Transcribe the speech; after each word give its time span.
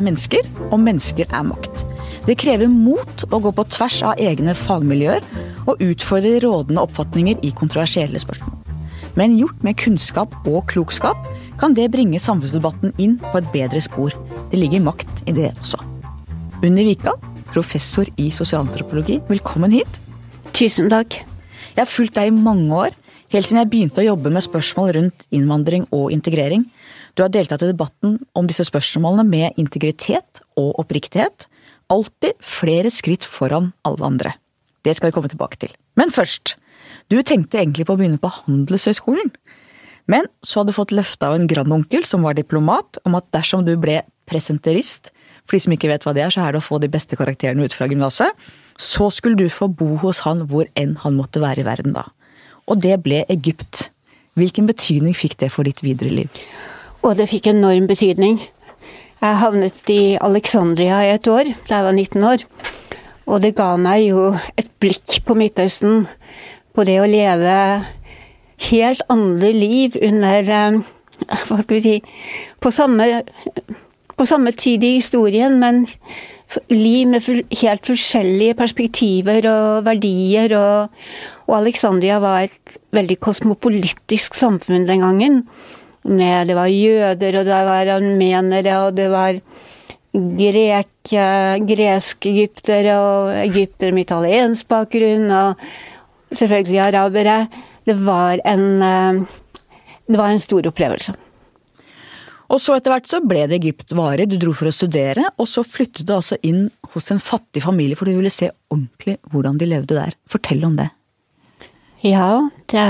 er 0.00 0.06
mennesker, 0.08 0.48
og 0.70 0.80
mennesker 0.82 1.28
er 1.28 1.46
makt. 1.46 1.84
Det 2.26 2.38
krever 2.40 2.70
mot 2.72 3.24
å 3.30 3.40
gå 3.42 3.52
på 3.56 3.66
tvers 3.72 4.00
av 4.06 4.20
egne 4.20 4.54
fagmiljøer 4.56 5.24
og 5.68 5.80
utfordre 5.84 6.40
rådende 6.44 6.82
oppfatninger 6.84 7.40
i 7.46 7.52
kontroversielle 7.56 8.20
spørsmål. 8.20 8.56
Men 9.18 9.38
gjort 9.38 9.62
med 9.66 9.78
kunnskap 9.80 10.34
og 10.46 10.68
klokskap 10.70 11.18
kan 11.60 11.74
det 11.76 11.90
bringe 11.92 12.20
samfunnsdebatten 12.22 12.94
inn 13.02 13.18
på 13.24 13.40
et 13.40 13.48
bedre 13.54 13.80
spor. 13.84 14.14
Det 14.52 14.60
ligger 14.60 14.84
makt 14.84 15.24
i 15.28 15.34
det 15.36 15.50
også. 15.58 15.80
Unni 16.64 16.84
Vika, 16.86 17.16
professor 17.50 18.08
i 18.20 18.30
sosialantropologi, 18.34 19.18
velkommen 19.28 19.74
hit. 19.74 20.00
Tusen 20.56 20.90
takk. 20.92 21.22
Jeg 21.74 21.82
har 21.82 21.90
fulgt 21.90 22.16
deg 22.18 22.30
i 22.30 22.36
mange 22.36 22.74
år, 22.86 22.96
helt 23.30 23.46
siden 23.46 23.62
jeg 23.62 23.70
begynte 23.72 24.02
å 24.02 24.08
jobbe 24.10 24.32
med 24.34 24.44
spørsmål 24.46 24.92
rundt 24.96 25.26
innvandring 25.34 25.86
og 25.94 26.10
integrering. 26.14 26.66
Du 27.14 27.24
har 27.24 27.32
deltatt 27.32 27.64
i 27.64 27.70
debatten 27.70 28.18
om 28.36 28.48
disse 28.50 28.66
spørsmålene 28.68 29.26
med 29.26 29.60
integritet 29.60 30.42
og 30.60 30.78
oppriktighet. 30.82 31.46
Alltid 31.90 32.38
flere 32.44 32.90
skritt 32.94 33.26
foran 33.26 33.72
alle 33.86 34.06
andre. 34.06 34.34
Det 34.86 34.96
skal 34.96 35.10
vi 35.10 35.16
komme 35.16 35.30
tilbake 35.30 35.60
til. 35.60 35.72
Men 35.98 36.14
først. 36.14 36.56
Du 37.10 37.18
tenkte 37.26 37.58
egentlig 37.58 37.86
på 37.88 37.96
å 37.96 37.98
begynne 37.98 38.20
på 38.22 38.30
Handelshøyskolen. 38.30 39.32
Men 40.10 40.26
så 40.46 40.60
hadde 40.60 40.72
du 40.72 40.78
fått 40.78 40.94
løfte 40.94 41.26
av 41.26 41.36
en 41.36 41.48
grandonkel 41.50 42.06
som 42.06 42.24
var 42.26 42.38
diplomat, 42.38 42.98
om 43.06 43.16
at 43.18 43.26
dersom 43.34 43.66
du 43.66 43.74
ble 43.78 44.00
presenterist, 44.30 45.10
for 45.46 45.58
de 45.58 45.64
som 45.64 45.74
ikke 45.74 45.90
vet 45.90 46.06
hva 46.06 46.14
det 46.14 46.22
er, 46.24 46.32
så 46.34 46.44
er 46.44 46.54
det 46.54 46.62
å 46.62 46.66
få 46.66 46.78
de 46.82 46.90
beste 46.90 47.18
karakterene 47.18 47.66
ut 47.66 47.74
fra 47.74 47.88
gymnaset, 47.90 48.30
så 48.78 49.10
skulle 49.12 49.38
du 49.38 49.50
få 49.52 49.68
bo 49.68 49.96
hos 50.02 50.22
han 50.26 50.46
hvor 50.50 50.70
enn 50.78 50.96
han 51.02 51.18
måtte 51.18 51.42
være 51.42 51.64
i 51.64 51.66
verden 51.66 51.94
da. 51.96 52.06
Og 52.70 52.78
det 52.82 53.00
ble 53.02 53.24
Egypt. 53.32 53.88
Hvilken 54.38 54.68
betydning 54.70 55.16
fikk 55.16 55.40
det 55.42 55.50
for 55.50 55.66
ditt 55.66 55.82
videre 55.82 56.12
liv? 56.14 56.40
Og 57.02 57.16
det 57.18 57.30
fikk 57.32 57.50
enorm 57.50 57.88
betydning. 57.90 58.38
Jeg 59.20 59.40
havnet 59.42 59.90
i 59.92 60.16
Alexandria 60.22 61.02
i 61.04 61.14
et 61.16 61.26
år, 61.28 61.50
da 61.68 61.80
jeg 61.80 61.84
var 61.84 61.96
19 61.96 62.24
år. 62.24 62.44
Og 63.26 63.42
det 63.42 63.56
ga 63.58 63.74
meg 63.76 64.06
jo 64.06 64.30
et 64.56 64.70
blikk 64.80 65.20
på 65.26 65.36
Midtøsten, 65.36 66.06
på 66.74 66.86
det 66.86 67.00
å 67.02 67.08
leve 67.10 67.56
helt 68.70 69.02
andre 69.10 69.52
liv 69.52 69.96
under 70.02 70.50
eh, 70.56 70.80
Hva 71.48 71.58
skal 71.60 71.74
vi 71.76 71.80
si 71.84 71.94
På 72.60 72.70
samme, 72.72 73.22
på 74.16 74.26
samme 74.28 74.52
tid 74.56 74.84
i 74.84 74.94
historien, 74.98 75.58
men 75.60 75.86
liv 76.70 77.08
med 77.08 77.26
helt 77.60 77.86
forskjellige 77.86 78.56
perspektiver 78.58 79.46
og 79.50 79.84
verdier. 79.86 80.54
Og, 80.58 81.02
og 81.46 81.56
Alexandria 81.60 82.18
var 82.22 82.46
et 82.46 82.78
veldig 82.94 83.18
kosmopolitisk 83.22 84.34
samfunn 84.38 84.88
den 84.88 85.04
gangen. 85.04 85.42
Det 86.02 86.56
var 86.56 86.70
jøder, 86.72 87.38
og 87.40 87.44
det 87.46 87.62
var 87.68 87.92
armenere, 87.96 88.76
og 88.86 88.96
det 88.96 89.10
var 89.12 89.40
grek, 90.16 91.12
gresk-egyptere 91.70 92.96
og 92.98 93.34
egyptere 93.44 93.92
med 93.92 94.08
italiensk 94.08 94.68
bakgrunn, 94.68 95.30
og 95.30 95.54
selvfølgelig 96.32 96.80
arabere. 96.88 97.40
Det 97.86 97.96
var 98.06 98.40
en, 98.48 99.26
det 100.08 100.18
var 100.18 100.30
en 100.30 100.42
stor 100.42 100.66
opplevelse. 100.72 101.14
Og 102.50 102.58
så 102.58 102.74
etter 102.76 102.90
hvert 102.90 103.06
så 103.06 103.20
ble 103.22 103.44
det 103.46 103.60
Egypt 103.60 103.92
varig, 103.94 104.26
du 104.30 104.36
dro 104.40 104.52
for 104.56 104.70
å 104.70 104.74
studere, 104.74 105.28
og 105.38 105.46
så 105.46 105.62
flyttet 105.66 106.06
du 106.08 106.16
altså 106.16 106.38
inn 106.46 106.64
hos 106.94 107.10
en 107.14 107.22
fattig 107.22 107.62
familie, 107.62 107.98
for 107.98 108.10
du 108.10 108.16
ville 108.16 108.32
se 108.34 108.50
ordentlig 108.72 109.20
hvordan 109.30 109.60
de 109.60 109.68
levde 109.70 109.94
der. 109.94 110.16
Fortell 110.30 110.64
om 110.66 110.74
det. 110.80 110.88
Ja, 112.02 112.48
det 112.72 112.80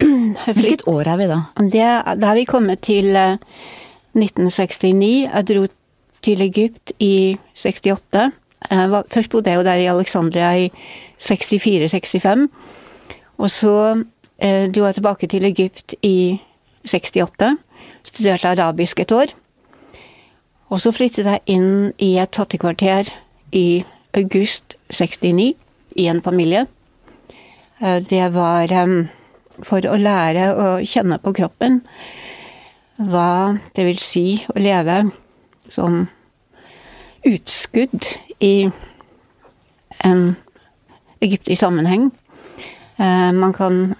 Hvilket 0.56 0.86
år 0.88 1.10
er 1.10 1.20
vi 1.20 1.26
da? 1.28 1.40
Det, 1.58 1.88
da 2.20 2.30
har 2.30 2.38
vi 2.38 2.46
kommet 2.48 2.84
til 2.86 3.10
1969. 3.12 5.10
Jeg 5.26 5.48
dro 5.50 5.66
til 6.24 6.44
Egypt 6.46 6.94
i 7.02 7.36
68. 7.58 8.30
Var, 8.70 9.10
først 9.12 9.30
bodde 9.30 9.50
jeg 9.50 9.60
jo 9.60 9.66
der 9.66 9.82
i 9.82 9.90
Alexandria 9.90 10.54
i 10.56 10.70
64-65. 11.20 12.46
Og 13.42 13.50
så 13.50 13.74
eh, 14.38 14.70
dro 14.72 14.86
jeg 14.86 14.94
tilbake 15.00 15.28
til 15.28 15.44
Egypt 15.50 15.96
i 16.06 16.38
68. 16.86 17.52
Studerte 18.04 18.48
arabisk 18.52 19.00
et 19.00 19.12
år. 19.12 19.32
Og 20.68 20.80
så 20.80 20.92
flyttet 20.92 21.28
jeg 21.28 21.42
inn 21.46 21.92
i 22.02 22.14
et 22.20 22.36
fattigkvarter 22.36 23.08
i 23.52 23.84
august 24.16 24.76
69 24.90 25.54
i 25.96 26.06
en 26.10 26.22
familie. 26.22 26.66
Det 27.80 28.24
var 28.34 28.72
for 29.62 29.86
å 29.86 29.96
lære 30.00 30.46
å 30.54 30.68
kjenne 30.86 31.18
på 31.22 31.34
kroppen 31.36 31.80
hva 32.96 33.56
det 33.74 33.84
vil 33.88 34.00
si 34.02 34.26
å 34.54 34.58
leve 34.62 35.00
som 35.72 36.04
utskudd 37.26 38.06
i 38.44 38.68
en 40.04 40.24
egyptisk 41.24 41.60
sammenheng. 41.62 42.10
Man 42.98 43.54
kan 43.56 43.94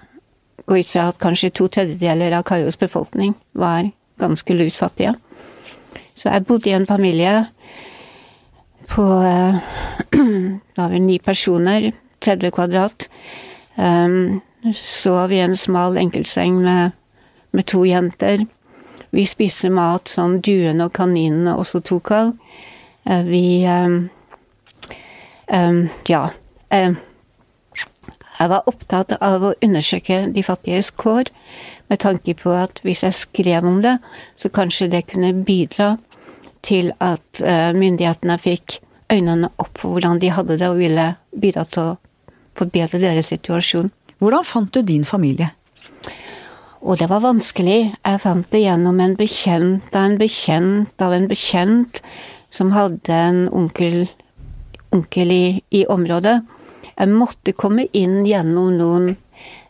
gå 0.65 0.77
ut 0.77 0.89
fra 0.89 1.09
at 1.09 1.19
kanskje 1.21 1.53
to 1.53 1.67
tredjedeler 1.67 2.33
av 2.37 2.43
Karos 2.43 2.77
befolkning 2.79 3.33
var 3.53 3.89
ganske 4.19 4.53
lutfattige. 4.53 5.15
Så 6.15 6.29
jeg 6.29 6.45
bodde 6.45 6.69
i 6.69 6.73
en 6.73 6.87
familie 6.87 7.45
på 8.87 9.05
Det 10.75 10.81
var 10.81 10.89
vel 10.89 11.01
ni 11.01 11.19
personer, 11.19 11.91
30 12.19 12.51
kvadrat. 12.51 13.07
Um, 13.75 14.41
sov 14.73 15.31
i 15.31 15.39
en 15.39 15.55
smal 15.57 15.97
enkeltseng 15.97 16.59
med, 16.63 16.91
med 17.51 17.65
to 17.65 17.83
jenter. 17.85 18.45
Vi 19.11 19.25
spiste 19.25 19.69
mat 19.69 20.09
som 20.09 20.41
duene 20.41 20.87
og 20.87 20.93
kaninene 20.93 21.55
også 21.55 21.79
tok 21.79 22.11
av. 22.11 22.33
Uh, 23.09 23.23
vi 23.27 23.65
um, 23.67 24.09
um, 25.51 25.89
Ja. 26.09 26.29
Jeg 28.39 28.51
var 28.51 28.67
opptatt 28.67 29.15
av 29.23 29.43
å 29.43 29.53
undersøke 29.63 30.25
de 30.35 30.43
fattiges 30.43 30.91
kår, 30.91 31.31
med 31.89 32.01
tanke 32.01 32.33
på 32.37 32.51
at 32.57 32.81
hvis 32.83 33.03
jeg 33.05 33.17
skrev 33.17 33.67
om 33.67 33.81
det, 33.83 33.97
så 34.35 34.49
kanskje 34.49 34.89
det 34.91 35.05
kunne 35.11 35.31
bidra 35.45 35.95
til 36.65 36.91
at 37.03 37.43
uh, 37.45 37.71
myndighetene 37.77 38.37
fikk 38.41 38.79
øynene 39.13 39.51
opp 39.61 39.77
for 39.77 39.95
hvordan 39.95 40.19
de 40.19 40.31
hadde 40.33 40.57
det, 40.57 40.69
og 40.69 40.81
ville 40.81 41.11
bidra 41.31 41.65
til 41.69 41.91
å 41.91 41.97
forbedre 42.57 43.01
deres 43.03 43.29
situasjon. 43.31 43.91
Hvordan 44.19 44.47
fant 44.47 44.73
du 44.73 44.81
din 44.81 45.05
familie? 45.05 45.51
Og 46.85 46.99
det 46.99 47.09
var 47.09 47.23
vanskelig. 47.23 47.95
Jeg 48.05 48.21
fant 48.21 48.47
det 48.53 48.61
gjennom 48.61 48.99
en 49.01 49.15
bekjent 49.17 49.95
av 49.95 50.09
en 50.09 50.19
bekjent 50.21 51.01
av 51.01 51.15
en 51.15 51.27
bekjent 51.29 52.01
som 52.53 52.71
hadde 52.75 53.13
en 53.13 53.45
onkel, 53.49 54.05
onkel 54.93 55.33
i, 55.33 55.45
i 55.73 55.85
området. 55.89 56.39
Jeg 56.95 57.11
måtte 57.11 57.51
komme 57.51 57.87
inn 57.93 58.23
gjennom 58.27 58.77
noen 58.79 59.15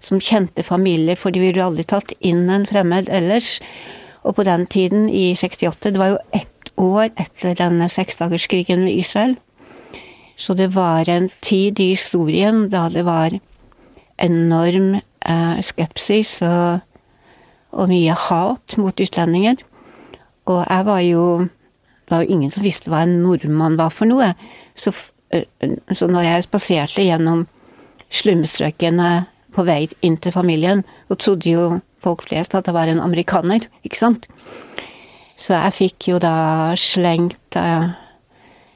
som 0.03 0.21
kjente 0.21 0.63
familie, 0.63 1.17
for 1.17 1.33
de 1.33 1.41
ville 1.41 1.63
aldri 1.63 1.85
tatt 1.89 2.13
inn 2.19 2.45
en 2.53 2.67
fremmed 2.69 3.09
ellers. 3.09 3.57
Og 4.25 4.37
på 4.37 4.45
den 4.45 4.65
tiden, 4.69 5.09
i 5.09 5.33
68, 5.35 5.91
det 5.91 6.01
var 6.01 6.13
jo 6.13 6.21
ett 6.37 6.71
år 6.81 7.09
etter 7.15 7.57
denne 7.57 7.89
seksdagerskrigen 7.89 8.85
med 8.85 9.01
Israel. 9.01 9.35
Så 10.35 10.53
det 10.53 10.73
var 10.75 11.09
en 11.09 11.29
tid 11.41 11.79
i 11.79 11.93
historien 11.93 12.67
da 12.69 12.87
det 12.91 13.05
var 13.07 13.37
enorm 14.21 14.95
eh, 14.99 15.61
skepsis 15.63 16.41
og, 16.45 16.81
og, 17.71 17.87
mye 17.89 18.15
hat 18.27 18.77
mot 18.77 18.99
utlendinger. 18.99 19.63
Og 20.45 20.65
jeg 20.69 20.85
var 20.85 20.99
jo 20.99 21.47
Det 22.05 22.13
var 22.13 22.21
jo 22.21 22.35
ingen 22.35 22.51
som 22.53 22.61
visste 22.61 22.91
hva 22.93 22.99
en 23.01 23.15
nordmann 23.23 23.79
var 23.79 23.89
for 23.89 24.05
noe. 24.05 24.27
Så, 24.77 24.91
så 25.31 26.07
når 26.11 26.27
jeg 26.27 26.45
spaserte 26.45 27.03
gjennom 27.05 27.45
slumstrøkene 28.13 29.25
på 29.55 29.65
vei 29.67 29.85
inn 30.05 30.17
til 30.21 30.35
familien, 30.35 30.83
så 31.09 31.17
trodde 31.19 31.51
jo 31.51 31.67
folk 32.03 32.25
flest 32.27 32.55
at 32.55 32.67
jeg 32.67 32.75
var 32.75 32.91
en 32.91 33.01
amerikaner, 33.01 33.65
ikke 33.87 33.99
sant? 33.99 34.27
Så 35.39 35.55
jeg 35.55 35.75
fikk 35.75 36.09
jo 36.13 36.19
da 36.21 36.75
slengt 36.79 37.57
eh, 37.59 37.87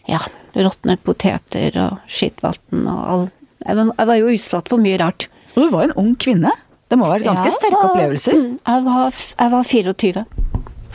ja, 0.10 0.22
råtne 0.58 0.98
poteter 1.06 1.78
og 1.80 2.00
skittvann 2.10 2.88
og 2.90 3.04
all 3.14 3.28
jeg 3.60 4.08
var, 4.08 4.16
jo 4.16 4.32
utsatt 4.32 4.70
for 4.72 4.82
mye 4.82 4.98
rart. 5.02 5.28
Og 5.56 5.66
du 5.66 5.70
var 5.74 5.90
en 5.90 5.98
ung 6.00 6.14
kvinne. 6.20 6.52
Det 6.90 6.98
må 6.98 7.06
ha 7.06 7.18
vært 7.18 7.28
ganske 7.28 7.50
ja, 7.50 7.56
sterke 7.58 7.82
opplevelser? 7.90 8.38
Jeg 8.56 8.86
var, 8.86 9.18
jeg 9.36 9.52
var 9.52 9.68
24. 9.68 10.24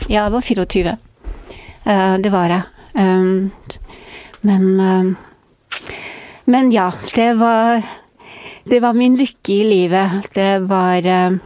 Ja, 0.09 0.23
jeg 0.23 0.31
var 0.33 0.47
24. 0.47 0.95
Uh, 1.85 2.15
det 2.25 2.31
var 2.33 2.51
jeg. 2.51 2.63
Men 4.45 4.65
Men 6.45 6.71
ja, 6.71 6.91
det 7.15 7.33
var 7.39 7.83
Det 8.65 8.79
var 8.81 8.93
min 8.93 9.15
lykke 9.17 9.53
i 9.53 9.63
livet. 9.63 10.25
Det 10.33 10.59
var 10.65 11.05
uh, 11.05 11.37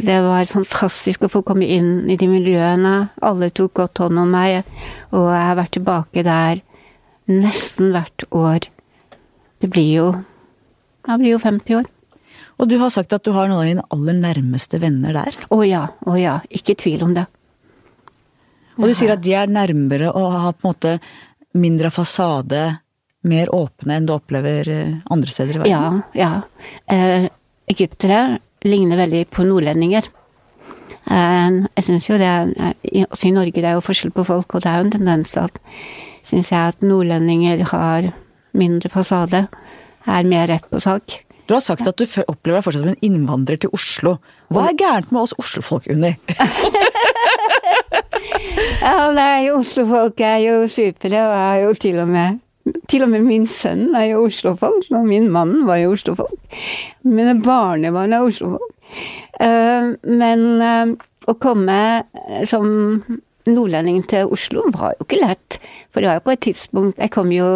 det 0.00 0.18
var 0.24 0.46
fantastisk 0.48 1.26
å 1.26 1.28
få 1.28 1.42
komme 1.44 1.66
inn 1.68 2.08
i 2.08 2.16
de 2.16 2.28
miljøene. 2.30 3.10
Alle 3.20 3.50
tok 3.50 3.74
godt 3.76 4.00
hånd 4.00 4.20
om 4.22 4.30
meg, 4.32 4.62
og 5.10 5.26
jeg 5.28 5.48
har 5.48 5.58
vært 5.58 5.74
tilbake 5.76 6.24
der 6.24 6.62
nesten 7.28 7.90
hvert 7.92 8.24
år. 8.30 8.68
Det 9.60 9.70
blir 9.70 9.90
jo 9.92 10.06
Jeg 11.02 11.18
blir 11.18 11.32
jo 11.34 11.42
50 11.42 11.76
år. 11.80 11.86
Og 12.62 12.68
du 12.70 12.76
har 12.78 12.92
sagt 12.94 13.12
at 13.12 13.24
du 13.26 13.32
har 13.34 13.48
noen 13.50 13.58
av 13.58 13.66
dine 13.66 13.84
aller 13.90 14.14
nærmeste 14.14 14.78
venner 14.78 15.16
der? 15.16 15.34
Å 15.50 15.56
ja, 15.66 15.88
å 16.06 16.14
ja. 16.14 16.36
Ikke 16.48 16.76
tvil 16.78 17.02
om 17.02 17.16
det. 17.16 17.26
Og 18.78 18.86
du 18.86 18.94
sier 18.94 19.16
at 19.16 19.22
de 19.24 19.34
er 19.34 19.50
nærmere 19.50 20.12
og 20.14 20.30
har 20.30 20.54
på 20.54 20.68
en 20.68 20.70
måte 20.70 20.92
mindre 21.58 21.90
fasade, 21.92 22.62
mer 23.28 23.52
åpne 23.54 23.98
enn 23.98 24.08
du 24.08 24.14
opplever 24.16 24.68
eh, 24.70 24.96
andre 25.12 25.30
steder 25.30 25.58
i 25.58 25.62
verden? 25.62 26.02
Ja, 26.14 26.18
ja. 26.18 26.32
Eh, 26.90 27.28
egyptere 27.70 28.40
ligner 28.66 29.00
veldig 29.00 29.24
på 29.32 29.46
nordlendinger. 29.46 30.08
Eh, 31.10 31.58
jeg 31.76 31.86
syns 31.86 32.06
jo 32.06 32.18
det 32.20 32.28
er 32.30 32.52
Også 33.08 33.26
i 33.26 33.34
Norge 33.34 33.58
det 33.58 33.66
er 33.66 33.78
jo 33.78 33.84
forskjell 33.84 34.14
på 34.14 34.26
folk, 34.28 34.54
og 34.54 34.64
det 34.64 34.70
er 34.70 34.80
jo 34.80 34.88
en 34.88 34.96
tendens 34.96 35.34
til 35.34 35.46
at 35.46 35.58
syns 36.26 36.52
jeg 36.52 36.74
at 36.74 36.86
nordlendinger 36.86 37.64
har 37.72 38.12
mindre 38.54 38.90
fasade, 38.92 39.46
er 40.06 40.28
mer 40.28 40.48
rett 40.50 40.66
på 40.70 40.80
sak. 40.82 41.22
Du 41.46 41.56
har 41.56 41.62
sagt 41.64 41.86
at 41.88 41.98
du 41.98 42.04
opplever 42.28 42.60
deg 42.60 42.64
fortsatt 42.64 42.84
som 42.84 42.92
en 42.92 43.04
innvandrer 43.04 43.58
til 43.62 43.72
Oslo. 43.74 44.16
Hva 44.52 44.68
er 44.68 44.78
gærent 44.78 45.12
med 45.12 45.24
oss 45.24 45.34
oslofolk, 45.40 45.88
Unni? 45.90 46.14
ja, 48.82 49.10
er 49.10 49.50
oslofolk 49.54 50.20
er 50.22 50.38
jo 50.44 50.54
supre, 50.70 51.26
og 51.26 51.34
er 51.34 51.56
jo 51.64 51.74
til 51.82 51.98
og 52.02 52.08
med 52.10 52.38
til 52.88 53.02
og 53.02 53.10
med 53.10 53.24
min 53.26 53.46
sønn 53.50 53.94
er 53.98 54.12
jo 54.12 54.26
oslofolk, 54.28 54.86
og 54.94 55.08
min 55.08 55.30
mann 55.32 55.64
var 55.66 55.80
jo 55.82 55.96
oslofolk. 55.96 56.38
Mine 57.02 57.38
barnebarn 57.42 58.14
er 58.14 58.28
oslofolk. 58.28 58.70
Uh, 59.40 59.94
men 60.04 60.44
uh, 60.62 60.92
å 61.26 61.34
komme 61.40 61.78
som 62.50 62.68
nordlending 63.46 64.02
til 64.08 64.30
Oslo 64.30 64.66
var 64.74 64.94
jo 64.96 65.06
ikke 65.06 65.20
lett. 65.22 65.58
For 65.90 66.02
det 66.02 66.10
var 66.10 66.20
jo 66.20 66.26
på 66.26 66.34
et 66.34 66.44
tidspunkt 66.46 66.98
Jeg 67.00 67.10
kom 67.14 67.32
jo 67.34 67.48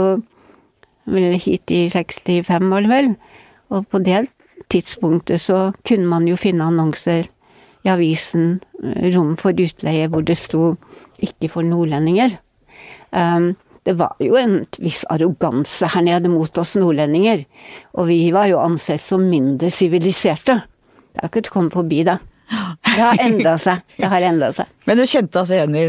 vel 1.06 1.36
hit 1.38 1.70
i 1.70 1.86
65, 1.92 2.70
var 2.70 2.82
det 2.82 2.90
vel. 2.90 3.12
Og 3.70 3.86
på 3.90 4.00
det 4.02 4.26
tidspunktet 4.72 5.40
så 5.40 5.70
kunne 5.86 6.10
man 6.10 6.26
jo 6.26 6.38
finne 6.38 6.66
annonser 6.66 7.28
i 7.86 7.90
avisen 7.92 8.58
eh, 8.82 9.12
Rom 9.14 9.36
for 9.38 9.54
utleie 9.54 10.08
hvor 10.10 10.24
det 10.26 10.36
sto 10.36 10.76
'ikke 11.22 11.48
for 11.48 11.62
nordlendinger'. 11.62 12.36
Um, 13.12 13.56
det 13.86 13.94
var 14.00 14.16
jo 14.18 14.34
en 14.34 14.56
viss 14.82 15.04
arroganse 15.14 15.86
her 15.92 16.02
nede 16.02 16.30
mot 16.30 16.58
oss 16.58 16.74
nordlendinger. 16.74 17.44
Og 17.94 18.08
vi 18.10 18.18
var 18.34 18.48
jo 18.50 18.58
ansett 18.58 19.02
som 19.02 19.22
mindre 19.30 19.70
siviliserte. 19.70 20.56
Det 21.14 21.22
har 21.22 21.30
ikke 21.30 21.52
kommet 21.54 21.76
forbi 21.76 22.00
da. 22.08 22.16
Det 22.50 22.98
har 22.98 23.22
endra 23.22 23.54
seg. 23.62 23.84
Det 23.94 24.10
har 24.10 24.26
endra 24.26 24.50
seg. 24.56 24.72
Men 24.90 24.98
du 24.98 25.04
kjente 25.06 25.38
altså 25.38 25.54
igjen 25.54 25.78
i, 25.78 25.86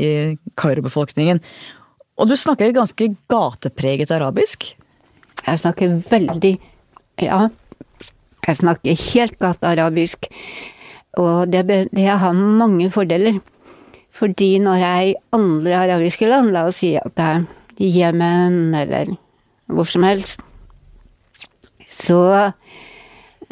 i 0.00 0.10
karbefolkningen. 0.60 1.42
Og 2.20 2.28
du 2.28 2.36
snakker 2.40 2.72
ganske 2.76 3.10
gatepreget 3.32 4.12
arabisk? 4.16 4.72
Jeg 5.44 5.62
snakker 5.62 6.00
veldig 6.10 6.56
Ja. 7.20 7.48
Jeg 8.46 8.56
snakker 8.56 8.96
helt 9.12 9.36
gatearabisk. 9.40 10.30
Og 11.20 11.52
det, 11.52 11.66
det 11.68 12.06
har 12.08 12.32
mange 12.32 12.88
fordeler. 12.92 13.42
Fordi 14.20 14.58
når 14.60 14.82
jeg 14.82 15.08
i 15.08 15.18
andre 15.32 15.78
arabiske 15.86 16.28
land, 16.28 16.52
la 16.52 16.66
oss 16.68 16.82
si 16.82 16.92
at 17.00 17.16
det 17.16 17.26
er 17.26 17.48
Jemen 17.80 18.74
eller 18.76 19.14
hvor 19.70 19.88
som 19.88 20.04
helst, 20.04 20.42
så 21.88 22.50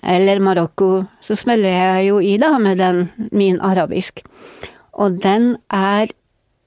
eller 0.02 0.42
Marokko, 0.44 1.04
så 1.20 1.36
smeller 1.38 1.72
jeg 1.72 2.08
jo 2.10 2.18
i 2.22 2.36
da 2.38 2.52
med 2.60 2.78
den, 2.78 3.08
min 3.32 3.60
arabisk. 3.64 4.22
Og 4.92 5.18
den 5.22 5.56
er 5.70 6.12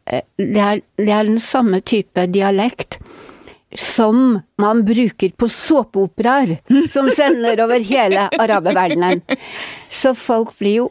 eh, 0.07 0.25
det, 0.37 0.57
er 0.57 0.81
det 0.97 1.13
er 1.13 1.29
den 1.29 1.39
samme 1.39 1.79
type 1.79 2.25
dialekt 2.27 2.99
som 3.77 4.41
man 4.59 4.83
bruker 4.83 5.31
på 5.37 5.47
såpeoperaer 5.47 6.57
som 6.91 7.07
sender 7.09 7.61
over 7.63 7.79
hele 7.79 8.27
araberverdenen. 8.39 9.23
Så 9.89 10.13
folk 10.17 10.57
blir 10.59 10.81
jo 10.81 10.89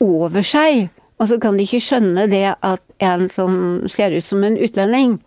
over 0.00 0.44
seg, 0.46 0.88
og 1.22 1.28
så 1.30 1.38
kan 1.38 1.54
de 1.54 1.62
ikke 1.62 1.78
skjønne 1.86 2.26
det 2.26 2.48
at 2.66 2.82
en 2.98 3.28
som 3.30 3.52
ser 3.86 4.16
ut 4.16 4.26
som 4.26 4.42
en 4.42 4.58
utlending, 4.58 5.20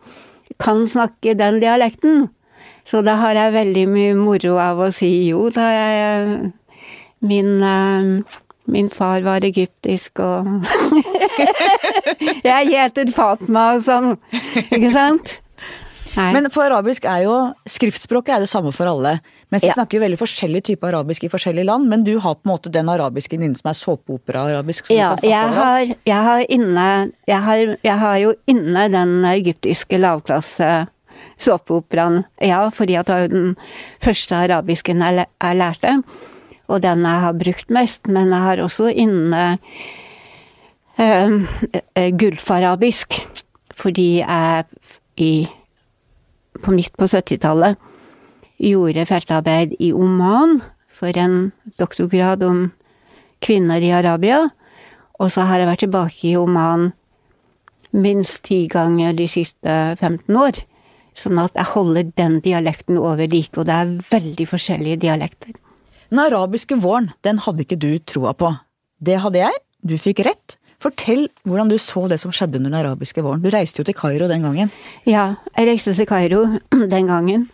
kan 0.59 0.83
snakke 0.87 1.37
den 1.39 1.61
dialekten. 1.63 2.25
Så 2.85 2.99
da 3.01 3.15
har 3.21 3.37
jeg 3.39 3.55
veldig 3.55 3.85
mye 3.89 4.17
moro 4.19 4.57
av 4.59 4.81
å 4.83 4.89
si 4.93 5.11
jo, 5.29 5.47
da 5.55 5.71
jeg 5.71 6.51
Min, 7.25 7.63
uh, 7.63 8.21
min 8.69 8.89
far 8.93 9.23
var 9.25 9.41
egyptisk, 9.47 10.19
og 10.19 10.67
Jeg 12.45 12.67
heter 12.69 13.09
Fatma 13.15 13.63
og 13.77 13.85
sånn, 13.87 14.11
ikke 14.67 14.91
sant? 14.93 15.31
Nei. 16.15 16.29
Men 16.31 16.47
for 16.53 16.63
arabisk 16.63 17.05
er 17.09 17.25
jo 17.25 17.35
Skriftspråket 17.69 18.37
er 18.37 18.43
det 18.45 18.49
samme 18.49 18.71
for 18.75 18.87
alle. 18.87 19.17
Mens 19.51 19.65
de 19.65 19.69
ja. 19.69 19.75
snakker 19.75 19.97
jo 19.97 20.03
veldig 20.05 20.19
forskjellig 20.19 20.61
type 20.69 20.87
arabisk 20.87 21.25
i 21.27 21.31
forskjellige 21.31 21.67
land. 21.67 21.89
Men 21.91 22.05
du 22.07 22.13
har 22.23 22.37
på 22.37 22.47
en 22.47 22.53
måte 22.53 22.71
den 22.71 22.89
arabisken 22.91 23.43
inne 23.43 23.59
som 23.59 23.71
er 23.71 23.77
såpeopera-arabisk? 23.79 24.91
Ja, 24.95 25.13
jeg 25.23 25.55
har, 25.57 25.81
jeg, 26.07 26.21
har 26.29 26.45
inne, 26.51 26.87
jeg, 27.27 27.41
har, 27.47 27.75
jeg 27.83 27.97
har 28.03 28.19
jo 28.21 28.35
inne 28.51 28.87
den 28.93 29.17
egyptiske 29.27 29.99
lavklasse 29.99 30.71
såpeoperaen. 31.41 32.23
Ja, 32.43 32.63
fordi 32.71 32.95
at 32.99 33.09
det 33.09 33.19
var 33.19 33.33
den 33.33 33.51
første 34.03 34.39
arabisken 34.45 35.03
jeg, 35.03 35.27
jeg 35.27 35.59
lærte. 35.59 35.97
Og 36.71 36.81
den 36.81 37.03
jeg 37.05 37.23
har 37.25 37.37
brukt 37.43 37.69
mest. 37.73 38.07
Men 38.07 38.31
jeg 38.31 38.47
har 38.47 38.63
også 38.63 38.87
inne 38.93 39.43
uh, 40.95 41.37
gulfarabisk. 42.23 43.19
Fordi 43.75 44.09
jeg 44.21 44.65
i 45.19 45.33
på 46.63 46.73
midt 46.75 46.93
på 46.97 47.07
70-tallet 47.09 47.79
gjorde 48.61 49.05
feltarbeid 49.09 49.75
i 49.83 49.91
Oman 49.93 50.61
for 50.95 51.15
en 51.19 51.51
doktorgrad 51.79 52.43
om 52.43 52.69
kvinner 53.43 53.83
i 53.83 53.91
Arabia. 53.91 54.45
Og 55.19 55.31
så 55.31 55.47
har 55.47 55.59
jeg 55.59 55.69
vært 55.69 55.83
tilbake 55.83 56.29
i 56.29 56.37
Oman 56.39 56.91
minst 57.95 58.43
ti 58.47 58.65
ganger 58.71 59.15
de 59.15 59.27
siste 59.31 59.75
15 59.99 60.39
år. 60.39 60.59
Sånn 61.15 61.39
at 61.39 61.55
jeg 61.55 61.71
holder 61.71 62.09
den 62.19 62.41
dialekten 62.43 62.97
over 62.99 63.27
like, 63.31 63.55
og 63.55 63.69
det 63.69 63.75
er 63.75 63.93
veldig 64.09 64.47
forskjellige 64.51 64.99
dialekter. 65.05 65.55
Den 66.11 66.19
arabiske 66.19 66.75
våren, 66.83 67.13
den 67.23 67.39
hadde 67.43 67.63
ikke 67.63 67.79
du 67.79 67.93
troa 68.03 68.35
på. 68.35 68.51
Det 68.99 69.21
hadde 69.23 69.39
jeg. 69.45 69.61
Du 69.85 69.95
fikk 70.01 70.25
rett. 70.27 70.57
Fortell 70.85 71.27
hvordan 71.47 71.71
du 71.71 71.79
så 71.81 72.03
det 72.11 72.19
som 72.21 72.33
skjedde 72.35 72.59
under 72.59 72.69
den 72.69 72.79
arabiske 72.83 73.23
våren. 73.25 73.41
Du 73.41 73.49
reiste 73.49 73.81
jo 73.81 73.87
til 73.87 73.97
Kairo 73.97 74.27
den 74.29 74.43
gangen? 74.45 74.69
Ja, 75.09 75.31
jeg 75.55 75.71
reiste 75.71 75.95
til 75.97 76.05
Kairo 76.05 76.43
den 76.93 77.09
gangen. 77.09 77.47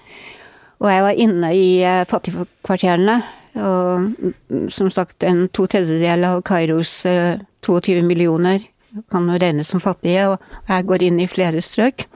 Og 0.82 0.90
jeg 0.92 1.06
var 1.06 1.22
inne 1.24 1.54
i 1.56 1.70
eh, 1.86 2.04
fattigkvarterene. 2.10 3.22
Og 3.62 4.10
mm, 4.12 4.68
som 4.74 4.90
sagt, 4.92 5.24
en 5.24 5.46
to 5.56 5.68
tredjedeler 5.72 6.36
av 6.36 6.44
Kairos 6.48 7.02
22 7.06 7.98
eh, 8.02 8.04
millioner 8.04 8.68
kan 9.12 9.30
jo 9.30 9.40
regnes 9.40 9.70
som 9.72 9.80
fattige, 9.80 10.26
og 10.34 10.68
jeg 10.68 10.88
går 10.90 11.06
inn 11.08 11.20
i 11.24 11.30
flere 11.32 11.64
strøk. 11.64 12.08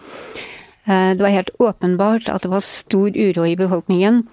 Eh, 0.86 1.12
det 1.16 1.24
var 1.24 1.32
helt 1.32 1.54
åpenbart 1.64 2.28
at 2.32 2.44
det 2.44 2.52
var 2.52 2.66
stor 2.66 3.16
uro 3.16 3.48
i 3.48 3.56
befolkningen 3.56 4.26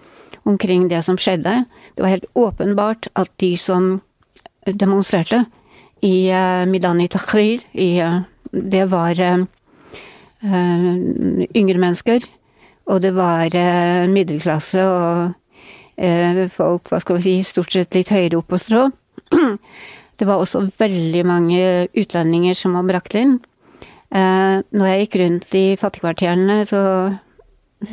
omkring 0.42 0.88
det 0.90 1.04
som 1.06 1.18
skjedde. 1.20 1.64
Det 1.94 2.02
var 2.02 2.16
helt 2.16 2.30
åpenbart 2.34 3.06
at 3.14 3.30
de 3.38 3.54
som 3.56 4.00
demonstrerte, 4.66 5.44
i 6.02 6.30
uh, 6.34 6.64
Midani 6.68 7.08
Tahrir. 7.08 7.62
I, 7.72 8.02
uh, 8.02 8.22
det 8.52 8.84
var 8.90 9.18
uh, 9.18 9.44
yngre 10.42 11.78
mennesker. 11.78 12.26
Og 12.90 13.02
det 13.02 13.12
var 13.14 13.54
middelklasse 14.10 14.82
og 14.82 15.36
folk, 16.50 16.88
hva 16.90 16.98
skal 16.98 17.20
vi 17.20 17.22
si, 17.22 17.34
stort 17.46 17.70
sett 17.70 17.94
litt 17.94 18.10
høyere 18.10 18.40
opp 18.40 18.48
på 18.50 18.58
strå. 18.58 18.88
Det 20.18 20.26
var 20.28 20.42
også 20.42 20.64
veldig 20.78 21.22
mange 21.26 21.62
utlendinger 21.98 22.58
som 22.58 22.74
var 22.76 22.88
brakt 22.90 23.14
inn. 23.18 23.36
Når 24.10 24.86
jeg 24.90 25.00
gikk 25.00 25.16
rundt 25.22 25.54
i 25.58 25.64
fattigkvarterene, 25.80 26.58
så 26.68 26.82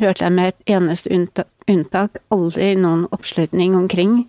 hørte 0.00 0.26
jeg 0.26 0.34
med 0.36 0.52
et 0.52 0.74
eneste 0.74 1.46
unntak 1.70 2.20
aldri 2.34 2.74
noen 2.78 3.06
oppslutning 3.14 3.78
omkring 3.78 4.24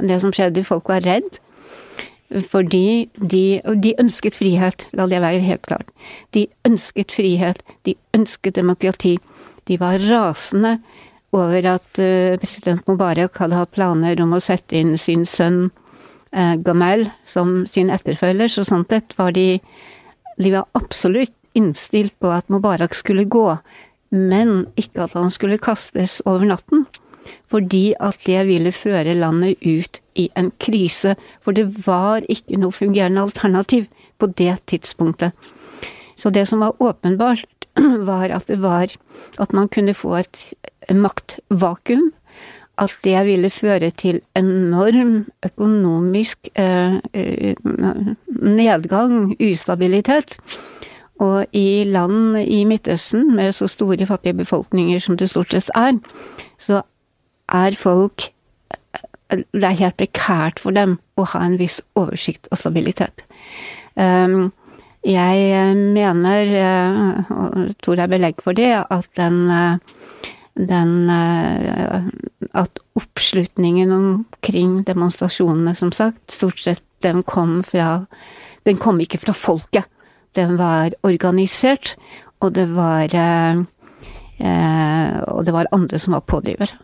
det 0.00 0.20
som 0.24 0.32
skjedde. 0.32 0.64
Folk 0.64 0.88
var 0.88 1.04
redd. 1.06 1.38
Fordi 2.50 3.08
de, 3.14 3.60
de 3.62 3.94
ønsket 4.02 4.34
frihet, 4.34 4.88
la 4.96 5.06
det 5.06 5.22
være 5.22 5.44
helt 5.46 5.62
klart. 5.66 5.90
De 6.34 6.46
ønsket 6.66 7.14
frihet, 7.14 7.62
de 7.86 7.94
ønsket 8.16 8.56
demokrati. 8.58 9.16
De 9.68 9.78
var 9.80 10.02
rasende 10.02 10.78
over 11.32 11.68
at 11.70 11.88
uh, 11.98 12.38
president 12.40 12.86
Mubarak 12.88 13.38
hadde 13.38 13.58
hatt 13.58 13.74
planer 13.74 14.20
om 14.22 14.34
å 14.34 14.42
sette 14.42 14.78
inn 14.78 14.96
sin 14.98 15.26
sønn 15.26 15.68
uh, 16.34 16.54
Gamal 16.66 17.08
som 17.28 17.64
sin 17.70 17.90
etterfølger, 17.94 18.50
så 18.50 18.66
sånn 18.66 18.86
sett 18.90 19.16
var 19.18 19.34
de 19.36 19.60
De 20.36 20.50
var 20.52 20.66
absolutt 20.76 21.32
innstilt 21.56 22.12
på 22.20 22.28
at 22.28 22.50
Mubarak 22.52 22.92
skulle 22.94 23.24
gå, 23.24 23.56
men 24.12 24.66
ikke 24.76 25.06
at 25.06 25.14
han 25.16 25.30
skulle 25.32 25.56
kastes 25.56 26.18
over 26.28 26.44
natten 26.44 26.84
fordi 27.50 27.94
at 28.00 28.18
det 28.26 28.46
ville 28.46 28.72
føre 28.72 29.14
landet 29.14 29.56
ut 29.62 30.00
i 30.14 30.28
en 30.36 30.52
krise. 30.60 31.16
For 31.40 31.52
det 31.52 31.86
var 31.86 32.26
ikke 32.28 32.58
noe 32.58 32.74
fungerende 32.74 33.22
alternativ 33.22 33.86
på 34.18 34.26
det 34.26 34.56
tidspunktet. 34.66 35.32
Så 36.16 36.30
det 36.30 36.48
som 36.48 36.60
var 36.60 36.82
åpenbart, 36.82 37.44
var 38.10 38.32
at 38.32 38.48
det 38.48 38.62
var 38.62 38.88
at 39.38 39.52
man 39.52 39.68
kunne 39.68 39.94
få 39.94 40.16
et 40.16 40.54
maktvakuum. 40.90 42.12
At 42.78 42.92
det 43.04 43.26
ville 43.26 43.50
føre 43.50 43.90
til 43.90 44.20
enorm 44.36 45.26
økonomisk 45.44 46.48
eh, 46.54 46.94
eh 47.14 47.54
nedgang, 48.42 49.36
ustabilitet. 49.40 50.38
Og 51.18 51.46
i 51.52 51.84
land 51.84 52.36
i 52.38 52.64
Midtøsten 52.64 53.36
med 53.36 53.52
så 53.52 53.66
store 53.66 54.06
fattige 54.06 54.34
befolkninger 54.34 54.98
som 54.98 55.16
det 55.16 55.30
stort 55.30 55.50
sett 55.50 55.70
er, 55.74 55.96
så 56.58 56.82
er 57.52 57.76
folk 57.78 58.32
Det 59.26 59.64
er 59.64 59.80
helt 59.80 59.96
prekært 59.98 60.60
for 60.62 60.70
dem 60.70 61.00
å 61.18 61.24
ha 61.32 61.40
en 61.42 61.56
viss 61.58 61.80
oversikt 61.98 62.46
og 62.54 62.60
stabilitet. 62.60 63.24
Um, 63.98 64.52
jeg 65.02 65.74
mener, 65.74 66.52
uh, 66.54 67.32
og 67.34 67.72
tror 67.82 67.98
det 67.98 68.04
er 68.04 68.12
belegg 68.12 68.44
for 68.44 68.54
det, 68.54 68.70
at 68.86 69.08
den, 69.18 69.50
den 70.54 71.10
At 72.54 72.78
oppslutningen 72.94 73.90
omkring 73.92 74.84
demonstrasjonene, 74.86 75.74
som 75.74 75.90
sagt, 75.90 76.30
stort 76.30 76.62
sett 76.62 76.84
den 77.02 77.22
kom 77.26 77.64
fra 77.66 78.06
Den 78.62 78.78
kom 78.78 79.00
ikke 79.00 79.18
fra 79.26 79.34
folket. 79.34 79.90
Den 80.38 80.54
var 80.58 80.94
organisert, 81.02 81.96
og 82.40 82.54
det 82.54 82.70
var 82.74 83.10
Og 85.26 85.44
det 85.44 85.52
var 85.52 85.72
andre 85.72 85.98
som 85.98 86.12
var 86.12 86.20
pådriver. 86.20 86.76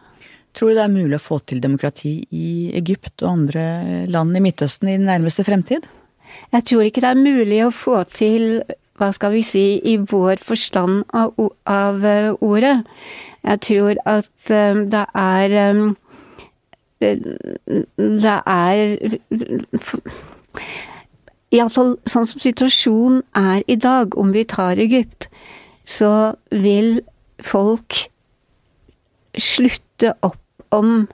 Tror 0.53 0.69
du 0.69 0.77
det 0.77 0.85
er 0.85 0.93
mulig 0.93 1.17
å 1.17 1.23
få 1.23 1.39
til 1.49 1.63
demokrati 1.65 2.19
i 2.37 2.71
Egypt 2.77 3.25
og 3.25 3.31
andre 3.31 3.65
land 4.13 4.37
i 4.37 4.43
Midtøsten 4.45 4.91
i 4.91 4.99
den 4.99 5.09
nærmeste 5.09 5.45
fremtid? 5.49 5.87
Jeg 6.53 6.65
tror 6.69 6.85
ikke 6.85 7.01
det 7.05 7.11
er 7.13 7.21
mulig 7.21 7.61
å 7.65 7.73
få 7.73 8.03
til, 8.13 8.61
hva 9.01 9.09
skal 9.17 9.33
vi 9.33 9.43
si, 9.47 9.65
i 9.81 9.97
vår 9.97 10.43
forstand 10.45 11.05
av, 11.17 11.33
av 11.65 12.05
uh, 12.05 12.37
ordet. 12.45 12.83
Jeg 13.43 13.61
tror 13.65 14.01
at 14.05 14.53
um, 14.53 14.85
det 14.93 15.07
er 15.19 15.57
um, 15.73 15.97
Det 17.03 18.35
er 18.47 19.17
Iallfall 21.53 21.97
sånn 22.07 22.29
som 22.31 22.41
situasjonen 22.41 23.25
er 23.35 23.65
i 23.67 23.75
dag, 23.75 24.15
om 24.15 24.31
vi 24.33 24.45
tar 24.47 24.79
Egypt, 24.79 25.27
så 25.83 26.37
vil 26.55 27.01
folk 27.43 28.05
slutte 29.35 30.15
opp 30.23 30.42
om 30.73 31.07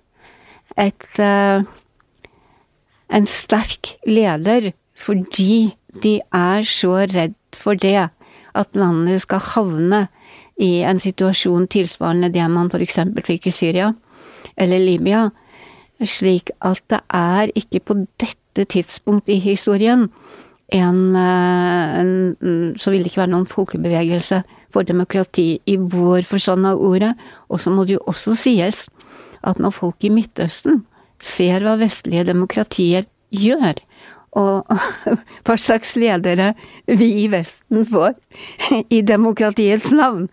et 0.79 1.21
uh, 1.23 1.67
en 3.09 3.27
sterk 3.27 3.97
leder 4.07 4.73
fordi 4.99 5.75
de 6.03 6.19
er 6.35 6.63
så 6.67 7.05
redd 7.09 7.37
for 7.57 7.79
det 7.79 8.09
at 8.59 8.79
landet 8.79 9.23
skal 9.23 9.43
havne 9.55 10.07
i 10.59 10.83
en 10.83 11.01
situasjon 11.01 11.69
tilsvarende 11.71 12.33
det 12.35 12.45
man 12.51 12.71
f.eks. 12.73 12.99
fikk 13.25 13.47
i 13.47 13.55
Syria 13.55 13.93
eller 14.59 14.83
Libya, 14.83 15.29
slik 16.03 16.51
at 16.67 16.83
det 16.91 17.01
er 17.15 17.53
ikke 17.55 17.81
på 17.87 18.01
dette 18.21 18.67
tidspunkt 18.67 19.31
i 19.31 19.39
historien 19.39 20.09
en, 20.69 21.17
eh, 21.17 22.01
en 22.01 22.75
Så 22.77 22.91
vil 22.91 23.03
det 23.03 23.07
ikke 23.07 23.23
være 23.23 23.31
noen 23.31 23.47
folkebevegelse 23.47 24.43
for 24.71 24.83
demokrati 24.83 25.61
i 25.67 25.77
vår 25.77 26.23
forstand 26.23 26.67
av 26.67 26.79
ordet. 26.79 27.15
Og 27.49 27.61
så 27.61 27.71
må 27.71 27.85
det 27.85 27.95
jo 27.95 28.05
også 28.07 28.35
sies 28.37 28.89
at 29.47 29.61
når 29.63 29.75
folk 29.77 30.05
i 30.05 30.13
Midtøsten 30.13 30.83
ser 31.23 31.65
hva 31.67 31.77
vestlige 31.81 32.27
demokratier 32.29 33.09
gjør, 33.35 33.81
og 34.39 34.69
hva 35.47 35.57
slags 35.59 35.95
ledere 35.99 36.53
vi 36.87 37.11
i 37.25 37.29
Vesten 37.33 37.87
får 37.89 38.15
i 38.97 39.03
demokratiets 39.03 39.93
navn, 39.97 40.29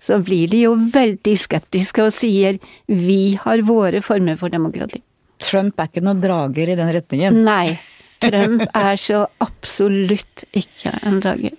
så 0.00 0.16
blir 0.24 0.48
de 0.48 0.62
jo 0.64 0.74
veldig 0.94 1.36
skeptiske 1.36 2.04
og 2.06 2.14
sier 2.16 2.60
vi 2.88 3.36
har 3.40 3.64
våre 3.68 4.00
former 4.04 4.38
for 4.40 4.52
demokrati. 4.52 5.02
Trump 5.40 5.80
er 5.80 5.88
ikke 5.88 6.04
noen 6.04 6.20
drager 6.22 6.72
i 6.72 6.76
den 6.76 6.92
retningen? 6.94 7.42
Nei. 7.44 7.78
Trump 8.20 8.66
er 8.76 8.96
så 9.00 9.24
absolutt 9.40 10.44
ikke 10.56 10.92
en 11.08 11.20
drager. 11.24 11.56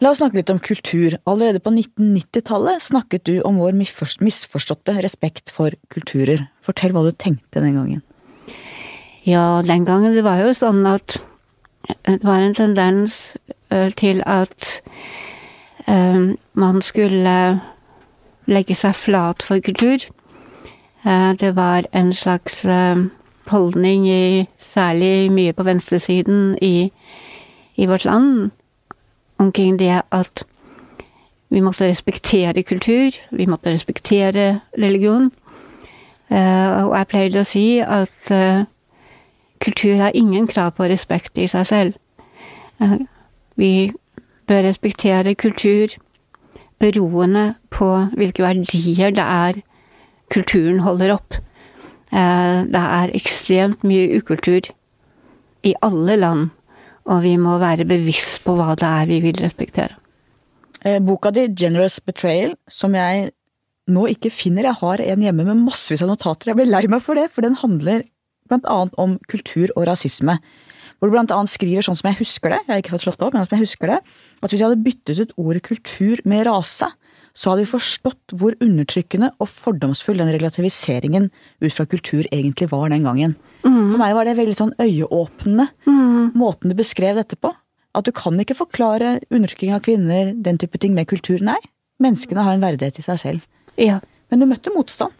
La 0.00 0.14
oss 0.14 0.20
snakke 0.22 0.38
litt 0.38 0.48
om 0.48 0.58
kultur. 0.64 1.18
Allerede 1.28 1.60
på 1.60 1.72
1990-tallet 1.74 2.80
snakket 2.80 3.26
du 3.28 3.34
om 3.44 3.58
vår 3.60 3.74
misforståtte 3.76 4.94
respekt 5.04 5.52
for 5.52 5.74
kulturer. 5.92 6.46
Fortell 6.64 6.94
hva 6.96 7.02
du 7.04 7.10
tenkte 7.12 7.60
den 7.60 7.76
gangen. 7.76 8.00
Ja, 9.28 9.60
den 9.66 9.84
gangen 9.84 10.16
det 10.16 10.24
var 10.24 10.40
jo 10.40 10.54
sånn 10.56 10.86
at 10.88 11.18
det 12.08 12.22
var 12.24 12.40
en 12.40 12.56
tendens 12.56 13.34
uh, 13.74 13.92
til 13.92 14.22
at 14.24 14.70
uh, 15.84 16.32
man 16.56 16.80
skulle 16.80 17.36
legge 18.48 18.76
seg 18.80 18.96
flat 18.96 19.44
for 19.44 19.60
kultur. 19.60 20.00
Det 21.00 21.48
var 21.56 21.86
en 21.96 22.10
slags 22.12 22.58
holdning 23.48 24.02
i 24.04 24.24
særlig 24.60 25.30
mye 25.32 25.54
på 25.56 25.64
venstresiden 25.64 26.58
i, 26.60 26.90
i 27.80 27.86
vårt 27.88 28.04
land 28.04 28.50
omkring 29.40 29.78
det 29.78 30.02
at 30.12 30.44
vi 31.50 31.60
måtte 31.60 31.88
respektere 31.88 32.62
kultur, 32.62 33.10
vi 33.30 33.46
måtte 33.46 33.72
respektere 33.72 34.60
religion. 34.78 35.32
Uh, 36.30 36.86
og 36.86 36.92
jeg 36.96 37.06
pleide 37.10 37.42
å 37.42 37.48
si 37.48 37.64
at 37.82 38.30
uh, 38.30 38.62
kultur 39.58 39.96
har 39.98 40.14
ingen 40.14 40.46
krav 40.46 40.76
på 40.76 40.86
respekt 40.86 41.40
i 41.42 41.48
seg 41.50 41.66
selv. 41.66 41.96
Uh, 42.78 43.00
vi 43.58 43.90
bør 44.46 44.62
respektere 44.68 45.34
kultur 45.34 45.96
beroende 46.78 47.54
på 47.74 47.88
hvilke 48.14 48.46
verdier 48.46 49.10
det 49.10 49.26
er 49.26 49.60
kulturen 50.30 50.80
holder 50.80 51.12
opp. 51.12 51.34
det 52.10 52.80
er 52.80 53.10
ekstremt 53.14 53.84
mye 53.86 54.16
ukultur 54.18 54.70
i 55.62 55.74
alle 55.82 56.16
land 56.16 56.48
og 57.10 57.24
vi 57.24 57.34
må 57.40 57.56
være 57.60 57.88
bevisst 57.88 58.40
på 58.44 58.54
hva 58.58 58.76
det 58.78 58.86
er 58.86 59.10
vi 59.10 59.18
vil 59.24 59.42
respektere. 59.42 59.96
Eh, 60.84 61.00
boka 61.00 61.30
di, 61.30 61.48
'Generous 61.48 62.00
Betrayal', 62.00 62.56
som 62.68 62.94
jeg 62.94 63.30
nå 63.88 64.06
ikke 64.06 64.30
finner, 64.30 64.62
jeg 64.62 64.78
har 64.80 65.00
en 65.00 65.22
hjemme 65.22 65.44
med 65.44 65.64
massevis 65.66 66.02
av 66.02 66.08
notater, 66.08 66.50
jeg 66.50 66.56
blir 66.56 66.70
lei 66.70 66.86
meg 66.86 67.02
for 67.02 67.14
det, 67.14 67.30
for 67.34 67.42
den 67.42 67.58
handler 67.58 68.04
annet 68.50 68.94
om 68.98 69.18
kultur 69.28 69.70
og 69.76 69.86
rasisme. 69.86 70.38
Hvor 70.98 71.10
du 71.10 71.16
annet 71.16 71.50
skriver 71.50 71.82
sånn 71.82 71.96
som 71.96 72.10
jeg 72.10 72.20
husker 72.20 72.50
det, 72.50 72.60
jeg 72.66 72.74
har 72.74 72.82
ikke 72.82 72.94
fått 72.96 73.06
slått 73.06 73.22
opp, 73.22 73.34
men 73.34 73.46
som 73.46 73.56
jeg 73.56 73.66
husker 73.66 73.86
det, 73.88 74.00
at 74.42 74.50
hvis 74.50 74.60
jeg 74.60 74.68
hadde 74.68 74.84
byttet 74.84 75.20
ut 75.20 75.32
ordet 75.36 75.62
kultur 75.62 76.20
med 76.24 76.46
rase, 76.46 76.90
så 77.40 77.52
hadde 77.52 77.64
vi 77.64 77.72
forstått 77.72 78.34
hvor 78.36 78.56
undertrykkende 78.60 79.30
og 79.40 79.48
fordomsfull 79.48 80.20
den 80.20 80.32
relativiseringen 80.34 81.30
ut 81.64 81.72
fra 81.72 81.86
kultur 81.88 82.26
egentlig 82.28 82.68
var 82.72 82.90
den 82.92 83.06
gangen. 83.08 83.34
Mm. 83.64 83.94
For 83.94 83.96
meg 84.02 84.16
var 84.18 84.28
det 84.28 84.36
veldig 84.36 84.56
sånn 84.58 84.74
øyeåpnende, 84.76 85.70
mm. 85.88 86.36
måten 86.36 86.72
du 86.72 86.76
beskrev 86.76 87.16
dette 87.16 87.38
på. 87.40 87.54
At 87.96 88.06
du 88.06 88.12
kan 88.14 88.36
ikke 88.38 88.58
forklare 88.58 89.16
undertrykking 89.32 89.72
av 89.74 89.80
kvinner, 89.86 90.34
den 90.36 90.60
type 90.60 90.78
ting, 90.78 90.92
med 90.94 91.08
kultur. 91.10 91.40
Nei, 91.42 91.58
menneskene 92.02 92.44
har 92.44 92.58
en 92.58 92.62
verdighet 92.62 93.00
i 93.00 93.06
seg 93.08 93.22
selv. 93.24 93.48
Ja. 93.80 93.98
Men 94.30 94.44
du 94.44 94.46
møtte 94.46 94.70
motstand? 94.74 95.16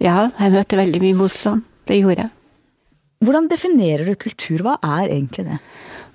Ja, 0.00 0.30
jeg 0.38 0.54
møtte 0.54 0.78
veldig 0.78 1.02
mye 1.02 1.18
motstand. 1.18 1.66
Det 1.90 1.98
gjorde 1.98 2.22
jeg. 2.22 2.32
Hvordan 3.26 3.48
definerer 3.50 4.06
du 4.06 4.14
kultur? 4.14 4.62
Hva 4.62 4.76
er 4.78 5.10
egentlig 5.10 5.48
det? 5.48 5.58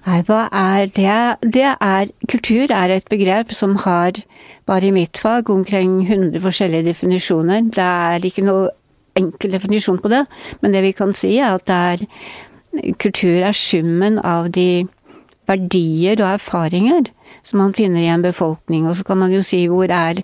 Nei, 0.04 0.20
hva 0.28 0.50
er 0.52 0.90
det? 0.92 1.54
Det 1.56 1.70
er 1.80 2.10
Kultur 2.28 2.72
er 2.76 2.92
et 2.92 3.06
begrep 3.08 3.54
som 3.56 3.78
har, 3.86 4.18
bare 4.68 4.90
i 4.90 4.92
mitt 4.92 5.18
fag, 5.18 5.50
omkring 5.50 6.02
100 6.02 6.42
forskjellige 6.44 6.90
definisjoner. 6.90 7.62
Det 7.72 7.84
er 7.84 8.26
ikke 8.28 8.44
noe 8.44 8.68
enkel 9.16 9.56
definisjon 9.56 10.02
på 10.04 10.12
det, 10.12 10.26
men 10.60 10.76
det 10.76 10.84
vi 10.84 10.92
kan 10.92 11.14
si 11.16 11.38
er 11.38 11.56
at 11.56 11.72
er 11.72 12.04
Kultur 13.00 13.46
er 13.48 13.56
summen 13.56 14.20
av 14.20 14.52
de 14.52 14.88
verdier 15.48 16.20
og 16.20 16.34
erfaringer 16.34 17.08
som 17.44 17.62
man 17.62 17.76
finner 17.78 18.04
i 18.04 18.12
en 18.12 18.26
befolkning, 18.26 18.88
og 18.88 18.98
så 18.98 19.08
kan 19.08 19.20
man 19.24 19.32
jo 19.32 19.44
si 19.46 19.66
hvor 19.72 19.88
er 19.88 20.20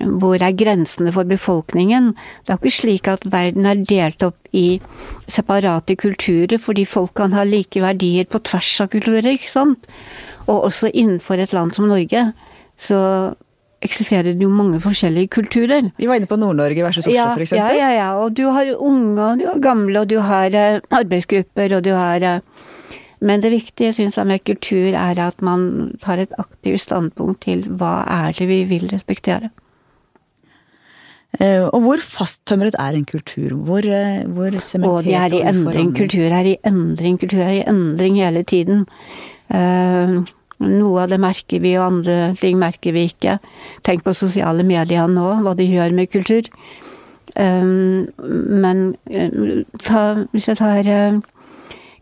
hvor 0.00 0.40
er 0.40 0.56
grensene 0.56 1.12
for 1.12 1.28
befolkningen? 1.28 2.12
Det 2.42 2.52
er 2.52 2.56
jo 2.56 2.62
ikke 2.62 2.80
slik 2.80 3.08
at 3.12 3.26
verden 3.28 3.68
er 3.68 3.84
delt 3.88 4.24
opp 4.24 4.38
i 4.56 4.80
separate 5.30 5.96
kulturer, 6.00 6.58
fordi 6.58 6.86
folk 6.88 7.14
kan 7.20 7.36
ha 7.36 7.44
like 7.44 7.82
verdier 7.82 8.24
på 8.24 8.40
tvers 8.48 8.72
av 8.80 8.92
kulturer, 8.94 9.34
ikke 9.34 9.52
sant? 9.52 9.86
Og 10.48 10.64
også 10.70 10.90
innenfor 10.92 11.40
et 11.40 11.52
land 11.52 11.74
som 11.76 11.88
Norge, 11.90 12.32
så 12.80 13.00
eksisterer 13.82 14.32
det 14.32 14.46
jo 14.46 14.50
mange 14.52 14.80
forskjellige 14.82 15.32
kulturer. 15.36 15.90
Vi 15.98 16.08
var 16.08 16.18
inne 16.18 16.30
på 16.30 16.38
Nord-Norge 16.38 16.84
versus 16.84 17.06
Oslo, 17.06 17.16
ja, 17.16 17.30
eksempel. 17.34 17.58
Ja, 17.58 17.70
ja, 17.74 17.90
ja. 17.96 18.10
Og 18.22 18.36
du 18.38 18.44
har 18.54 18.68
unge, 18.76 19.22
og 19.22 19.40
du 19.40 19.48
har 19.48 19.58
gamle, 19.62 20.04
og 20.04 20.10
du 20.10 20.20
har 20.22 20.54
uh, 20.54 20.78
arbeidsgrupper, 20.94 21.76
og 21.76 21.84
du 21.84 21.90
har 21.96 22.22
uh, 22.22 22.68
Men 23.22 23.38
det 23.38 23.52
viktige, 23.52 23.92
syns 23.94 24.16
jeg, 24.18 24.26
med 24.26 24.42
kultur 24.42 24.96
er 24.98 25.18
at 25.22 25.42
man 25.42 25.92
tar 26.02 26.18
et 26.18 26.32
aktivt 26.42 26.80
standpunkt 26.82 27.44
til 27.46 27.62
hva 27.70 28.02
er 28.10 28.32
det 28.34 28.48
vi 28.48 28.64
vil 28.66 28.88
respektere. 28.90 29.52
Uh, 31.40 31.64
og 31.72 31.80
hvor 31.80 32.02
fasttømret 32.04 32.76
er 32.78 32.98
en 32.98 33.06
kultur? 33.08 33.54
Hvor, 33.56 33.86
hvor 34.34 34.58
sementert 34.60 34.90
og 34.90 35.04
det 35.04 35.14
er 35.16 35.32
i 35.32 35.40
endring. 35.48 35.94
Kultur 35.96 36.28
er 36.28 36.50
i 36.50 36.56
endring. 36.68 37.18
Kultur 37.20 37.40
er 37.40 37.54
i 37.56 37.64
endring 37.68 38.18
hele 38.20 38.42
tiden. 38.42 38.84
Uh, 39.48 40.20
noe 40.62 41.02
av 41.02 41.10
det 41.10 41.18
merker 41.22 41.62
vi, 41.64 41.72
og 41.78 41.86
andre 41.86 42.18
ting 42.38 42.60
merker 42.60 42.94
vi 42.94 43.08
ikke. 43.10 43.38
Tenk 43.86 44.04
på 44.04 44.14
sosiale 44.14 44.62
medier 44.66 45.08
nå, 45.10 45.28
hva 45.42 45.56
de 45.58 45.66
gjør 45.66 45.96
med 45.96 46.12
kultur. 46.12 46.46
Men 47.34 48.82
ta, 49.80 50.02
hvis 50.30 50.48
jeg 50.50 50.60
tar 50.60 50.90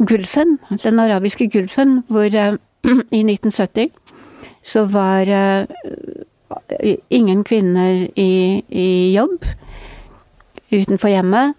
Gulfen, 0.02 0.58
den 0.82 0.98
arabiske 0.98 1.48
Gulfen, 1.48 2.02
hvor 2.10 2.28
i 3.18 3.22
1970 3.22 3.88
så 4.66 4.84
var 4.90 5.30
ingen 7.10 7.44
kvinner 7.44 8.06
i, 8.18 8.62
i, 8.68 9.14
jobb 9.14 9.44
utenfor 10.70 11.10
hjemmet. 11.10 11.56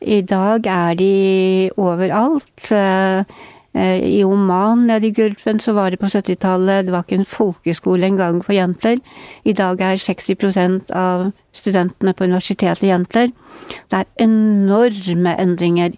I 0.00 0.20
dag 0.20 0.66
er 0.68 0.94
de 0.98 1.70
overalt. 1.80 2.70
Uh, 2.70 3.24
i 3.74 4.20
Oman 4.22 4.84
nede 4.86 5.08
i 5.08 5.14
Gulfen 5.14 5.58
så 5.58 5.72
var 5.74 5.90
det 5.90 5.98
på 5.98 6.06
70-tallet, 6.06 6.84
det 6.86 6.92
var 6.94 7.02
ikke 7.02 7.16
en 7.18 7.26
folkeskole 7.26 8.06
engang 8.06 8.38
for 8.44 8.54
jenter. 8.54 9.00
I 9.44 9.52
dag 9.52 9.80
er 9.82 9.98
60% 9.98 10.92
av 10.94 11.32
studentene 11.52 12.14
på 12.14 12.28
universitetet 12.28 12.86
jenter. 12.86 13.32
Det 13.90 14.04
er 14.04 14.12
enorme 14.22 15.34
endringer. 15.40 15.96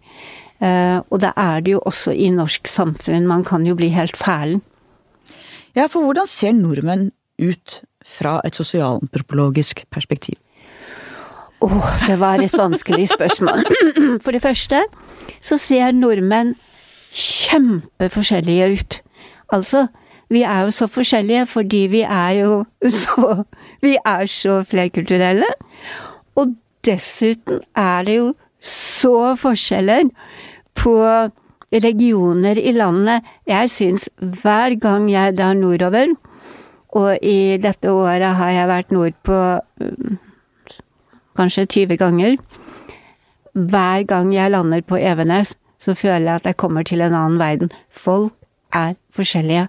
Uh, 0.57 1.05
og 1.13 1.21
det 1.21 1.35
er 1.37 1.61
det 1.61 1.75
jo 1.75 1.83
også 1.85 2.15
i 2.17 2.31
norsk 2.33 2.69
samfunn. 2.69 3.29
Man 3.29 3.45
kan 3.45 3.67
jo 3.67 3.77
bli 3.77 3.91
helt 3.93 4.17
fælen. 4.17 4.63
Ja, 5.77 5.91
for 5.93 6.01
hvordan 6.01 6.27
ser 6.27 6.57
nordmenn 6.57 7.11
ut 7.37 7.83
fra 8.07 8.41
et 8.45 8.57
sosialantropologisk 8.57 9.85
perspektiv? 9.91 10.39
Åh, 11.61 11.77
oh, 11.77 12.07
det 12.07 12.21
var 12.21 12.43
et 12.43 12.53
vanskelig 12.53 13.09
spørsmål. 13.09 13.65
For 14.25 14.31
det 14.31 14.43
første 14.43 14.83
så 15.41 15.57
ser 15.59 15.93
nordmenn 15.97 16.55
kjempeforskjellige 17.13 18.69
ut. 18.73 18.99
Altså, 19.53 19.87
vi 20.29 20.43
er 20.43 20.67
jo 20.67 20.75
så 20.75 20.87
forskjellige 20.91 21.47
fordi 21.47 21.87
vi 21.91 22.01
er 22.03 22.31
jo 22.41 22.65
så 23.03 23.45
Vi 23.83 23.97
er 24.07 24.27
så 24.27 24.63
flerkulturelle. 24.65 25.49
Og 26.35 26.55
dessuten 26.85 27.61
er 27.77 28.03
det 28.03 28.17
jo 28.17 28.35
så 28.61 29.35
forskjeller 29.39 30.09
på 30.75 30.97
regioner 31.73 32.59
i 32.59 32.73
landet. 32.73 33.23
Jeg 33.47 33.71
syns 33.71 34.09
hver 34.17 34.75
gang 34.81 35.11
jeg 35.11 35.37
drar 35.39 35.55
nordover, 35.55 36.15
og 36.97 37.25
i 37.25 37.57
dette 37.61 37.93
året 37.93 38.37
har 38.39 38.55
jeg 38.55 38.71
vært 38.71 38.95
nordpå 38.95 39.41
mm, 39.83 40.17
kanskje 41.37 41.67
20 41.67 42.01
ganger, 42.01 42.37
hver 43.57 44.05
gang 44.09 44.33
jeg 44.35 44.53
lander 44.53 44.85
på 44.85 44.99
Evenes, 45.01 45.55
så 45.81 45.95
føler 45.95 46.27
jeg 46.27 46.41
at 46.41 46.49
jeg 46.51 46.61
kommer 46.61 46.85
til 46.87 47.05
en 47.05 47.15
annen 47.15 47.39
verden. 47.41 47.73
Folk 47.91 48.35
er 48.75 48.97
forskjellige. 49.17 49.69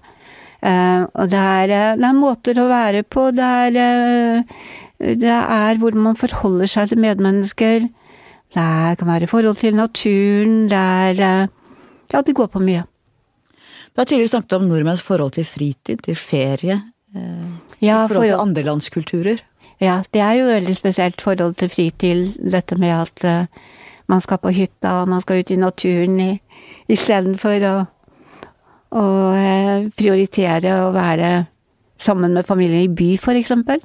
Uh, 0.58 1.06
og 1.14 1.30
det 1.30 1.38
er, 1.38 1.70
eh, 1.70 1.98
det 2.00 2.08
er, 2.08 2.18
måter 2.18 2.58
å 2.58 2.66
være 2.66 3.04
på, 3.06 3.28
det 3.38 3.46
er, 3.46 3.76
uh, 3.78 5.14
det 5.22 5.36
er 5.38 5.78
hvordan 5.78 6.08
man 6.08 6.18
forholder 6.18 6.72
seg 6.72 6.90
til 6.90 7.02
medmennesker. 7.04 7.86
Det 8.58 8.98
kan 8.98 9.08
være 9.12 9.30
forhold 9.30 9.60
til 9.62 9.78
naturen, 9.78 10.66
det 10.72 10.84
er 11.22 11.50
Ja, 12.08 12.22
det 12.22 12.36
går 12.36 12.48
på 12.48 12.64
mye. 12.64 12.86
Du 13.92 14.00
har 14.02 14.06
tidligere 14.06 14.32
snakket 14.32 14.54
om 14.54 14.68
nordmenns 14.70 15.02
forhold 15.04 15.32
til 15.36 15.46
fritid, 15.46 15.98
til 16.06 16.16
ferie, 16.16 16.82
ja, 17.84 18.06
forhold 18.08 18.28
til 18.28 18.42
andre 18.42 18.66
landskulturer. 18.68 19.44
Ja, 19.82 20.02
det 20.14 20.22
er 20.26 20.34
jo 20.40 20.48
veldig 20.50 20.74
spesielt 20.76 21.22
forhold 21.22 21.58
til 21.60 21.70
fritid, 21.70 22.38
dette 22.42 22.78
med 22.82 22.96
at 22.96 23.48
man 24.08 24.24
skal 24.24 24.40
på 24.42 24.54
hytta, 24.56 25.02
og 25.02 25.12
man 25.12 25.22
skal 25.22 25.44
ut 25.44 25.52
i 25.52 25.60
naturen 25.60 26.20
istedenfor 26.92 27.66
å, 27.68 27.76
å 28.96 29.06
eh, 29.36 29.88
prioritere 30.00 30.74
å 30.86 30.92
være 30.96 31.32
sammen 32.02 32.36
med 32.38 32.48
familien 32.48 32.86
i 32.86 32.94
by, 32.94 33.16
eksempel. 33.36 33.82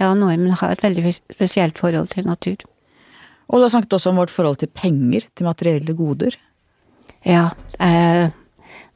Ja, 0.00 0.12
nordmenn 0.14 0.56
har 0.58 0.74
et 0.74 0.82
veldig 0.82 1.12
spesielt 1.34 1.78
forhold 1.78 2.10
til 2.14 2.26
natur. 2.26 2.64
Og 3.48 3.60
du 3.60 3.66
har 3.66 3.74
snakket 3.74 3.98
også 3.98 4.10
om 4.10 4.22
vårt 4.22 4.32
forhold 4.32 4.58
til 4.62 4.72
penger, 4.72 5.28
til 5.36 5.46
materielle 5.46 5.94
goder. 5.94 6.38
Ja, 7.24 7.50
eh, 7.80 8.32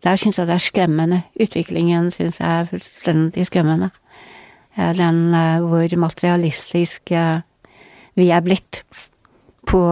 der 0.04 0.16
syns 0.16 0.38
jeg 0.38 0.46
det 0.46 0.54
er 0.54 0.62
skremmende. 0.62 1.22
Utviklingen 1.40 2.10
syns 2.14 2.38
jeg 2.40 2.60
er 2.60 2.68
fullstendig 2.70 3.46
skremmende. 3.48 3.90
Eh, 4.78 4.94
den 4.96 5.34
eh, 5.34 5.58
hvor 5.64 5.96
materialistisk 5.98 7.12
eh, 7.12 7.40
vi 8.18 8.30
er 8.30 8.42
blitt 8.42 8.84
på 9.68 9.82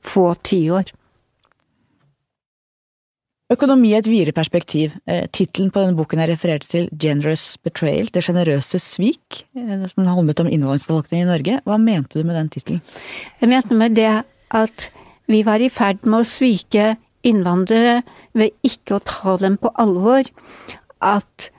få 0.00 0.24
tiår. 0.42 0.88
Økonomi 3.50 3.90
i 3.90 3.96
et 3.98 4.06
videre 4.08 4.32
perspektiv. 4.32 4.94
Tittelen 5.34 5.72
på 5.74 5.82
denne 5.82 5.98
boken 5.98 6.22
jeg 6.22 6.30
refererte 6.30 6.68
til, 6.70 6.88
Generous 6.94 7.58
Betrayal, 7.62 8.08
Det 8.14 8.22
sjenerøse 8.24 8.78
svik, 8.78 9.44
som 9.52 10.06
handlet 10.06 10.40
om 10.40 10.48
innvandringsbefolkningen 10.48 11.26
i 11.26 11.30
Norge. 11.30 11.60
Hva 11.66 11.76
mente 11.76 12.18
du 12.18 12.24
med 12.24 12.38
den 12.38 12.48
tittelen? 12.48 12.80
Jeg 13.42 13.52
mente 13.52 13.74
med 13.74 13.98
det 13.98 14.24
at 14.50 14.90
vi 15.28 15.42
var 15.44 15.60
i 15.60 15.68
ferd 15.68 16.06
med 16.06 16.22
å 16.22 16.26
svike 16.26 16.96
innvandrere 17.26 18.02
ved 18.36 18.50
ikke 18.66 18.94
å 18.96 19.06
ta 19.06 19.36
dem 19.40 19.56
på 19.60 19.68
alvor. 19.80 20.22
At 21.00 21.50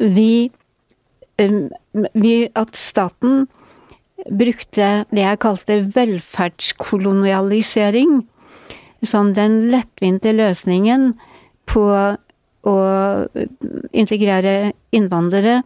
vi, 0.00 0.50
um, 1.40 1.70
vi 2.14 2.48
At 2.54 2.76
staten 2.76 3.48
brukte 4.28 5.04
det 5.10 5.22
jeg 5.24 5.38
kalte 5.40 5.92
velferdskolonialisering 5.94 8.28
som 9.02 9.34
den 9.34 9.70
lettvinte 9.72 10.32
løsningen 10.36 11.14
på 11.70 12.16
å 12.60 12.76
integrere 13.96 14.72
innvandrere, 14.92 15.62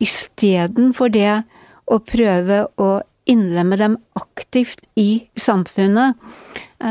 istedenfor 0.00 1.08
det 1.12 1.42
å 1.90 1.98
prøve 2.00 2.66
å 2.80 3.00
innlemme 3.30 3.78
dem 3.80 3.96
aktivt 4.18 4.82
i 4.98 5.26
samfunnet. 5.38 6.18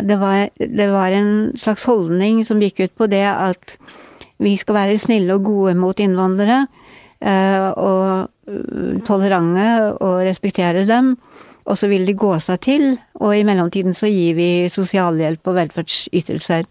Det 0.05 0.17
var, 0.21 0.49
det 0.57 0.87
var 0.91 1.13
en 1.13 1.31
slags 1.57 1.85
holdning 1.89 2.43
som 2.45 2.61
gikk 2.61 2.83
ut 2.85 2.95
på 2.97 3.09
det 3.11 3.25
at 3.25 3.75
vi 4.39 4.55
skal 4.59 4.77
være 4.77 4.99
snille 5.01 5.35
og 5.35 5.47
gode 5.47 5.75
mot 5.75 5.99
innvandrere, 5.99 6.61
eh, 7.19 7.69
og 7.75 8.29
tolerante 9.07 9.65
og 9.99 10.21
respektere 10.27 10.85
dem. 10.87 11.17
Og 11.69 11.77
så 11.77 11.89
vil 11.91 12.07
de 12.07 12.15
gå 12.17 12.31
seg 12.41 12.61
til, 12.65 12.85
og 13.19 13.35
i 13.37 13.43
mellomtiden 13.45 13.93
så 13.93 14.07
gir 14.09 14.37
vi 14.39 14.69
sosialhjelp 14.73 15.51
og 15.51 15.57
velferdsytelser. 15.59 16.63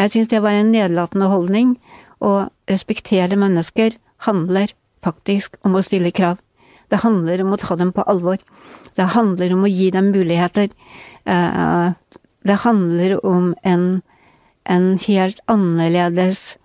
Jeg 0.00 0.12
syns 0.12 0.30
det 0.30 0.42
var 0.44 0.54
en 0.54 0.70
nedlatende 0.70 1.26
holdning. 1.32 1.74
Å 2.22 2.46
respektere 2.70 3.38
mennesker 3.40 3.96
handler 4.28 4.70
faktisk 5.02 5.56
om 5.66 5.74
å 5.74 5.82
stille 5.82 6.12
krav. 6.14 6.38
Det 6.90 7.02
handler 7.04 7.42
om 7.44 7.54
å 7.54 7.60
ta 7.60 7.76
dem 7.78 7.92
på 7.94 8.04
alvor. 8.10 8.40
Det 8.98 9.10
handler 9.14 9.54
om 9.54 9.66
å 9.66 9.70
gi 9.70 9.90
dem 9.94 10.10
muligheter. 10.14 10.70
Uh, 11.28 11.92
det 12.46 12.62
handler 12.64 13.18
om 13.26 13.52
en, 13.62 14.02
en 14.64 14.88
helt 15.06 15.42
annerledes 15.50 16.56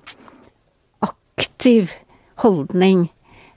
aktiv 1.06 1.94
holdning 2.44 3.10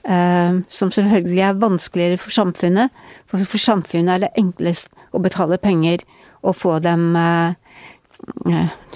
Uh, 0.09 0.63
som 0.71 0.89
selvfølgelig 0.95 1.41
er 1.43 1.57
vanskeligere 1.59 2.17
for 2.17 2.31
samfunnet. 2.31 2.89
For 3.27 3.43
for 3.45 3.61
samfunnet 3.61 4.13
er 4.13 4.21
det 4.23 4.29
enklest 4.39 4.87
å 5.11 5.19
betale 5.21 5.59
penger 5.59 6.05
og 6.41 6.55
få 6.55 6.77
dem 6.79 7.11
uh, 7.19 7.51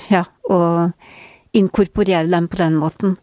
Ja, 0.09 0.23
og 0.49 0.95
inkorporere 1.53 2.31
dem 2.31 2.47
på 2.47 2.57
den 2.57 2.79
måten. 2.79 3.17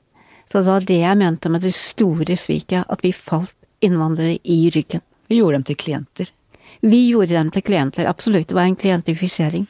Så 0.47 0.61
det 0.61 0.67
var 0.69 0.87
det 0.87 1.01
jeg 1.01 1.19
mente 1.19 1.49
med 1.49 1.65
det 1.65 1.75
store 1.75 2.37
sviket, 2.37 2.85
at 2.89 3.03
vi 3.03 3.13
falt 3.17 3.57
innvandrere 3.85 4.38
i 4.43 4.71
ryggen. 4.75 5.03
Vi 5.31 5.40
gjorde 5.40 5.61
dem 5.61 5.66
til 5.69 5.79
klienter? 5.81 6.33
Vi 6.81 7.01
gjorde 7.11 7.35
dem 7.35 7.51
til 7.55 7.64
klienter, 7.66 8.09
absolutt. 8.09 8.49
Det 8.49 8.57
var 8.57 8.69
en 8.69 8.79
klientifisering. 8.79 9.66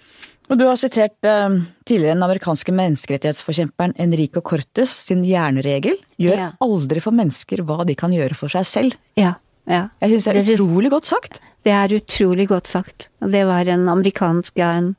Og 0.51 0.59
du 0.59 0.65
har 0.67 0.79
sitert 0.81 1.27
eh, 1.27 1.61
tidligere 1.87 2.17
den 2.17 2.27
amerikanske 2.27 2.73
menneskerettighetsforkjemperen 2.75 3.95
Enrico 4.03 4.43
Cortes 4.43 4.93
sin 5.07 5.23
jernregel. 5.27 6.01
Gjør 6.19 6.43
ja. 6.43 6.49
aldri 6.65 7.03
for 7.03 7.15
mennesker 7.15 7.63
hva 7.67 7.85
de 7.87 7.95
kan 7.99 8.15
gjøre 8.15 8.39
for 8.39 8.51
seg 8.51 8.67
selv. 8.67 8.99
Ja, 9.21 9.37
ja. 9.71 9.87
Jeg 10.03 10.17
syns 10.17 10.27
det 10.27 10.43
er 10.43 10.55
utrolig 10.57 10.91
godt 10.91 11.11
sagt. 11.11 11.39
Det 11.63 11.75
er 11.77 11.95
utrolig 11.95 12.49
godt 12.51 12.71
sagt. 12.71 13.11
Og 13.23 13.31
det 13.35 13.45
var 13.47 13.69
en 13.71 13.87
amerikansk, 13.93 14.57
ja, 14.59 14.73
en, 14.81 14.95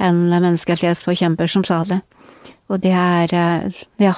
en 0.00 0.22
menneskerettighetsforkjemper 0.32 1.52
som 1.52 1.66
sa 1.68 1.82
det. 1.88 2.00
Og 2.72 2.80
det 2.80 2.94
er 2.94 3.34
eh, 3.36 3.84
ja. 4.00 4.16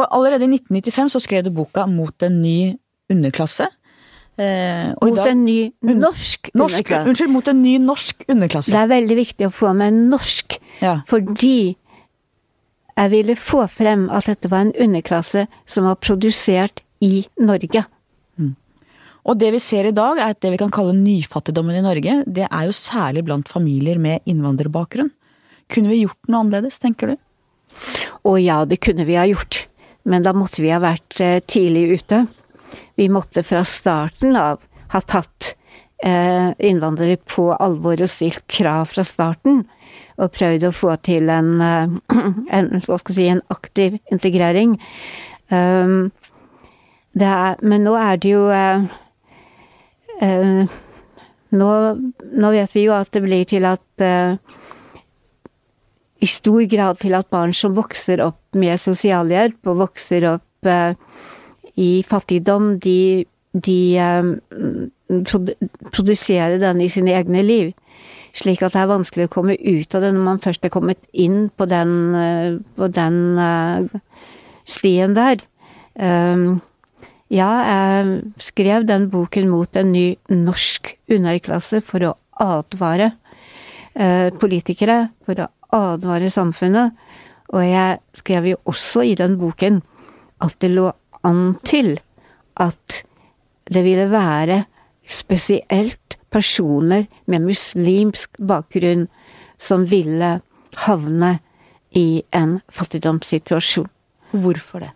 Og 0.00 0.06
allerede 0.08 0.46
i 0.46 0.54
1995 0.56 1.12
så 1.12 1.20
skrev 1.20 1.44
du 1.44 1.52
boka 1.54 1.84
Mot 1.90 2.24
en 2.24 2.40
ny 2.40 2.72
underklasse. 3.12 3.68
Eh, 4.40 4.94
mot 5.02 5.16
dag, 5.18 5.34
en 5.34 5.44
ny 5.44 5.58
norsk, 5.82 6.48
norsk 6.54 6.78
underklasse. 6.78 7.08
Unnskyld, 7.10 7.32
mot 7.34 7.48
en 7.50 7.60
ny 7.60 7.74
norsk 7.82 8.24
underklasse. 8.30 8.72
Det 8.72 8.80
er 8.80 8.90
veldig 8.94 9.16
viktig 9.18 9.48
å 9.48 9.52
få 9.52 9.74
med 9.76 9.98
norsk, 10.08 10.56
ja. 10.80 10.94
fordi 11.10 11.74
jeg 13.00 13.12
ville 13.12 13.36
få 13.36 13.66
frem 13.72 14.06
at 14.12 14.30
dette 14.30 14.48
var 14.52 14.64
en 14.64 14.74
underklasse 14.80 15.44
som 15.68 15.88
var 15.88 15.98
produsert 16.00 16.80
i 17.04 17.26
Norge. 17.40 17.84
Mm. 18.40 18.54
Og 19.28 19.40
det 19.40 19.52
vi 19.56 19.62
ser 19.64 19.90
i 19.90 19.94
dag, 19.96 20.20
er 20.20 20.32
at 20.32 20.40
det 20.40 20.54
vi 20.54 20.60
kan 20.62 20.72
kalle 20.72 20.96
nyfattigdommen 20.96 21.76
i 21.76 21.84
Norge, 21.84 22.20
det 22.24 22.46
er 22.48 22.68
jo 22.68 22.76
særlig 22.76 23.26
blant 23.28 23.50
familier 23.50 24.00
med 24.00 24.24
innvandrerbakgrunn. 24.30 25.12
Kunne 25.70 25.92
vi 25.92 26.02
gjort 26.04 26.18
noe 26.28 26.44
annerledes, 26.44 26.80
tenker 26.82 27.12
du? 27.12 27.20
Å 28.26 28.36
ja, 28.40 28.62
det 28.68 28.80
kunne 28.84 29.06
vi 29.08 29.20
ha 29.20 29.28
gjort. 29.28 29.66
Men 30.02 30.24
da 30.24 30.32
måtte 30.36 30.62
vi 30.62 30.72
ha 30.72 30.80
vært 30.82 31.20
eh, 31.20 31.40
tidlig 31.44 32.00
ute. 32.00 32.24
Vi 32.98 33.08
måtte 33.12 33.44
fra 33.46 33.64
starten 33.68 34.36
av 34.38 34.62
ha 34.90 35.00
tatt 35.00 35.54
eh, 36.04 36.50
innvandrere 36.58 37.20
på 37.30 37.50
alvor 37.54 38.00
og 38.00 38.10
stilt 38.10 38.42
krav 38.50 38.90
fra 38.94 39.04
starten. 39.06 39.64
Og 40.20 40.32
prøvd 40.34 40.68
å 40.68 40.74
få 40.74 40.96
til 41.06 41.30
en, 41.32 41.52
eh, 41.64 41.96
en, 42.56 42.72
hva 42.86 43.00
skal 43.02 43.18
si, 43.18 43.28
en 43.30 43.44
aktiv 43.52 44.00
integrering. 44.12 44.78
Um, 45.50 46.12
er, 47.18 47.58
men 47.66 47.82
nå 47.82 47.96
er 47.98 48.20
det 48.22 48.30
jo 48.30 48.44
nå, 51.50 51.70
nå, 51.98 52.50
vet 52.54 52.76
vi 52.76 52.84
jo 52.84 52.92
at 52.94 53.10
det 53.10 53.22
blir 53.24 53.42
til 53.50 53.66
at 53.66 54.04
I 56.20 56.28
stor 56.28 56.62
grad 56.68 57.00
til 57.00 57.16
at 57.16 57.30
barn 57.32 57.54
som 57.56 57.76
vokser 57.76 58.20
opp 58.24 58.56
med 58.58 58.80
sosialhjelp 58.80 59.70
og 59.72 59.82
vokser 59.86 60.26
opp 60.34 60.68
i 61.80 61.90
fattigdom, 62.04 62.74
de, 62.82 63.24
de 63.52 63.80
produserer 65.96 66.58
den 66.60 66.82
i 66.84 66.90
sine 66.92 67.14
egne 67.16 67.44
liv. 67.46 67.70
Slik 68.36 68.60
at 68.62 68.76
det 68.76 68.82
er 68.82 68.90
vanskelig 68.92 69.26
å 69.26 69.32
komme 69.32 69.56
ut 69.56 69.94
av 69.96 70.04
det 70.04 70.12
når 70.14 70.26
man 70.26 70.42
først 70.44 70.66
er 70.66 70.74
kommet 70.74 71.00
inn 71.16 71.48
på 71.56 71.66
den, 71.70 72.60
på 72.76 72.90
den 72.92 73.16
stien 74.68 75.16
der. 75.16 75.40
Um, 75.94 76.60
ja, 77.30 77.48
jeg 77.66 78.20
skrev 78.42 78.86
den 78.88 79.08
boken 79.10 79.50
mot 79.50 79.76
en 79.78 79.92
ny 79.94 80.06
norsk 80.32 80.94
underklasse 81.10 81.82
for 81.86 82.06
å 82.06 82.14
advare 82.40 83.12
uh, 83.94 84.30
politikere, 84.40 85.10
for 85.26 85.44
å 85.44 85.50
advare 85.72 86.30
samfunnet. 86.30 86.92
Og 87.50 87.64
jeg 87.66 87.98
skrev 88.14 88.46
jo 88.52 88.56
også 88.64 89.04
i 89.10 89.14
den 89.18 89.38
boken 89.38 89.80
at 90.40 90.56
det 90.62 90.70
lå 90.70 90.90
an 91.26 91.56
til 91.66 91.98
at 92.60 93.02
det 93.70 93.84
ville 93.84 94.10
være 94.10 94.64
spesielt 95.06 96.18
personer 96.30 97.06
med 97.26 97.46
muslimsk 97.46 98.38
bakgrunn 98.38 99.08
som 99.58 99.84
ville 99.90 100.40
havne 100.86 101.38
i 101.90 102.22
en 102.32 102.60
fattigdomssituasjon. 102.70 103.90
Hvorfor 104.30 104.78
det? 104.78 104.90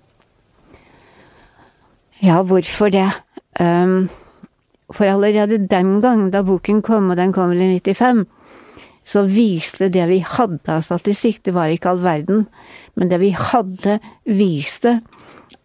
Ja, 2.23 2.43
hvorfor 2.43 2.89
det? 2.89 3.11
Um, 3.61 4.09
for 4.93 5.05
allerede 5.05 5.59
den 5.69 6.01
gang, 6.01 6.33
da 6.33 6.43
boken 6.43 6.83
kom, 6.83 7.11
og 7.11 7.17
den 7.17 7.33
kom 7.33 7.51
vel 7.51 7.61
i 7.61 7.81
95, 7.81 8.27
så 9.05 9.25
viste 9.29 9.90
det 9.93 10.07
vi 10.09 10.21
hadde 10.25 10.73
av 10.73 10.85
statistikk, 10.87 11.43
det 11.45 11.55
var 11.57 11.73
ikke 11.73 11.93
all 11.93 12.03
verden, 12.05 12.47
men 12.97 13.11
det 13.11 13.21
vi 13.21 13.35
hadde, 13.37 13.99
viste 14.25 14.99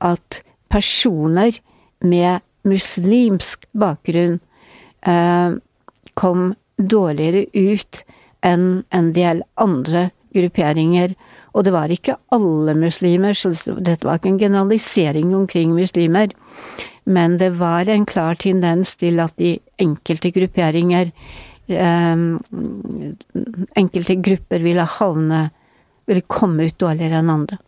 at 0.04 0.41
personer 0.69 1.60
med 1.99 2.43
muslimsk 2.67 3.65
bakgrunn 3.71 4.39
eh, 5.08 5.58
kom 6.19 6.54
dårligere 6.78 7.47
ut 7.56 8.04
enn 8.45 8.84
en 8.95 9.12
del 9.15 9.43
andre 9.60 10.10
grupperinger 10.36 11.15
og 11.58 11.65
det 11.65 11.73
var 11.73 11.91
ikke 11.91 12.17
alle 12.36 12.75
muslimer, 12.78 13.34
så 13.34 13.52
dette 13.65 14.06
var 14.06 14.19
ikke 14.19 14.34
en 14.36 14.41
generalisering 14.41 15.34
omkring 15.36 15.73
muslimer. 15.73 16.34
Men 17.06 17.38
det 17.39 17.56
var 17.60 17.89
en 17.89 18.06
klar 18.06 18.38
tendens 18.38 18.95
til 18.95 19.19
at 19.19 19.34
de 19.41 19.58
enkelte 19.82 20.32
grupperinger 20.32 21.10
Enkelte 23.77 24.15
grupper 24.25 24.63
ville 24.65 24.86
havne 24.97 25.41
Ville 26.10 26.25
komme 26.25 26.65
ut 26.65 26.77
dårligere 26.82 27.19
enn 27.21 27.29
andre. 27.29 27.60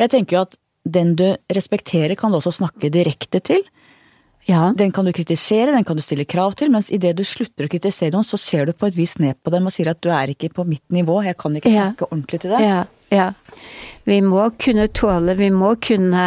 Jeg 0.00 0.08
tenker 0.14 0.36
jo 0.36 0.42
at 0.46 0.54
den 0.88 1.10
du 1.18 1.26
respekterer, 1.52 2.14
kan 2.16 2.32
du 2.32 2.38
også 2.38 2.54
snakke 2.56 2.88
direkte 2.88 3.36
til. 3.44 3.60
Ja. 4.48 4.70
Den 4.76 4.92
kan 4.96 5.04
du 5.04 5.12
kritisere, 5.12 5.74
den 5.74 5.84
kan 5.84 5.98
du 5.98 6.02
stille 6.02 6.24
krav 6.24 6.54
til, 6.56 6.70
mens 6.72 6.88
idet 6.88 7.12
du 7.18 7.24
slutter 7.28 7.68
å 7.68 7.70
kritisere 7.70 8.14
noen, 8.14 8.24
så 8.24 8.40
ser 8.40 8.64
du 8.66 8.72
på 8.72 8.88
et 8.88 8.96
vis 8.96 9.18
ned 9.20 9.36
på 9.44 9.52
dem 9.52 9.68
og 9.68 9.74
sier 9.74 9.92
at 9.92 10.00
du 10.00 10.08
er 10.14 10.32
ikke 10.32 10.48
på 10.56 10.64
mitt 10.68 10.86
nivå, 10.88 11.20
jeg 11.26 11.36
kan 11.40 11.58
ikke 11.58 11.72
snakke 11.74 12.06
ja. 12.06 12.08
ordentlig 12.08 12.40
til 12.40 12.54
deg. 12.54 12.64
Ja, 12.64 12.80
ja. 13.12 13.28
Vi 14.08 14.20
må 14.24 14.46
kunne 14.56 14.88
tåle, 14.96 15.36
vi 15.38 15.50
må 15.52 15.74
kunne 15.84 16.24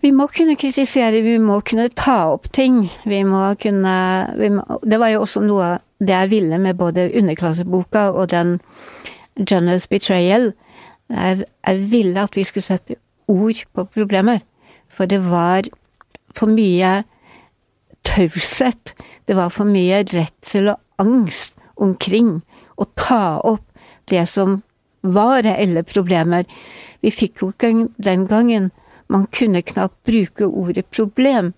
vi 0.00 0.10
må 0.16 0.26
kunne 0.32 0.56
kritisere, 0.56 1.20
vi 1.20 1.36
må 1.38 1.58
kunne 1.60 1.90
ta 1.92 2.32
opp 2.32 2.48
ting. 2.56 2.86
Vi 3.04 3.20
må 3.24 3.54
kunne 3.60 3.94
vi 4.38 4.48
må, 4.54 4.64
Det 4.82 5.00
var 5.00 5.12
jo 5.12 5.20
også 5.26 5.42
noe 5.44 5.78
det 6.00 6.14
jeg 6.14 6.30
ville 6.30 6.58
med 6.58 6.78
både 6.78 7.10
underklasseboka 7.16 8.08
og 8.10 8.30
den 8.30 8.60
Generous 9.36 9.86
Betrayal. 9.86 10.52
Jeg, 11.10 11.44
jeg 11.66 11.90
ville 11.90 12.22
at 12.22 12.36
vi 12.36 12.44
skulle 12.44 12.64
sette 12.64 12.96
ord 13.28 13.64
på 13.74 13.84
problemer. 13.84 14.40
For 14.88 15.04
det 15.04 15.20
var 15.30 15.68
for 16.34 16.48
mye 16.48 17.02
taushet. 18.04 18.94
Det 19.28 19.36
var 19.36 19.52
for 19.52 19.68
mye 19.68 20.02
redsel 20.08 20.72
og 20.72 20.80
angst 20.98 21.56
omkring 21.76 22.40
å 22.80 22.88
ta 22.96 23.40
opp 23.44 23.66
det 24.08 24.26
som 24.28 24.62
var 25.02 25.44
reelle 25.44 25.82
problemer. 25.84 26.44
Vi 27.04 27.12
fikk 27.12 27.42
jo 27.42 27.52
ikke 27.52 27.88
den 28.00 28.26
gangen 28.28 28.70
Man 29.10 29.26
kunne 29.34 29.62
knapt 29.66 29.98
bruke 30.06 30.46
ordet 30.46 30.86
problem 30.94 31.52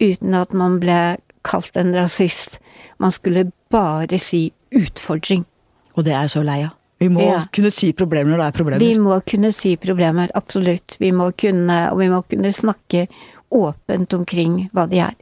uten 0.00 0.36
at 0.36 0.52
man 0.56 0.78
ble 0.82 1.00
kalt 1.46 1.76
en 1.80 1.94
rasist. 1.96 2.58
Man 3.00 3.12
skulle 3.12 3.48
bare 3.72 4.18
si 4.20 4.50
utfordring. 4.76 5.46
Og 5.96 6.04
det 6.04 6.12
er 6.12 6.26
jeg 6.26 6.36
så 6.36 6.44
lei 6.46 6.60
av. 6.66 6.76
Vi 7.00 7.08
må 7.08 7.24
ja. 7.24 7.38
kunne 7.48 7.70
si 7.72 7.94
problemer 7.96 8.34
når 8.34 8.42
det 8.42 8.46
er 8.46 8.56
problemer. 8.58 8.82
Vi 8.84 9.00
må 9.00 9.16
kunne 9.24 9.50
si 9.56 9.72
problemer, 9.80 10.28
absolutt. 10.36 10.98
Vi 11.00 11.08
må 11.16 11.30
kunne, 11.32 11.78
og 11.88 11.96
vi 12.02 12.10
må 12.12 12.20
kunne 12.28 12.52
snakke 12.52 13.06
åpent 13.56 14.12
omkring 14.18 14.66
hva 14.76 14.84
de 14.90 15.00
er. 15.06 15.16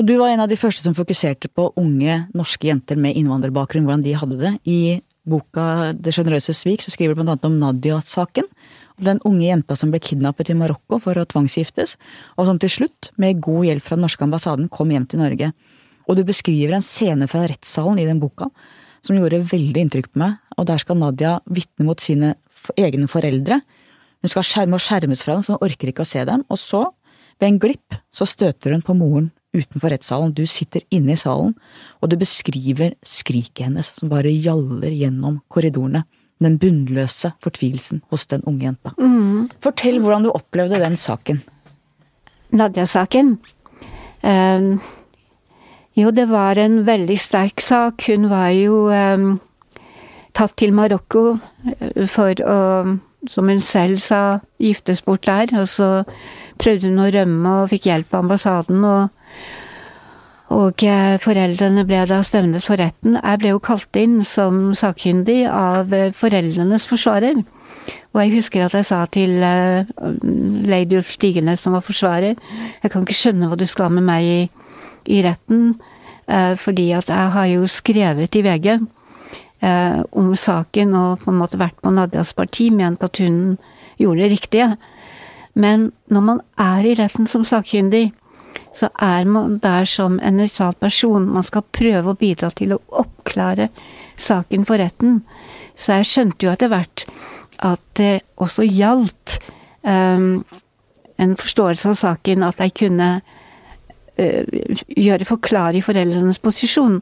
Og 0.00 0.06
du 0.08 0.14
var 0.16 0.32
en 0.32 0.40
av 0.40 0.48
de 0.48 0.56
første 0.56 0.86
som 0.86 0.96
fokuserte 0.96 1.50
på 1.52 1.68
unge 1.76 2.22
norske 2.32 2.70
jenter 2.70 2.96
med 2.96 3.18
innvandrerbakgrunn, 3.20 3.84
hvordan 3.84 4.06
de 4.06 4.16
hadde 4.16 4.38
det. 4.40 4.54
I 4.64 4.80
boka 5.28 5.92
Det 5.92 6.14
sjenerøse 6.16 6.54
svik 6.56 6.82
så 6.82 6.90
skriver 6.90 7.12
du 7.12 7.20
blant 7.20 7.34
annet 7.34 7.50
om 7.50 7.60
Nadia-saken. 7.60 8.48
Den 9.02 9.18
unge 9.26 9.48
jenta 9.48 9.74
som 9.78 9.90
ble 9.90 9.98
kidnappet 10.02 10.52
i 10.52 10.56
Marokko 10.58 11.00
for 11.02 11.18
å 11.18 11.26
tvangsgiftes, 11.26 11.96
og 12.38 12.46
som 12.46 12.60
til 12.62 12.70
slutt, 12.70 13.10
med 13.18 13.40
god 13.42 13.66
hjelp 13.66 13.86
fra 13.86 13.98
den 13.98 14.06
norske 14.06 14.22
ambassaden, 14.22 14.70
kom 14.70 14.92
hjem 14.94 15.08
til 15.10 15.22
Norge. 15.22 15.50
Og 16.06 16.18
du 16.18 16.22
beskriver 16.26 16.76
en 16.76 16.86
scene 16.86 17.26
fra 17.30 17.44
rettssalen 17.50 17.98
i 18.02 18.06
den 18.06 18.22
boka 18.22 18.50
som 19.02 19.18
gjorde 19.18 19.42
veldig 19.50 19.82
inntrykk 19.82 20.12
på 20.12 20.22
meg, 20.22 20.38
og 20.54 20.68
der 20.70 20.78
skal 20.78 21.00
Nadia 21.00 21.36
vitne 21.50 21.86
mot 21.88 22.02
sine 22.02 22.36
egne 22.78 23.10
foreldre. 23.10 23.58
Hun 24.22 24.30
skal 24.30 24.46
skjerme 24.46 24.78
og 24.78 24.84
skjermes 24.84 25.24
fra 25.26 25.34
dem, 25.34 25.42
for 25.46 25.56
hun 25.56 25.66
orker 25.66 25.90
ikke 25.90 26.06
å 26.06 26.12
se 26.12 26.22
dem, 26.28 26.46
og 26.46 26.60
så 26.62 26.84
ved 27.40 27.48
en 27.48 27.62
glipp 27.62 27.96
så 28.14 28.28
støter 28.28 28.76
hun 28.76 28.84
på 28.86 28.94
moren 28.94 29.32
utenfor 29.52 29.90
rettssalen, 29.92 30.32
du 30.32 30.46
sitter 30.46 30.84
inne 30.94 31.16
i 31.16 31.20
salen, 31.20 31.56
og 32.00 32.10
du 32.10 32.16
beskriver 32.20 32.94
skriket 33.04 33.66
hennes 33.66 33.90
som 33.98 34.12
bare 34.12 34.30
gjaller 34.30 34.94
gjennom 34.94 35.40
korridorene. 35.52 36.04
Den 36.42 36.58
bunnløse 36.58 37.32
fortvilelsen 37.42 38.02
hos 38.10 38.26
den 38.30 38.42
unge 38.48 38.66
jenta. 38.66 38.94
Mm. 38.98 39.50
Fortell 39.62 40.00
hvordan 40.02 40.26
du 40.26 40.32
opplevde 40.32 40.80
den 40.82 40.96
saken. 40.96 41.42
Nadia-saken? 42.52 43.36
Um, 44.22 44.80
jo, 45.96 46.10
det 46.10 46.28
var 46.30 46.58
en 46.60 46.82
veldig 46.86 47.18
sterk 47.20 47.60
sak. 47.60 48.04
Hun 48.08 48.28
var 48.30 48.50
jo 48.56 48.86
um, 48.92 49.40
tatt 50.36 50.54
til 50.60 50.74
Marokko 50.76 51.24
eh, 51.68 52.04
for 52.10 52.36
å, 52.44 52.60
som 53.28 53.50
hun 53.50 53.60
selv 53.64 54.02
sa, 54.04 54.40
giftes 54.62 55.02
bort 55.04 55.26
der. 55.28 55.52
Og 55.60 55.68
så 55.68 55.90
prøvde 56.60 56.90
hun 56.90 57.02
å 57.02 57.10
rømme 57.12 57.56
og 57.62 57.72
fikk 57.72 57.90
hjelp 57.90 58.14
av 58.14 58.24
ambassaden. 58.24 58.84
og, 58.84 59.10
og 60.52 60.84
eh, 60.84 61.16
foreldrene 61.22 61.84
ble 61.88 62.02
da 62.08 62.20
stevnet 62.26 62.64
for 62.66 62.80
retten. 62.80 63.16
Jeg 63.16 63.40
ble 63.40 63.54
jo 63.54 63.62
kalt 63.62 63.98
inn 63.98 64.20
som 64.26 64.72
sakkyndig 64.76 65.44
av 65.48 65.92
eh, 65.96 66.12
foreldrenes 66.16 66.86
forsvarer. 66.90 67.40
Og 68.12 68.20
jeg 68.20 68.34
husker 68.36 68.66
at 68.66 68.76
jeg 68.76 68.86
sa 68.86 69.00
til 69.10 69.40
uh, 69.42 69.88
lady 70.68 71.00
Ulf 71.00 71.10
Stigenes, 71.16 71.64
som 71.64 71.74
var 71.74 71.82
forsvarer, 71.82 72.36
jeg 72.78 72.92
kan 72.92 73.02
ikke 73.02 73.16
skjønne 73.16 73.48
hva 73.50 73.56
du 73.58 73.64
skal 73.66 73.90
med 73.90 74.04
meg 74.06 74.28
i, 74.28 74.42
i 75.16 75.18
retten, 75.24 75.72
uh, 76.30 76.52
fordi 76.60 76.92
at 76.94 77.10
jeg 77.10 77.32
har 77.34 77.48
jo 77.50 77.66
skrevet 77.66 78.38
i 78.38 78.44
VG 78.46 78.76
om 79.62 80.32
saken 80.34 80.94
og 80.98 81.20
på 81.22 81.30
en 81.30 81.36
måte 81.38 81.58
vært 81.60 81.76
på 81.78 81.90
Nadias 81.94 82.32
parti, 82.34 82.64
ment 82.74 83.02
at 83.06 83.20
hun 83.22 83.60
gjorde 83.94 84.24
det 84.24 84.30
riktige. 84.32 84.66
Men 85.54 85.92
når 86.10 86.24
man 86.26 86.40
er 86.58 86.88
i 86.90 86.96
retten 86.98 87.28
som 87.30 87.44
sakkyndig, 87.46 88.08
så 88.72 88.88
er 89.00 89.24
man 89.28 89.58
der 89.62 89.84
som 89.84 90.18
en 90.22 90.38
nøytral 90.40 90.74
person. 90.80 91.28
Man 91.28 91.44
skal 91.44 91.64
prøve 91.76 92.12
å 92.12 92.18
bidra 92.18 92.50
til 92.56 92.74
å 92.74 92.80
oppklare 93.02 93.68
saken 94.20 94.64
for 94.68 94.80
retten. 94.80 95.20
Så 95.76 96.00
jeg 96.00 96.08
skjønte 96.08 96.46
jo 96.46 96.52
etter 96.52 96.72
hvert 96.72 97.04
at 97.62 97.82
det 97.98 98.22
også 98.42 98.64
hjalp 98.66 99.36
um, 99.86 100.42
en 101.20 101.36
forståelse 101.38 101.92
av 101.92 102.00
saken 102.00 102.46
at 102.48 102.60
jeg 102.64 102.74
kunne 102.80 103.10
uh, 103.20 104.42
gjøre 104.88 105.28
forklare 105.28 105.78
i 105.78 105.84
foreldrenes 105.84 106.40
posisjon. 106.42 107.00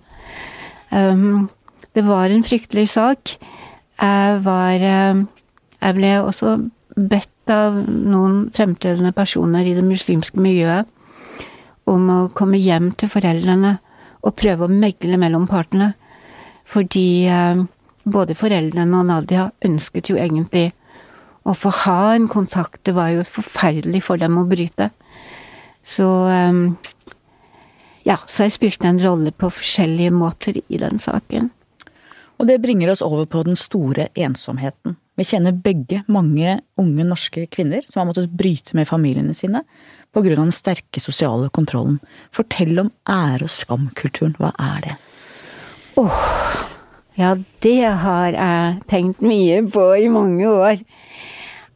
Um, 0.90 1.48
det 1.94 2.04
var 2.06 2.30
en 2.30 2.46
fryktelig 2.46 2.90
sak. 2.96 3.36
Jeg 4.00 4.40
var 4.44 4.82
uh, 4.82 5.26
Jeg 5.80 5.96
ble 5.96 6.16
også 6.20 6.58
bedt 6.96 7.50
av 7.50 7.78
noen 7.88 8.50
fremtredende 8.52 9.14
personer 9.16 9.64
i 9.64 9.72
det 9.74 9.84
muslimske 9.86 10.40
miljøet 10.40 10.88
om 11.90 12.08
å 12.12 12.18
komme 12.36 12.60
hjem 12.60 12.92
til 12.98 13.10
foreldrene 13.12 13.76
og 14.20 14.36
prøve 14.38 14.66
å 14.66 14.72
megle 14.72 15.18
mellom 15.20 15.46
partene. 15.50 15.92
Fordi 16.70 17.26
eh, 17.26 17.62
både 18.04 18.36
foreldrene 18.38 19.00
og 19.00 19.08
Nadia 19.08 19.48
ønsket 19.66 20.12
jo 20.12 20.18
egentlig 20.20 20.70
å 21.48 21.54
få 21.56 21.72
ha 21.84 22.14
en 22.14 22.28
kontakt. 22.30 22.82
Det 22.86 22.94
var 22.94 23.10
jo 23.14 23.26
forferdelig 23.26 24.04
for 24.06 24.20
dem 24.20 24.38
å 24.38 24.46
bryte. 24.48 24.90
Så 25.82 26.08
eh, 26.30 26.62
ja, 28.08 28.18
så 28.26 28.46
jeg 28.46 28.56
spilte 28.56 28.88
en 28.88 29.00
rolle 29.02 29.32
på 29.32 29.50
forskjellige 29.52 30.12
måter 30.14 30.60
i 30.60 30.80
den 30.80 31.00
saken. 31.02 31.50
Og 32.40 32.48
det 32.48 32.62
bringer 32.62 32.92
oss 32.92 33.02
over 33.04 33.26
på 33.28 33.42
den 33.44 33.58
store 33.58 34.08
ensomheten. 34.16 34.96
Vi 35.20 35.26
kjenner 35.28 35.52
begge 35.52 35.98
mange 36.08 36.54
unge 36.80 37.04
norske 37.04 37.42
kvinner 37.52 37.84
som 37.84 38.00
har 38.00 38.06
måttet 38.08 38.32
bryte 38.32 38.72
med 38.72 38.88
familiene 38.88 39.34
sine 39.36 39.60
av 40.16 40.24
den 40.24 40.52
sterke 40.54 41.00
sosiale 41.00 41.50
kontrollen. 41.52 41.98
Fortell 42.32 42.78
om 42.80 42.88
ære- 43.04 43.44
og 43.44 43.52
skamkulturen. 43.52 44.32
Hva 44.40 44.54
er 44.56 44.78
det? 44.86 44.94
Åh, 46.00 46.06
oh, 46.06 46.62
ja, 47.20 47.34
det 47.60 47.84
har 48.00 48.32
jeg 48.32 48.80
tenkt 48.88 49.20
mye 49.20 49.60
på 49.68 49.84
i 50.00 50.08
mange 50.08 50.48
år. 50.48 50.80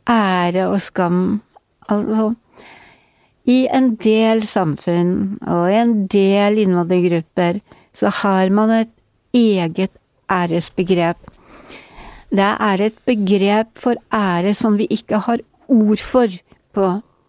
Ære 0.08 0.64
og 0.70 0.80
skam. 0.80 1.42
Altså, 1.92 2.30
i 3.44 3.66
en 3.68 3.92
del 4.00 4.40
samfunn 4.48 5.36
og 5.44 5.68
i 5.68 5.76
en 5.82 5.94
del 6.08 6.62
innvandrergrupper 6.64 7.60
så 7.92 8.08
har 8.22 8.48
man 8.48 8.72
et 8.80 8.96
eget 9.36 9.92
æresbegrep. 10.32 11.33
Det 12.34 12.42
er 12.42 12.80
et 12.82 12.96
begrep 13.06 13.78
for 13.78 13.94
ære 14.10 14.54
som 14.58 14.78
vi 14.78 14.88
ikke 14.90 15.20
har 15.22 15.38
ord 15.70 16.00
for 16.02 16.32
på 16.74 16.88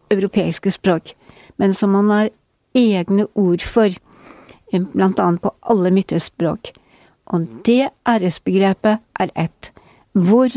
europeiske 0.10 0.72
språk, 0.74 1.12
men 1.58 1.74
som 1.74 1.94
man 1.94 2.10
har 2.10 2.30
egne 2.76 3.28
ord 3.36 3.62
for, 3.62 3.94
blant 4.72 5.20
annet 5.22 5.44
på 5.44 5.52
alle 5.62 5.92
midtøstspråk. 5.94 6.72
Og 7.26 7.46
det 7.66 7.92
æresbegrepet 8.10 8.98
er 9.20 9.30
ett, 9.36 9.70
hvor 10.14 10.50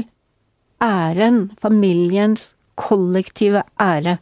æren, 0.80 1.52
familiens 1.60 2.54
kollektive 2.76 3.62
ære, 3.80 4.16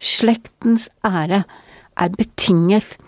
slektens 0.00 0.90
ære, 1.04 1.44
er 1.96 2.08
betinget 2.08 2.98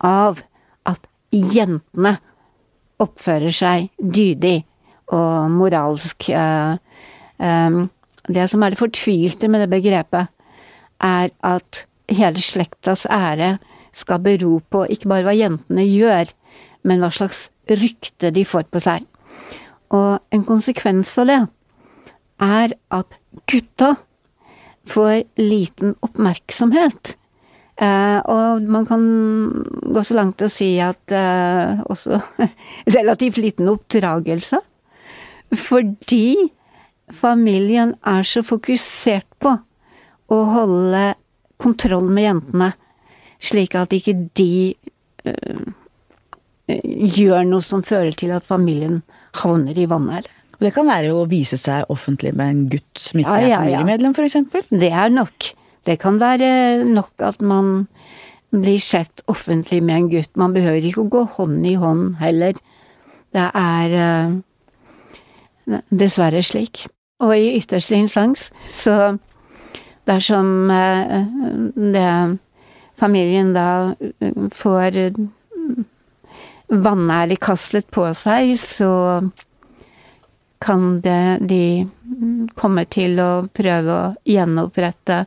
av 0.00 0.42
at 0.86 1.06
jentene 1.30 2.16
oppfører 3.00 3.54
seg 3.54 3.90
dydig 3.98 4.64
og 5.14 5.50
moralsk. 5.54 6.30
Eh, 6.30 6.76
eh, 7.40 7.78
det 8.30 8.48
som 8.50 8.62
er 8.62 8.74
det 8.74 8.80
fortvilte 8.80 9.48
med 9.48 9.64
det 9.64 9.70
begrepet, 9.72 10.30
er 11.00 11.30
at 11.42 11.84
hele 12.10 12.42
slektas 12.42 13.06
ære 13.06 13.58
skal 13.96 14.20
bero 14.22 14.60
på 14.70 14.84
ikke 14.92 15.08
bare 15.10 15.26
hva 15.26 15.34
jentene 15.34 15.86
gjør, 15.86 16.30
men 16.86 17.00
hva 17.02 17.10
slags 17.14 17.48
rykte 17.70 18.30
de 18.34 18.44
får 18.46 18.68
på 18.70 18.82
seg. 18.82 19.06
Og 19.90 20.20
en 20.30 20.44
konsekvens 20.46 21.16
av 21.18 21.30
det 21.30 21.40
er 22.40 22.76
at 22.94 23.16
gutta 23.50 23.94
får 24.90 25.24
liten 25.40 25.96
oppmerksomhet. 26.04 27.16
Eh, 27.80 28.18
og 28.28 28.62
man 28.68 28.86
kan 28.88 29.04
gå 29.94 30.02
så 30.04 30.16
langt 30.18 30.36
til 30.40 30.50
å 30.50 30.52
si 30.52 30.70
at 30.84 31.14
eh, 31.16 31.80
også 31.88 32.20
relativt 32.96 33.40
liten 33.40 33.70
oppdragelse. 33.72 34.60
Fordi 35.56 36.50
familien 37.10 37.96
er 38.06 38.26
så 38.26 38.42
fokusert 38.46 39.26
på 39.42 39.56
å 40.30 40.38
holde 40.54 41.04
kontroll 41.60 42.08
med 42.08 42.28
jentene, 42.28 42.72
slik 43.42 43.74
at 43.78 43.92
ikke 43.96 44.14
de 44.38 44.74
øh, 45.26 45.64
gjør 46.70 47.48
noe 47.48 47.64
som 47.66 47.82
fører 47.86 48.14
til 48.16 48.32
at 48.36 48.46
familien 48.46 49.00
havner 49.42 49.78
i 49.78 49.88
vanære. 49.90 50.30
Det 50.60 50.74
kan 50.76 50.88
være 50.90 51.12
å 51.16 51.24
vise 51.28 51.56
seg 51.56 51.88
offentlig 51.92 52.34
med 52.36 52.52
en 52.52 52.64
gutt 52.72 53.00
som 53.00 53.22
ikke 53.22 53.38
ja, 53.40 53.48
ja, 53.48 53.48
er 53.48 53.70
familiemedlem, 53.70 54.12
ja. 54.12 54.26
f.eks.? 54.28 54.72
Det 54.82 54.90
er 54.92 55.14
nok. 55.14 55.50
Det 55.88 55.96
kan 56.02 56.20
være 56.20 56.50
nok 56.84 57.24
at 57.24 57.40
man 57.40 57.88
blir 58.52 58.80
sett 58.82 59.22
offentlig 59.30 59.80
med 59.86 59.96
en 59.96 60.10
gutt. 60.12 60.30
Man 60.36 60.52
behøver 60.52 60.84
ikke 60.84 61.06
å 61.06 61.12
gå 61.12 61.24
hånd 61.38 61.64
i 61.66 61.76
hånd 61.80 62.18
heller. 62.20 62.58
Det 63.32 63.46
er 63.56 63.96
uh, 63.96 64.36
dessverre 65.90 66.42
slik. 66.44 66.86
Og 67.20 67.34
i 67.36 67.56
ytterste 67.58 67.98
instans, 67.98 68.48
så 68.72 69.16
dersom 70.08 70.70
det 70.70 72.38
familien 73.00 73.52
da 73.56 73.68
eh, 74.00 74.40
får 74.56 74.96
vanærlig 76.70 77.40
kastet 77.42 77.90
på 77.92 78.06
seg, 78.16 78.54
så 78.60 78.92
kan 80.60 81.00
det 81.00 81.40
de 81.48 81.88
komme 82.58 82.84
til 82.92 83.20
å 83.22 83.30
prøve 83.56 83.96
å 83.96 84.14
gjenopprette 84.28 85.24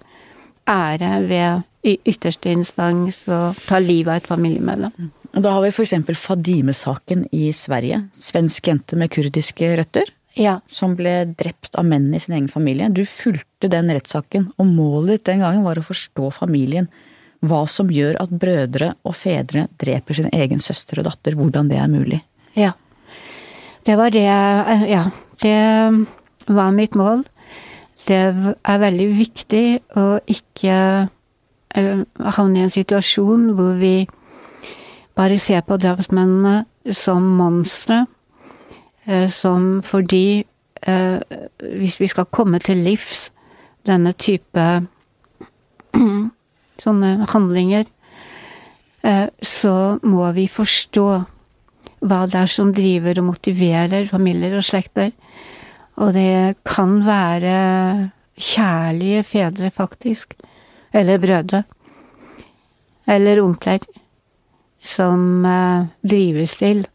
ære 0.69 1.11
ved 1.27 1.63
i 1.83 1.97
ytterste 2.07 2.53
instans 2.53 3.23
å 3.27 3.49
ta 3.65 3.79
livet 3.83 4.13
av 4.13 4.21
et 4.21 4.29
familiemedlem. 4.29 5.11
Da 5.33 5.55
har 5.55 5.63
vi 5.65 5.71
f.eks. 5.73 5.95
Fadime-saken 6.21 7.25
i 7.33 7.47
Sverige. 7.57 8.03
Svensk 8.13 8.69
jente 8.69 8.99
med 8.99 9.11
kurdiske 9.11 9.71
røtter. 9.79 10.11
Ja. 10.39 10.59
Som 10.67 10.95
ble 10.97 11.15
drept 11.37 11.75
av 11.79 11.85
menn 11.85 12.09
i 12.13 12.21
sin 12.21 12.35
egen 12.35 12.49
familie. 12.51 12.89
Du 12.89 13.03
fulgte 13.05 13.69
den 13.71 13.91
rettssaken, 13.93 14.51
og 14.57 14.69
målet 14.69 15.17
ditt 15.17 15.27
den 15.31 15.43
gangen 15.45 15.65
var 15.65 15.79
å 15.79 15.85
forstå 15.85 16.31
familien. 16.39 16.89
Hva 17.43 17.65
som 17.67 17.91
gjør 17.91 18.17
at 18.21 18.31
brødre 18.39 18.93
og 19.03 19.17
fedre 19.19 19.67
dreper 19.81 20.17
sin 20.17 20.31
egen 20.33 20.63
søster 20.63 21.01
og 21.01 21.09
datter. 21.09 21.35
Hvordan 21.37 21.69
det 21.69 21.81
er 21.81 21.91
mulig. 21.91 22.23
Ja. 22.57 22.73
Det 23.83 23.97
var 23.99 24.13
det 24.15 24.25
Ja. 24.25 25.09
Det 25.41 26.05
var 26.47 26.71
mitt 26.71 26.95
mål 26.95 27.23
det 28.07 28.19
er 28.19 28.81
veldig 28.81 29.07
viktig 29.15 29.65
å 29.99 30.07
ikke 30.29 30.77
uh, 31.07 32.01
havne 32.35 32.59
i 32.59 32.65
en 32.65 32.73
situasjon 32.73 33.53
hvor 33.57 33.77
vi 33.79 33.95
bare 35.17 35.37
ser 35.39 35.63
på 35.67 35.77
drapsmennene 35.79 36.63
som 36.97 37.25
monstre, 37.37 38.03
som 39.27 39.81
fordi 39.83 40.45
uh, 40.87 41.19
Hvis 41.59 41.99
vi 41.99 42.07
skal 42.07 42.29
komme 42.31 42.59
til 42.63 42.77
livs 42.85 43.31
denne 43.83 44.13
type 44.15 44.63
sånne 46.83 47.09
handlinger, 47.27 47.83
så 49.43 49.99
må 50.07 50.29
vi 50.31 50.45
forstå 50.47 51.07
hva 52.07 52.21
det 52.31 52.39
er 52.39 52.51
som 52.51 52.71
driver 52.75 53.19
og 53.19 53.27
motiverer 53.33 54.07
familier 54.07 54.55
og 54.55 54.63
slekter. 54.63 55.11
Og 55.99 56.13
det 56.15 56.55
kan 56.65 57.01
være 57.05 58.11
kjærlige 58.39 59.23
fedre, 59.23 59.71
faktisk. 59.71 60.33
Eller 60.93 61.17
brødre. 61.17 61.63
Eller 63.07 63.43
onkler. 63.43 63.83
Som 64.83 65.45
drives 66.03 66.57
til 66.59 66.87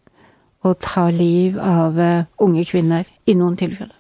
å 0.67 0.75
ta 0.83 1.09
liv 1.15 1.59
av 1.63 1.99
uh, 1.99 2.27
unge 2.43 2.65
kvinner, 2.69 3.09
i 3.27 3.37
noen 3.39 3.57
tilfeller. 3.59 3.95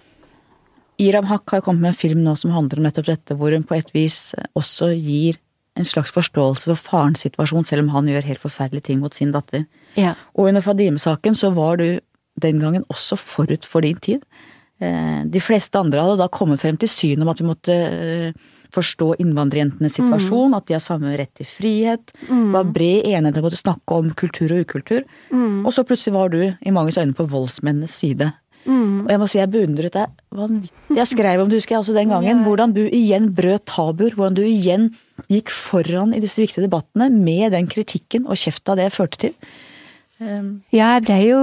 Iram 0.99 1.29
Haq 1.31 1.53
har 1.55 1.63
kommet 1.63 1.85
med 1.85 1.93
en 1.93 2.01
film 2.01 2.25
nå 2.25 2.35
som 2.41 2.51
handler 2.51 2.81
om 2.81 2.89
nettopp 2.89 3.07
dette, 3.07 3.37
hvor 3.39 3.55
hun 3.55 3.67
på 3.67 3.77
et 3.77 3.93
vis 3.95 4.33
også 4.59 4.91
gir 4.97 5.39
en 5.79 5.87
slags 5.87 6.11
forståelse 6.11 6.67
for 6.67 6.81
farens 6.91 7.23
situasjon, 7.23 7.67
selv 7.69 7.87
om 7.87 7.93
han 7.95 8.11
gjør 8.11 8.27
helt 8.27 8.43
forferdelige 8.43 8.89
ting 8.89 8.99
mot 9.03 9.15
sin 9.15 9.31
datter. 9.35 9.69
Ja. 9.95 10.17
Og 10.35 10.51
under 10.51 10.65
Fadime-saken 10.65 11.39
så 11.39 11.53
var 11.55 11.79
du 11.79 12.01
den 12.43 12.59
gangen 12.63 12.87
også 12.91 13.19
forut 13.19 13.67
for 13.67 13.87
din 13.87 14.01
tid. 14.03 14.25
Eh, 14.83 15.23
de 15.27 15.43
fleste 15.43 15.79
andre 15.79 16.03
hadde 16.03 16.19
da 16.21 16.29
kommet 16.35 16.63
frem 16.63 16.79
til 16.79 16.91
synet 16.91 17.23
om 17.23 17.31
at 17.33 17.41
vi 17.43 17.47
måtte 17.47 17.75
eh, 17.75 18.49
forstå 18.75 19.15
innvandrerjentenes 19.23 19.97
situasjon, 19.99 20.53
mm. 20.53 20.57
at 20.59 20.67
de 20.69 20.77
har 20.77 20.83
samme 20.85 21.15
rett 21.19 21.33
til 21.39 21.49
frihet. 21.49 22.13
Mm. 22.29 22.51
var 22.55 22.69
bred 22.75 23.07
enighet 23.09 23.41
om 23.41 23.49
å 23.49 23.63
snakke 23.63 24.01
om 24.03 24.11
kultur 24.19 24.53
og 24.55 24.67
ukultur. 24.67 25.07
Mm. 25.31 25.65
Og 25.65 25.73
så 25.75 25.87
plutselig 25.89 26.17
var 26.17 26.35
du 26.35 26.43
i 26.45 26.75
manges 26.75 27.01
øyne 27.01 27.17
på 27.17 27.29
voldsmennenes 27.31 27.97
side. 28.01 28.31
Mm. 28.69 29.07
Og 29.07 29.13
jeg 29.13 29.21
må 29.23 29.29
si 29.31 29.39
jeg 29.39 29.51
beundret 29.53 29.95
deg 29.95 30.13
vanvittig. 30.37 30.97
Jeg 30.99 31.11
skrev 31.15 31.43
om 31.43 31.49
du 31.49 31.57
husker 31.57 31.77
jeg 31.77 31.83
også 31.85 31.97
den 31.97 32.13
gangen, 32.13 32.43
hvordan 32.45 32.75
du 32.77 32.83
igjen 32.85 33.31
brøt 33.37 33.65
tabuer. 33.71 34.13
Hvordan 34.17 34.37
du 34.37 34.45
igjen 34.45 34.91
gikk 35.33 35.53
foran 35.55 36.13
i 36.17 36.21
disse 36.25 36.43
viktige 36.43 36.67
debattene 36.67 37.09
med 37.13 37.55
den 37.57 37.71
kritikken 37.71 38.29
og 38.29 38.41
kjefta 38.41 38.77
det 38.79 38.91
førte 38.93 39.23
til. 39.25 39.37
Um. 40.19 40.61
Ja, 40.75 40.99
det 41.01 41.15
er 41.15 41.27
jo 41.31 41.43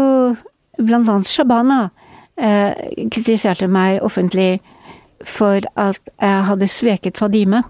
blant 0.78 1.10
annet 1.10 1.32
Shabana 1.32 1.86
eh, 2.36 3.08
kritiserte 3.12 3.70
meg 3.72 4.04
offentlig 4.06 4.60
for 5.23 5.62
at 5.75 5.99
jeg 6.21 6.45
hadde 6.49 6.67
sveket 6.67 7.17
Fadime 7.17 7.63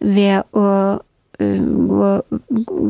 ved 0.00 0.42
å 0.56 0.66
gå, 1.40 2.08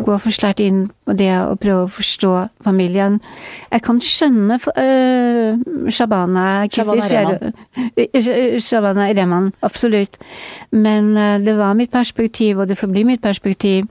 gå 0.06 0.16
for 0.18 0.34
sterkt 0.34 0.62
inn 0.64 0.80
på 1.06 1.14
det 1.14 1.30
å 1.38 1.54
prøve 1.60 1.84
å 1.84 1.92
forstå 1.94 2.32
familien. 2.66 3.20
Jeg 3.70 3.84
kan 3.86 4.00
skjønne 4.02 4.58
uh, 4.58 5.86
Shabana 5.90 6.46
kritisere 6.66 7.52
Shabana 8.58 9.06
Rehman, 9.14 9.52
absolutt. 9.62 10.18
Men 10.70 11.14
det 11.44 11.54
var 11.58 11.78
mitt 11.78 11.94
perspektiv, 11.94 12.58
og 12.58 12.70
det 12.70 12.78
forblir 12.78 13.06
mitt 13.06 13.22
perspektiv, 13.22 13.86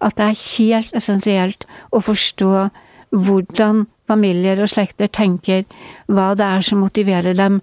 at 0.00 0.16
det 0.16 0.30
er 0.30 0.42
helt 0.56 0.96
essensielt 0.96 1.68
å 1.92 2.00
forstå 2.04 2.68
hvordan 3.12 3.86
familier 4.08 4.60
og 4.62 4.70
slekter 4.72 5.10
tenker, 5.12 5.64
hva 6.08 6.32
det 6.38 6.46
er 6.46 6.64
som 6.64 6.80
motiverer 6.82 7.36
dem. 7.36 7.60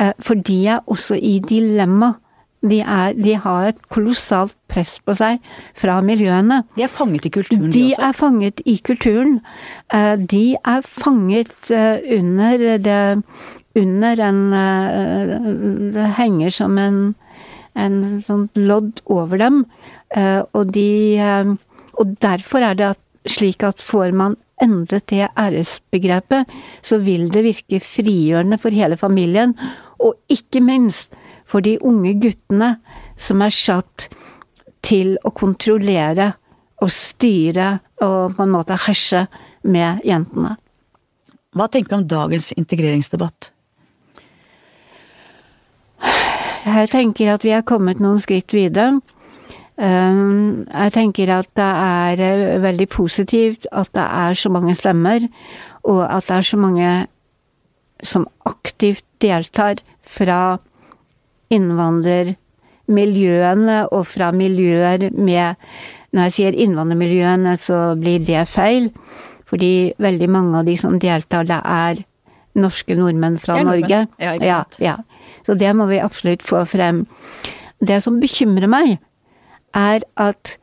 Uh, 0.00 0.12
for 0.20 0.34
de 0.34 0.60
er 0.66 0.80
også 0.86 1.16
i 1.16 1.38
dilemma 1.48 2.14
de, 2.70 2.80
er, 2.80 3.12
de, 3.16 3.34
har 3.40 3.68
et 3.70 3.82
kolossalt 3.92 4.54
press 4.70 4.96
på 5.04 5.14
seg 5.18 5.42
fra 5.78 5.98
miljøene. 6.04 6.62
De 6.76 6.86
er 6.86 6.92
fanget 6.92 7.28
i 7.28 7.32
kulturen, 7.34 7.68
de, 7.68 7.72
de 7.74 7.84
også? 7.90 8.06
er 8.08 8.16
fanget 8.20 8.62
i 8.64 8.76
kulturen. 8.86 9.36
Eh, 9.94 10.14
de 10.32 10.44
er 10.56 10.86
fanget 10.86 11.70
eh, 11.70 12.00
under 12.18 12.66
det 12.78 13.02
Under 13.76 14.20
en 14.24 14.54
eh, 14.56 15.32
Det 15.92 16.04
henger 16.16 16.50
som 16.50 16.78
en, 16.80 17.00
en 17.76 17.98
sånn 18.24 18.46
lodd 18.56 19.02
over 19.04 19.36
dem. 19.36 19.58
Og 20.56 20.72
de 20.72 21.26
Og 22.00 22.16
derfor 22.24 22.64
er 22.64 22.78
det 22.78 22.86
at, 22.94 23.00
slik 23.28 23.62
at 23.62 23.84
får 23.84 24.16
man 24.16 24.38
endret 24.62 25.10
det 25.10 25.28
æresbegrepet, 25.36 26.48
så 26.80 26.96
vil 27.04 27.28
det 27.28 27.44
virke 27.44 27.80
frigjørende 27.84 28.56
for 28.56 28.72
hele 28.72 28.96
familien. 28.96 29.52
Og 30.02 30.16
ikke 30.32 30.60
minst 30.64 31.14
for 31.46 31.64
de 31.64 31.76
unge 31.84 32.14
guttene 32.20 32.76
som 33.16 33.42
er 33.44 33.54
satt 33.54 34.08
til 34.86 35.16
å 35.24 35.32
kontrollere 35.34 36.32
og 36.82 36.92
styre 36.92 37.78
og 38.04 38.36
på 38.36 38.44
en 38.44 38.52
måte 38.52 38.76
herse 38.86 39.26
med 39.66 40.04
jentene. 40.06 40.56
Hva 41.56 41.68
tenker 41.72 41.94
du 41.94 42.00
om 42.02 42.08
dagens 42.08 42.52
integreringsdebatt? 42.56 43.52
Jeg 46.66 46.90
tenker 46.92 47.30
at 47.32 47.44
vi 47.46 47.54
er 47.54 47.64
kommet 47.64 48.02
noen 48.02 48.20
skritt 48.20 48.52
videre. 48.52 48.98
Um, 49.76 50.64
jeg 50.66 50.92
tenker 50.94 51.30
at 51.34 51.48
det 51.56 51.64
er 51.86 52.20
eh, 52.24 52.62
veldig 52.64 52.86
positivt 52.88 53.66
at 53.76 53.90
det 53.94 54.04
er 54.04 54.38
så 54.40 54.48
mange 54.48 54.72
stemmer, 54.74 55.26
og 55.84 56.00
at 56.08 56.24
det 56.28 56.36
er 56.38 56.46
så 56.48 56.56
mange 56.60 56.92
som 58.02 58.24
aktivt 58.48 59.05
deltar 59.22 59.78
fra 60.02 60.58
innvandrermiljøene 61.52 63.86
og 63.94 64.06
fra 64.10 64.32
miljøer 64.34 65.10
med 65.14 65.54
Når 66.16 66.22
jeg 66.30 66.32
sier 66.32 66.56
innvandrermiljøene, 66.64 67.52
så 67.60 67.92
blir 67.98 68.18
det 68.24 68.48
feil. 68.48 68.90
Fordi 69.44 69.92
veldig 70.00 70.28
mange 70.32 70.58
av 70.58 70.64
de 70.64 70.76
som 70.80 70.98
deltar, 71.02 71.44
det 71.44 71.60
er 71.60 72.04
norske 72.56 72.96
nordmenn 72.96 73.38
fra 73.42 73.62
Norge. 73.66 74.06
Ja, 74.16 74.32
ikke 74.38 74.48
sant. 74.48 74.78
Ja, 74.80 74.86
ja. 74.86 74.96
Så 75.44 75.54
det 75.60 75.76
må 75.76 75.84
vi 75.90 76.00
absolutt 76.00 76.42
få 76.46 76.64
frem. 76.66 77.06
Det 77.84 78.02
som 78.02 78.20
bekymrer 78.22 78.66
meg, 78.70 78.98
er 79.76 80.06
at 80.16 80.56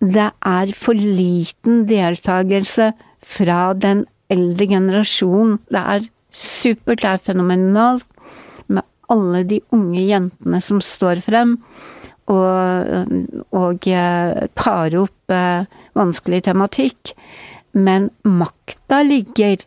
det 0.00 0.30
er 0.32 0.72
for 0.74 0.94
liten 0.98 1.86
deltakelse 1.86 2.92
fra 3.22 3.72
den 3.78 4.06
eldre 4.32 4.66
generasjon. 4.72 5.58
Det 5.70 5.82
er 5.96 6.08
supert, 6.32 7.02
det 7.02 7.10
er 7.10 7.24
fenomenalt 7.30 8.08
med 8.72 8.86
alle 9.12 9.42
de 9.48 9.60
unge 9.74 10.02
jentene 10.08 10.60
som 10.64 10.80
står 10.82 11.22
frem 11.24 11.58
og, 12.30 13.16
og 13.52 13.88
eh, 13.90 14.46
tar 14.56 14.96
opp 15.00 15.34
eh, 15.34 15.64
vanskelig 15.98 16.44
tematikk. 16.46 17.14
Men 17.72 18.10
makta 18.24 19.00
ligger 19.04 19.64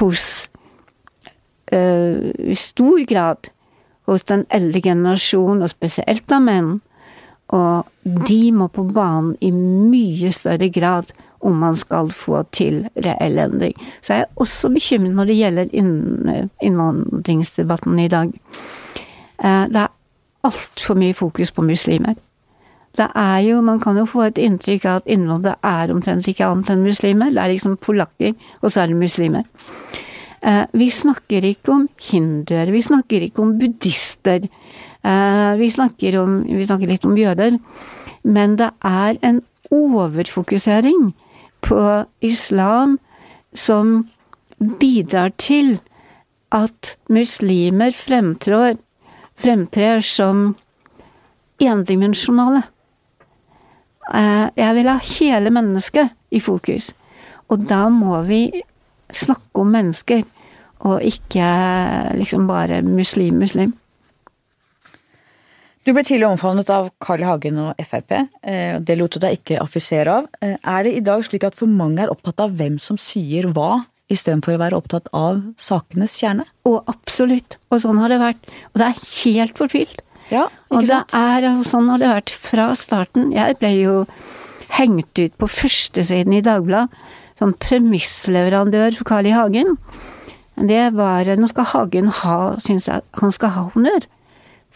hos 0.00 0.48
uh, 1.70 2.32
i 2.34 2.56
stor 2.58 3.04
grad 3.06 3.50
hos 4.10 4.26
den 4.26 4.42
eldre 4.50 4.82
generasjon, 4.82 5.62
og 5.62 5.70
spesielt 5.70 6.32
av 6.34 6.42
menn. 6.42 6.72
Og 7.54 7.86
de 8.26 8.52
må 8.52 8.66
på 8.74 8.84
banen 8.90 9.36
i 9.40 9.52
mye 9.54 10.32
større 10.34 10.68
grad 10.74 11.12
om 11.46 11.58
man 11.60 11.76
skal 11.78 12.10
få 12.10 12.42
til 12.52 12.86
reell 12.96 13.38
endring. 13.38 13.74
Så 14.02 14.14
jeg 14.14 14.24
er 14.24 14.42
også 14.42 14.70
bekymret 14.74 15.14
når 15.14 15.24
det 15.30 15.36
gjelder 15.36 15.74
innvandringsdebatten 16.62 17.98
i 18.02 18.08
dag. 18.08 18.32
Eh, 19.44 19.66
det 19.70 19.82
er 19.84 19.94
altfor 20.46 20.98
mye 20.98 21.14
fokus 21.14 21.52
på 21.52 21.62
muslimer. 21.62 22.14
Det 22.96 23.08
er 23.14 23.38
jo, 23.44 23.60
Man 23.60 23.80
kan 23.80 23.96
jo 23.96 24.06
få 24.08 24.22
et 24.22 24.38
inntrykk 24.38 24.84
av 24.84 24.96
at 24.96 25.06
innvandrere 25.06 25.56
er 25.62 25.92
omtrent 25.92 26.28
ikke 26.28 26.46
annet 26.46 26.70
enn 26.70 26.82
muslimer. 26.82 27.30
Det 27.30 27.42
er 27.42 27.52
liksom 27.52 27.76
polakker, 27.76 28.32
og 28.62 28.72
så 28.72 28.80
er 28.80 28.86
det 28.86 28.96
muslimer. 28.96 29.44
Eh, 30.42 30.64
vi 30.72 30.90
snakker 30.90 31.44
ikke 31.44 31.72
om 31.72 31.88
hinduer, 32.00 32.70
vi 32.72 32.82
snakker 32.82 33.20
ikke 33.26 33.42
om 33.42 33.58
buddhister. 33.58 34.48
Eh, 35.02 35.52
vi 35.60 35.70
snakker, 35.70 36.18
om, 36.20 36.42
vi 36.46 36.66
snakker 36.66 36.90
litt 36.90 37.04
om 37.04 37.16
jøder. 37.18 37.58
Men 38.22 38.56
det 38.56 38.70
er 38.84 39.18
en 39.22 39.42
overfokusering 39.70 41.12
på 41.66 41.82
islam 42.20 42.98
som 43.54 44.08
bidrar 44.80 45.32
til 45.38 45.78
at 46.54 46.96
muslimer 47.12 47.92
fremtrår, 47.92 48.76
fremtrer 49.36 50.00
som 50.00 50.54
endimensjonale. 51.60 52.62
Eh, 54.14 54.46
jeg 54.56 54.74
vil 54.74 54.88
ha 54.88 54.98
hele 55.18 55.50
mennesket 55.50 56.14
i 56.30 56.40
fokus. 56.40 56.92
Og 57.48 57.66
da 57.68 57.88
må 57.88 58.22
vi 58.26 58.62
snakke 59.14 59.62
om 59.62 59.70
mennesker, 59.74 60.24
og 60.86 61.02
ikke 61.02 61.46
liksom 62.18 62.46
bare 62.46 62.82
muslim, 62.82 63.38
muslim. 63.40 63.74
Du 65.86 65.92
ble 65.94 66.02
tidlig 66.02 66.26
omfavnet 66.26 66.70
av 66.74 66.88
Carl 66.98 67.22
I. 67.22 67.26
Hagen 67.28 67.58
og 67.62 67.82
Frp. 67.86 68.16
Eh, 68.42 68.78
det 68.82 68.96
lot 68.98 69.14
du 69.14 69.20
deg 69.22 69.36
ikke 69.36 69.60
affisere 69.62 70.16
av. 70.18 70.24
Eh, 70.42 70.56
er 70.58 70.80
det 70.82 70.94
i 70.96 71.02
dag 71.06 71.22
slik 71.22 71.44
at 71.46 71.54
for 71.54 71.70
mange 71.70 72.02
er 72.02 72.10
opptatt 72.10 72.42
av 72.42 72.56
hvem 72.58 72.80
som 72.82 72.98
sier 72.98 73.46
hva, 73.54 73.84
istedenfor 74.10 74.56
å 74.56 74.62
være 74.64 74.80
opptatt 74.80 75.06
av 75.14 75.44
sakenes 75.62 76.16
kjerne? 76.18 76.48
Å, 76.66 76.72
absolutt. 76.90 77.60
Og 77.70 77.84
sånn 77.84 78.00
har 78.02 78.10
det 78.10 78.18
vært. 78.18 78.50
Og 78.72 78.82
det 78.82 78.88
er 78.88 79.04
helt 79.12 79.62
fortvilt. 79.62 80.02
Ja, 80.32 80.48
og 80.74 80.90
sant? 80.90 81.14
Er, 81.14 81.46
altså, 81.52 81.68
sånn 81.76 81.92
har 81.92 82.02
det 82.02 82.10
vært 82.10 82.34
fra 82.34 82.66
starten. 82.74 83.30
Jeg 83.36 83.60
ble 83.62 83.72
jo 83.76 83.94
hengt 84.74 85.22
ut 85.22 85.38
på 85.38 85.46
førstesiden 85.60 86.34
i 86.34 86.42
Dagbladet 86.42 86.90
som 87.38 87.54
premissleverandør 87.62 88.98
for 88.98 89.12
Carl 89.12 89.30
I. 89.30 89.36
Hagen. 89.38 89.76
Det 90.58 90.82
var 90.98 91.30
Nå 91.38 91.46
skal 91.52 91.70
Hagen 91.76 92.10
ha, 92.24 92.36
syns 92.64 92.90
jeg, 92.90 93.06
han 93.22 93.38
skal 93.38 93.54
ha 93.54 93.68
honnør 93.70 94.10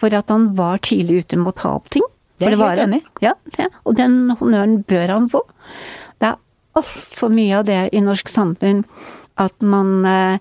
for 0.01 0.17
at 0.17 0.33
han 0.33 0.51
var 0.59 0.81
tidlig 0.87 1.25
ute 1.25 1.39
med 1.41 1.53
å 1.53 1.59
ta 1.61 1.77
opp 1.79 1.91
ting. 1.93 2.07
Det 2.41 2.49
er 2.49 2.57
jeg 2.57 2.63
helt 2.63 2.85
enig 2.87 3.01
Ja, 3.21 3.35
det, 3.57 3.69
og 3.85 3.97
den 3.99 4.33
honnøren 4.41 4.81
bør 4.89 5.13
han 5.13 5.29
få. 5.33 5.45
Det 6.21 6.33
er 6.33 6.39
altfor 6.81 7.33
mye 7.33 7.59
av 7.61 7.67
det 7.69 7.81
i 7.93 8.05
norsk 8.05 8.31
samfunn 8.33 8.85
at 9.41 9.57
man, 9.65 9.91
eh, 10.09 10.39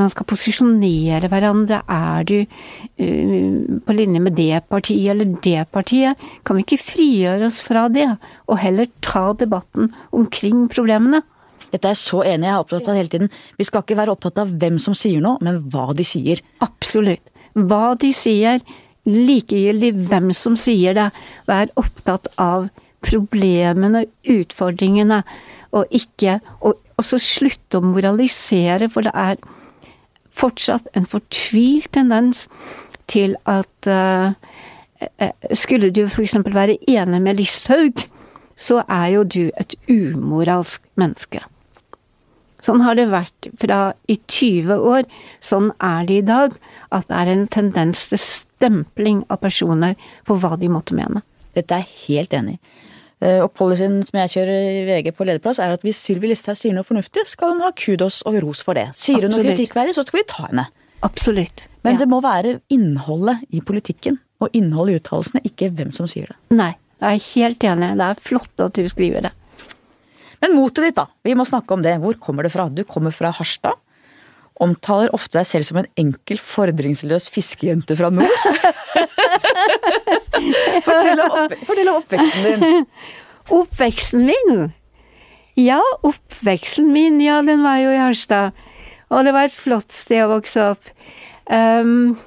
man 0.00 0.12
skal 0.12 0.28
posisjonere 0.28 1.28
hverandre. 1.28 1.82
Er 1.88 2.24
du 2.28 2.36
uh, 2.44 3.80
på 3.84 3.96
linje 3.96 4.20
med 4.20 4.36
det 4.36 4.62
partiet 4.68 5.12
eller 5.12 5.34
det 5.44 5.66
partiet? 5.72 6.20
Kan 6.44 6.56
vi 6.56 6.64
ikke 6.64 6.84
frigjøre 6.84 7.48
oss 7.48 7.60
fra 7.64 7.88
det, 7.92 8.06
og 8.46 8.60
heller 8.60 8.88
ta 9.04 9.32
debatten 9.32 9.92
omkring 10.12 10.68
problemene? 10.72 11.22
Dette 11.70 11.86
er 11.86 11.94
jeg 11.94 12.02
så 12.02 12.22
enig 12.26 12.48
jeg 12.48 12.54
er 12.54 12.62
opptatt 12.64 12.88
av 12.90 12.96
hele 12.98 13.12
tiden. 13.12 13.32
Vi 13.58 13.66
skal 13.68 13.84
ikke 13.84 13.98
være 14.00 14.14
opptatt 14.14 14.40
av 14.42 14.52
hvem 14.60 14.80
som 14.82 14.96
sier 14.96 15.22
noe, 15.22 15.38
men 15.44 15.60
hva 15.70 15.90
de 15.96 16.06
sier. 16.06 16.40
Absolutt 16.64 17.29
hva 17.54 17.94
de 18.00 18.12
sier, 18.16 18.60
likegyldig 19.08 19.94
hvem 20.10 20.30
som 20.36 20.56
sier 20.58 20.96
det. 20.96 21.08
Vær 21.48 21.72
opptatt 21.80 22.28
av 22.40 22.68
problemene, 23.04 24.04
utfordringene, 24.28 25.22
og 25.72 25.86
ikke 25.94 26.40
Og 26.60 27.04
så 27.06 27.16
slutte 27.16 27.78
å 27.78 27.80
moralisere, 27.80 28.90
for 28.92 29.06
det 29.06 29.12
er 29.16 29.38
fortsatt 30.36 30.90
en 30.92 31.06
fortvilt 31.08 31.88
tendens 31.96 32.42
til 33.08 33.38
at 33.48 33.88
uh, 33.88 34.36
Skulle 35.56 35.88
du 35.96 36.02
f.eks. 36.04 36.36
være 36.44 36.76
enig 36.84 37.22
med 37.24 37.40
Listhaug, 37.40 38.04
så 38.52 38.82
er 38.84 39.06
jo 39.14 39.24
du 39.24 39.48
et 39.56 39.72
umoralsk 39.88 40.82
menneske. 41.00 41.40
Sånn 42.66 42.82
har 42.84 42.98
det 42.98 43.08
vært 43.12 43.48
fra 43.60 43.80
i 44.10 44.18
20 44.20 44.84
år. 44.92 45.08
Sånn 45.44 45.70
er 45.76 46.06
det 46.08 46.20
i 46.20 46.26
dag 46.26 46.56
at 46.94 47.08
det 47.08 47.18
er 47.22 47.32
en 47.32 47.46
tendens 47.52 48.06
til 48.10 48.20
stempling 48.20 49.24
av 49.32 49.40
personer 49.44 49.96
for 50.28 50.42
hva 50.42 50.56
de 50.60 50.70
måtte 50.72 50.96
mene. 50.96 51.24
Dette 51.56 51.76
er 51.76 51.84
jeg 51.84 52.06
helt 52.06 52.36
enig 52.36 52.58
i. 52.58 52.62
Eh, 53.20 53.38
og 53.44 53.50
policyen 53.56 53.98
som 54.08 54.20
jeg 54.22 54.32
kjører 54.34 54.68
i 54.70 54.84
VG 54.88 55.10
på 55.16 55.26
lederplass, 55.28 55.60
er 55.60 55.74
at 55.76 55.82
hvis 55.84 55.98
Sylvi 56.00 56.30
Listhaug 56.30 56.56
sier 56.56 56.76
noe 56.76 56.86
fornuftig, 56.88 57.26
skal 57.28 57.54
hun 57.54 57.64
ha 57.64 57.72
kudos 57.76 58.22
og 58.28 58.38
ros 58.44 58.62
for 58.64 58.78
det. 58.78 58.88
Sier 58.96 59.26
hun 59.26 59.34
noe 59.34 59.44
kritikkverdig, 59.44 59.96
så 59.96 60.06
skal 60.06 60.22
vi 60.22 60.28
ta 60.30 60.46
henne. 60.48 60.68
Absolutt. 61.04 61.64
Men 61.84 61.96
ja. 61.96 62.02
det 62.02 62.08
må 62.12 62.20
være 62.24 62.58
innholdet 62.72 63.44
i 63.56 63.60
politikken 63.64 64.20
og 64.40 64.56
innholdet 64.56 64.94
i 64.94 65.00
uttalelsene, 65.02 65.44
ikke 65.48 65.68
hvem 65.76 65.92
som 65.96 66.08
sier 66.08 66.32
det. 66.32 66.38
Nei. 66.56 66.72
Jeg 67.00 67.16
er 67.16 67.28
helt 67.32 67.64
enig. 67.64 67.86
Det 67.96 68.06
er 68.06 68.18
flott 68.20 68.60
at 68.60 68.76
du 68.76 68.88
skriver 68.92 69.24
det. 69.24 69.30
Men 70.40 70.56
motet 70.56 70.88
ditt, 70.88 70.96
da. 70.96 71.06
Vi 71.26 71.36
må 71.36 71.46
snakke 71.48 71.76
om 71.76 71.84
det. 71.84 71.98
Hvor 72.02 72.16
kommer 72.22 72.46
det 72.46 72.52
fra? 72.54 72.68
Du 72.72 72.82
kommer 72.88 73.14
fra 73.14 73.32
Harstad. 73.36 73.78
Omtaler 74.60 75.12
ofte 75.16 75.38
deg 75.38 75.48
selv 75.48 75.68
som 75.68 75.80
en 75.80 75.88
enkel, 76.00 76.40
fordringsløs 76.40 77.30
fiskejente 77.32 77.96
fra 77.96 78.10
nord. 78.12 78.28
fortell, 80.84 81.22
om 81.24 81.36
opp, 81.44 81.54
fortell 81.68 81.88
om 81.88 82.00
oppveksten 82.02 82.44
din. 82.44 82.84
Oppveksten 83.50 84.26
min? 84.28 84.66
Ja, 85.60 85.80
oppveksten 86.06 86.90
min, 86.92 87.16
ja, 87.24 87.40
den 87.46 87.64
var 87.64 87.80
jo 87.80 87.94
i 87.94 88.00
Harstad. 88.00 88.56
Og 89.10 89.24
det 89.26 89.32
var 89.34 89.48
et 89.48 89.56
flott 89.56 89.96
sted 89.96 90.22
å 90.26 90.34
vokse 90.36 90.68
opp. 90.74 90.92
Um, 91.50 92.18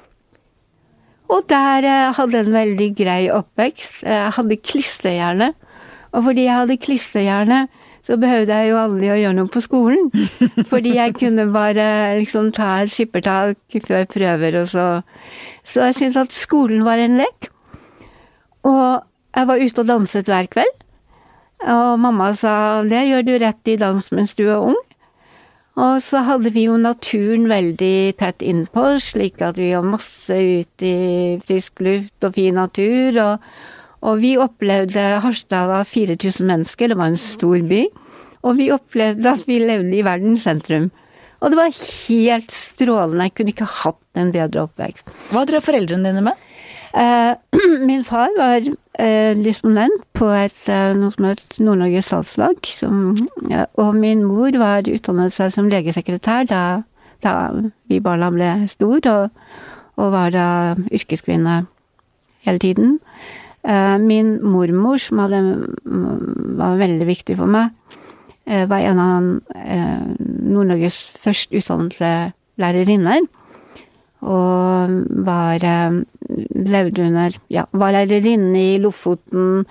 og 1.32 1.46
der 1.48 1.86
jeg 1.86 2.16
hadde 2.18 2.42
en 2.42 2.52
veldig 2.54 2.90
grei 2.98 3.22
oppvekst. 3.32 4.02
Jeg 4.04 4.34
hadde 4.36 4.60
klisterhjerne. 4.60 5.52
Og 6.14 6.28
fordi 6.28 6.44
jeg 6.44 6.58
hadde 6.60 6.82
klisterhjerne, 6.82 7.64
så 8.04 8.18
behøvde 8.20 8.52
jeg 8.52 8.70
jo 8.70 8.76
aldri 8.76 9.08
å 9.08 9.16
gjøre 9.16 9.36
noe 9.38 9.50
på 9.52 9.62
skolen. 9.64 10.10
Fordi 10.70 10.94
jeg 10.98 11.16
kunne 11.16 11.46
bare 11.54 11.86
liksom 12.18 12.50
ta 12.56 12.82
et 12.82 12.92
skippertak 12.92 13.78
før 13.86 14.04
prøver 14.10 14.60
og 14.60 14.68
så 14.68 14.86
Så 15.64 15.86
jeg 15.86 15.94
syntes 15.96 16.20
at 16.20 16.36
skolen 16.36 16.84
var 16.84 17.00
en 17.00 17.16
lek. 17.16 17.48
Og 18.68 19.00
jeg 19.34 19.48
var 19.48 19.62
ute 19.62 19.80
og 19.80 19.88
danset 19.88 20.28
hver 20.28 20.48
kveld. 20.52 20.74
Og 21.64 22.00
mamma 22.00 22.34
sa 22.36 22.82
det 22.84 23.06
gjør 23.08 23.24
du 23.24 23.38
rett 23.40 23.72
i 23.72 23.78
dans 23.80 24.10
mens 24.12 24.34
du 24.36 24.44
er 24.50 24.60
ung. 24.60 24.76
Og 25.74 26.02
så 26.04 26.20
hadde 26.22 26.52
vi 26.54 26.68
jo 26.68 26.76
naturen 26.78 27.48
veldig 27.50 28.14
tett 28.20 28.44
innpå, 28.46 28.98
slik 29.02 29.40
at 29.42 29.56
vi 29.58 29.72
var 29.72 29.86
masse 29.88 30.36
ute 30.36 30.86
i 30.86 31.40
frisk 31.48 31.80
luft 31.82 32.26
og 32.28 32.36
fin 32.36 32.54
natur. 32.60 33.18
Og, 33.24 33.48
og 34.04 34.20
vi 34.20 34.34
opplevde 34.40 35.02
Harstad 35.24 35.70
var 35.70 35.86
4000 35.88 36.44
mennesker, 36.46 36.92
det 36.92 36.98
var 37.00 37.12
en 37.12 37.20
stor 37.20 37.62
by. 37.68 37.84
Og 38.44 38.58
vi 38.58 38.68
opplevde 38.74 39.30
at 39.30 39.46
vi 39.48 39.62
levde 39.62 39.96
i 39.96 40.04
verdens 40.04 40.44
sentrum. 40.44 40.90
Og 41.40 41.52
det 41.52 41.58
var 41.58 41.72
helt 41.76 42.52
strålende. 42.52 43.24
Jeg 43.24 43.34
kunne 43.36 43.52
ikke 43.52 43.68
hatt 43.82 44.20
en 44.20 44.32
bedre 44.32 44.66
oppvekst. 44.68 45.08
Hva 45.32 45.44
drev 45.48 45.64
foreldrene 45.64 46.12
dine 46.12 46.24
med? 46.24 46.40
Eh, 46.94 47.34
min 47.88 48.04
far 48.04 48.32
var 48.38 48.64
eh, 48.64 49.34
disponent 49.40 50.04
på 50.14 50.28
et, 50.32 50.60
eh, 50.68 50.92
noe 50.96 51.12
som 51.16 51.28
het 51.28 51.58
Nord-Norge 51.58 52.02
Salgslag. 52.06 52.68
Ja, 53.50 53.66
og 53.80 53.96
min 53.98 54.24
mor 54.28 54.54
var 54.60 54.88
utdannet 54.88 55.34
seg 55.36 55.52
som 55.52 55.68
legesekretær 55.72 56.48
da, 56.48 56.64
da 57.24 57.34
vi 57.90 58.00
barna 58.04 58.30
ble 58.32 58.52
stor, 58.72 59.00
og, 59.10 59.56
og 60.00 60.12
var 60.14 60.32
da 60.36 60.48
yrkeskvinne 60.92 61.64
hele 62.46 62.62
tiden. 62.62 63.00
Eh, 63.64 63.98
min 63.98 64.36
mormor, 64.44 64.98
som 65.00 65.22
hadde, 65.24 65.40
var 66.58 66.80
veldig 66.80 67.06
viktig 67.08 67.36
for 67.38 67.48
meg, 67.48 67.72
eh, 68.46 68.66
var 68.68 68.84
en 68.84 69.00
av 69.00 69.28
eh, 69.56 70.02
Nord-Norges 70.20 70.98
først 71.24 71.54
utdannede 71.56 72.32
lærerinner. 72.60 73.24
Og 74.24 74.92
var 75.26 75.60
levde 76.64 77.02
under 77.04 77.34
Ja, 77.52 77.66
var 77.72 77.92
lærerinne 77.92 78.62
i 78.74 78.78
Lofoten 78.80 79.66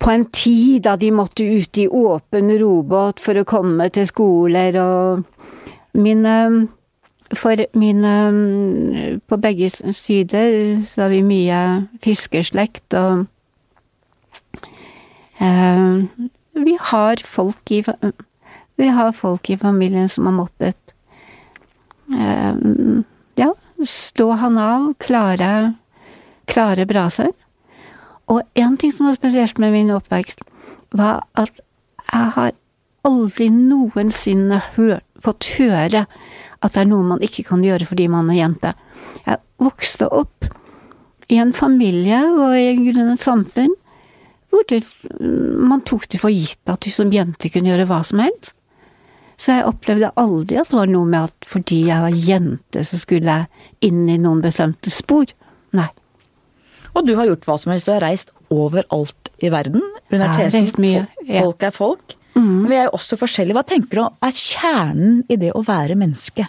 på 0.00 0.10
en 0.10 0.24
tid 0.30 0.84
da 0.86 0.94
de 0.96 1.10
måtte 1.10 1.44
ut 1.44 1.78
i 1.78 1.88
åpen 1.88 2.52
robåt 2.60 3.20
for 3.20 3.34
å 3.40 3.44
komme 3.48 3.88
til 3.90 4.06
skoler, 4.06 4.78
og 4.78 5.98
mine 5.98 6.68
For 7.34 7.56
mine 7.78 9.20
På 9.28 9.36
begge 9.36 9.70
sider 9.94 10.82
så 10.86 11.02
har 11.02 11.12
vi 11.12 11.22
mye 11.22 11.60
fiskeslekt 12.02 12.94
og 12.98 13.26
eh, 15.38 16.02
vi 16.60 16.76
har 16.80 17.22
i 17.70 17.82
Vi 18.76 18.86
har 18.86 19.12
folk 19.12 19.50
i 19.50 19.56
familien 19.56 20.08
som 20.08 20.26
har 20.26 20.32
måttet 20.32 20.94
eh, 22.12 22.54
ja, 23.36 23.54
stå 23.86 24.30
han 24.30 24.58
av, 24.58 24.94
klare, 24.98 25.74
klare 26.46 26.86
braser. 26.86 27.32
Og 28.26 28.42
en 28.54 28.76
ting 28.76 28.92
som 28.92 29.06
var 29.06 29.18
spesielt 29.18 29.58
med 29.58 29.72
min 29.72 29.90
oppvekst, 29.90 30.40
var 30.92 31.26
at 31.34 31.60
jeg 32.12 32.32
har 32.36 32.52
aldri 33.04 33.48
noensinne 33.52 34.60
hør, 34.76 35.00
fått 35.20 35.54
høre 35.58 36.06
at 36.60 36.74
det 36.74 36.82
er 36.82 36.90
noe 36.90 37.06
man 37.06 37.22
ikke 37.24 37.44
kan 37.48 37.64
gjøre 37.64 37.88
fordi 37.88 38.06
man 38.12 38.30
er 38.32 38.42
jente. 38.42 38.72
Jeg 39.26 39.40
vokste 39.60 40.08
opp 40.12 40.48
i 41.30 41.38
en 41.40 41.52
familie 41.56 42.20
og 42.34 42.56
i 42.58 42.90
et 42.90 43.24
samfunn 43.24 43.76
hvor 44.50 44.64
det, 44.66 44.82
man 45.20 45.82
tok 45.86 46.08
det 46.10 46.18
for 46.18 46.34
gitt 46.34 46.72
at 46.72 46.82
du 46.82 46.90
som 46.90 47.12
jente 47.14 47.52
kunne 47.52 47.70
gjøre 47.70 47.86
hva 47.86 48.00
som 48.06 48.22
helst. 48.22 48.56
Så 49.40 49.54
jeg 49.56 49.68
opplevde 49.70 50.10
aldri 50.20 50.58
at 50.60 50.68
det 50.68 50.76
var 50.76 50.90
noe 50.90 51.08
med 51.08 51.30
at 51.30 51.48
fordi 51.48 51.84
jeg 51.86 52.02
var 52.02 52.16
jente, 52.28 52.82
så 52.84 52.98
skulle 53.00 53.38
jeg 53.38 53.88
inn 53.88 54.02
i 54.10 54.18
noen 54.20 54.42
bestemte 54.44 54.92
spor. 54.92 55.30
Nei. 55.76 55.88
Og 56.92 57.06
du 57.06 57.14
har 57.16 57.30
gjort 57.30 57.46
hva 57.46 57.56
som 57.62 57.72
helst. 57.72 57.86
Du 57.86 57.94
har 57.94 58.04
reist 58.04 58.34
overalt 58.50 59.30
i 59.40 59.48
verden 59.54 59.80
under 60.10 60.34
tesen 60.36 60.82
'folk 61.30 61.62
er 61.62 61.70
folk'. 61.70 62.16
Mm. 62.40 62.68
Vi 62.70 62.76
er 62.78 62.88
jo 62.88 62.96
også 62.96 63.18
forskjellige. 63.20 63.56
Hva 63.58 63.66
tenker 63.68 64.00
du 64.00 64.02
er 64.06 64.36
kjernen 64.36 65.22
i 65.28 65.36
det 65.40 65.52
å 65.56 65.64
være 65.66 65.98
menneske? 66.00 66.46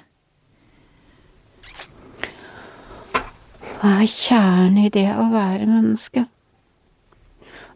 Hva 3.81 3.95
er 4.03 4.11
kjernen 4.11 4.85
i 4.85 4.91
det 4.93 5.09
å 5.11 5.25
være 5.33 5.65
menneske? 5.65 6.27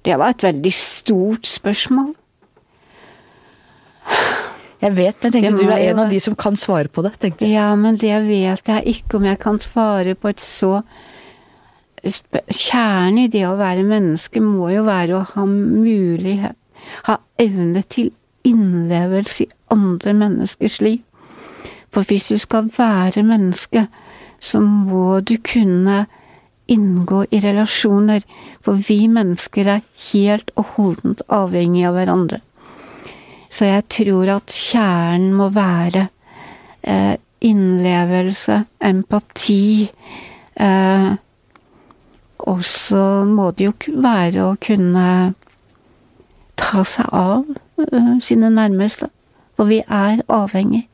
Det 0.05 0.19
var 0.21 0.35
et 0.35 0.45
veldig 0.45 0.71
stort 0.77 1.49
spørsmål. 1.49 2.13
Jeg 4.85 4.93
vet, 4.93 5.17
men 5.17 5.33
jeg 5.33 5.33
tenkte 5.33 5.65
du 5.65 5.71
er 5.73 5.87
en 5.89 6.03
av 6.03 6.11
de 6.13 6.19
som 6.21 6.35
kan 6.37 6.57
svare 6.59 6.91
på 6.93 7.01
det. 7.01 7.15
tenkte 7.17 7.47
jeg. 7.47 7.55
Ja, 7.55 7.71
men 7.75 7.97
det 7.97 8.13
vet 8.27 8.69
jeg 8.69 8.85
ikke 8.91 9.17
om 9.17 9.25
jeg 9.25 9.39
kan 9.41 9.57
svare 9.59 10.15
på 10.15 10.29
et 10.29 10.43
så 10.43 10.83
Kjernen 12.05 13.23
i 13.23 13.29
det 13.33 13.47
å 13.49 13.55
være 13.57 13.81
menneske 13.81 14.37
må 14.37 14.67
jo 14.69 14.83
være 14.85 15.15
å 15.17 15.23
ha 15.25 15.45
mulighet, 15.49 16.53
ha 17.07 17.19
evne 17.41 17.83
til 17.89 18.11
innlevelse 18.45 19.45
i 19.45 19.51
andre 19.73 20.13
menneskers 20.13 20.79
liv. 20.81 21.01
For 21.93 22.03
hvis 22.03 22.27
du 22.27 22.37
skal 22.37 22.69
være 22.77 23.23
menneske, 23.23 23.87
så 24.39 24.59
må 24.59 25.19
du 25.19 25.37
kunne 25.53 26.05
inngå 26.67 27.25
i 27.31 27.39
relasjoner, 27.39 28.25
for 28.61 28.73
vi 28.87 29.05
mennesker 29.07 29.69
er 29.77 29.85
helt 30.11 30.51
og 30.55 30.65
holdent 30.75 31.21
avhengig 31.29 31.85
av 31.87 31.97
hverandre. 31.97 32.41
Så 33.49 33.69
jeg 33.69 33.85
tror 33.93 34.31
at 34.33 34.51
kjernen 34.51 35.35
må 35.37 35.49
være 35.55 36.07
eh, 36.83 37.15
innlevelse, 37.45 38.63
empati. 38.83 39.87
Eh, 40.55 41.11
og 42.45 42.65
så 42.67 43.05
må 43.29 43.51
det 43.55 43.69
jo 43.69 44.01
være 44.03 44.49
å 44.49 44.57
kunne 44.61 45.07
ta 46.59 46.83
seg 46.87 47.07
av 47.15 47.45
uh, 47.45 48.15
sine 48.23 48.51
nærmeste. 48.53 49.09
For 49.55 49.71
vi 49.71 49.81
er 49.85 50.23
avhengig 50.31 50.85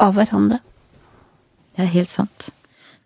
av 0.00 0.16
hverandre. 0.16 0.58
Det 1.76 1.86
er 1.86 1.94
helt 1.94 2.12
sant. 2.12 2.50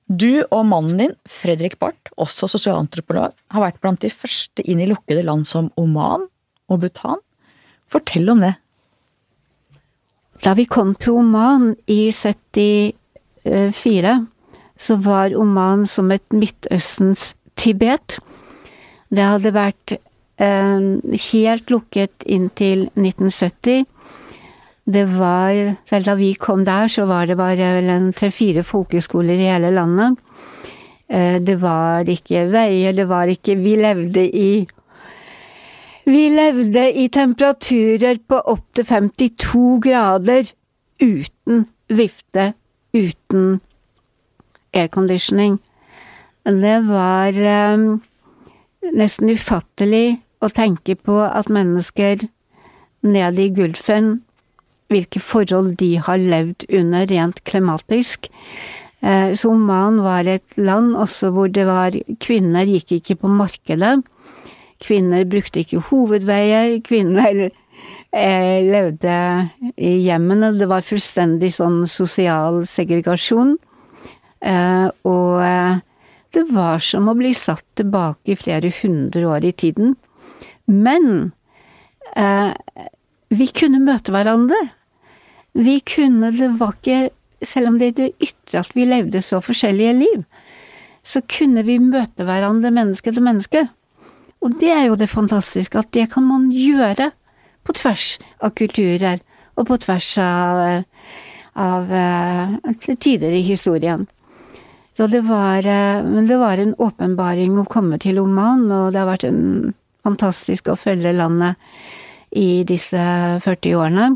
Du 0.06 0.44
og 0.54 0.62
mannen 0.70 1.00
din, 1.00 1.14
Fredrik 1.26 1.80
Barth, 1.82 2.12
også 2.16 2.46
sosialantropolog, 2.50 3.34
har 3.50 3.62
vært 3.62 3.80
blant 3.82 4.02
de 4.04 4.10
første 4.10 4.62
inn 4.62 4.80
i 4.80 4.86
lukkede 4.86 5.24
land 5.26 5.46
som 5.50 5.72
Oman 5.80 6.28
og 6.70 6.80
Bhutan. 6.84 7.18
Fortell 7.90 8.30
om 8.30 8.44
det. 8.44 8.54
Da 10.44 10.54
vi 10.54 10.66
kom 10.70 10.94
til 10.94 11.18
Oman 11.18 11.74
i 11.90 12.12
74, 12.14 14.14
så 14.78 14.96
var 15.02 15.34
Oman 15.34 15.86
som 15.90 16.12
et 16.14 16.26
Midtøstens 16.30 17.34
Tibet. 17.56 18.20
Det 19.10 19.24
hadde 19.24 19.54
vært 19.54 19.96
helt 20.36 21.70
lukket 21.70 22.26
inntil 22.26 22.90
1970. 22.94 23.86
Det 24.86 25.04
var 25.18 25.76
Selv 25.88 26.04
da 26.04 26.14
vi 26.14 26.34
kom 26.34 26.64
der, 26.64 26.88
så 26.88 27.06
var 27.06 27.26
det 27.26 27.36
bare 27.36 28.12
tre-fire 28.12 28.62
folkeskoler 28.62 29.34
i 29.34 29.48
hele 29.50 29.70
landet. 29.70 30.18
Eh, 31.08 31.40
det 31.40 31.60
var 31.62 32.06
ikke 32.06 32.46
veier, 32.52 32.92
det 32.92 33.08
var 33.08 33.26
ikke 33.26 33.56
Vi 33.56 33.76
levde 33.76 34.28
i 34.30 34.66
vi 36.06 36.28
levde 36.30 36.84
i 36.94 37.08
temperaturer 37.08 38.20
på 38.28 38.38
opptil 38.38 38.84
52 38.86 39.80
grader 39.82 40.52
uten 41.02 41.64
vifte, 41.90 42.52
uten 42.94 43.60
airconditioning. 44.72 45.58
Det 46.46 46.76
var 46.86 47.40
um, 47.74 47.88
nesten 48.94 49.32
ufattelig 49.34 50.20
å 50.46 50.54
tenke 50.54 50.96
på 50.96 51.18
at 51.26 51.50
mennesker 51.52 52.26
nede 53.06 53.44
i 53.44 53.52
Gulfen, 53.54 54.20
hvilke 54.90 55.20
forhold 55.22 55.76
de 55.80 55.96
har 55.98 56.22
levd 56.22 56.66
under 56.78 57.06
rent 57.10 57.42
klimatisk. 57.48 58.30
Eh, 59.02 59.34
så 59.34 59.50
Oman 59.52 60.00
var 60.04 60.28
et 60.30 60.56
land 60.58 60.94
også 60.96 61.32
hvor 61.34 61.50
det 61.52 61.66
var 61.68 61.96
Kvinner 62.22 62.66
gikk 62.66 62.98
ikke 63.00 63.18
på 63.22 63.30
markedet. 63.30 63.98
Kvinner 64.82 65.24
brukte 65.28 65.62
ikke 65.62 65.82
hovedveier, 65.90 66.78
kvinner 66.88 67.48
eh, 68.12 68.58
levde 68.64 69.18
i 69.76 69.96
hjemmene. 70.06 70.54
Det 70.58 70.68
var 70.70 70.86
fullstendig 70.86 71.52
sånn 71.56 71.84
sosial 71.90 72.64
segregasjon. 72.70 73.56
Eh, 74.46 74.88
og 75.08 75.42
eh, 75.42 75.78
det 76.36 76.46
var 76.52 76.82
som 76.84 77.08
å 77.08 77.16
bli 77.16 77.32
satt 77.36 77.64
tilbake 77.78 78.36
flere 78.38 78.72
hundre 78.82 79.24
år 79.30 79.46
i 79.48 79.54
tiden. 79.56 79.94
Men 80.66 81.32
eh, 82.16 82.52
vi 83.34 83.46
kunne 83.54 83.82
møte 83.82 84.14
hverandre. 84.14 84.58
Vi 85.56 85.80
kunne 85.80 86.32
Det 86.36 86.50
var 86.60 86.76
ikke 86.76 87.10
Selv 87.42 87.68
om 87.68 87.78
det 87.78 87.86
er 87.86 87.96
det 87.96 88.12
ytre 88.22 88.62
at 88.62 88.70
vi 88.74 88.86
levde 88.88 89.20
så 89.20 89.42
forskjellige 89.44 89.92
liv, 89.92 90.22
så 91.04 91.20
kunne 91.28 91.60
vi 91.66 91.76
møte 91.78 92.24
hverandre 92.24 92.70
menneske 92.72 93.12
til 93.12 93.22
menneske. 93.22 93.66
Og 94.40 94.54
det 94.56 94.70
er 94.72 94.86
jo 94.86 94.96
det 94.96 95.10
fantastiske, 95.12 95.78
at 95.78 95.92
det 95.92 96.06
kan 96.14 96.24
man 96.24 96.48
gjøre 96.48 97.10
på 97.68 97.76
tvers 97.76 98.16
av 98.40 98.54
kulturer, 98.56 99.20
og 99.60 99.68
på 99.68 99.76
tvers 99.84 100.08
av, 100.22 100.62
av 101.60 101.92
uh, 101.92 102.96
tider 102.96 103.36
i 103.36 103.44
historien. 103.44 104.08
Så 104.96 105.10
det 105.12 105.20
var, 105.28 105.60
uh, 105.60 106.24
det 106.24 106.40
var 106.40 106.56
en 106.62 106.72
åpenbaring 106.80 107.60
å 107.60 107.68
komme 107.68 108.00
til 108.00 108.22
Oman, 108.24 108.64
og 108.70 108.94
det 108.96 109.02
har 109.02 109.12
vært 109.12 109.28
en 109.28 109.74
fantastisk 110.06 110.70
å 110.70 110.78
følge 110.78 111.14
landet 111.16 111.58
i 112.36 112.64
disse 112.68 113.02
40 113.44 113.76
årene, 113.78 114.08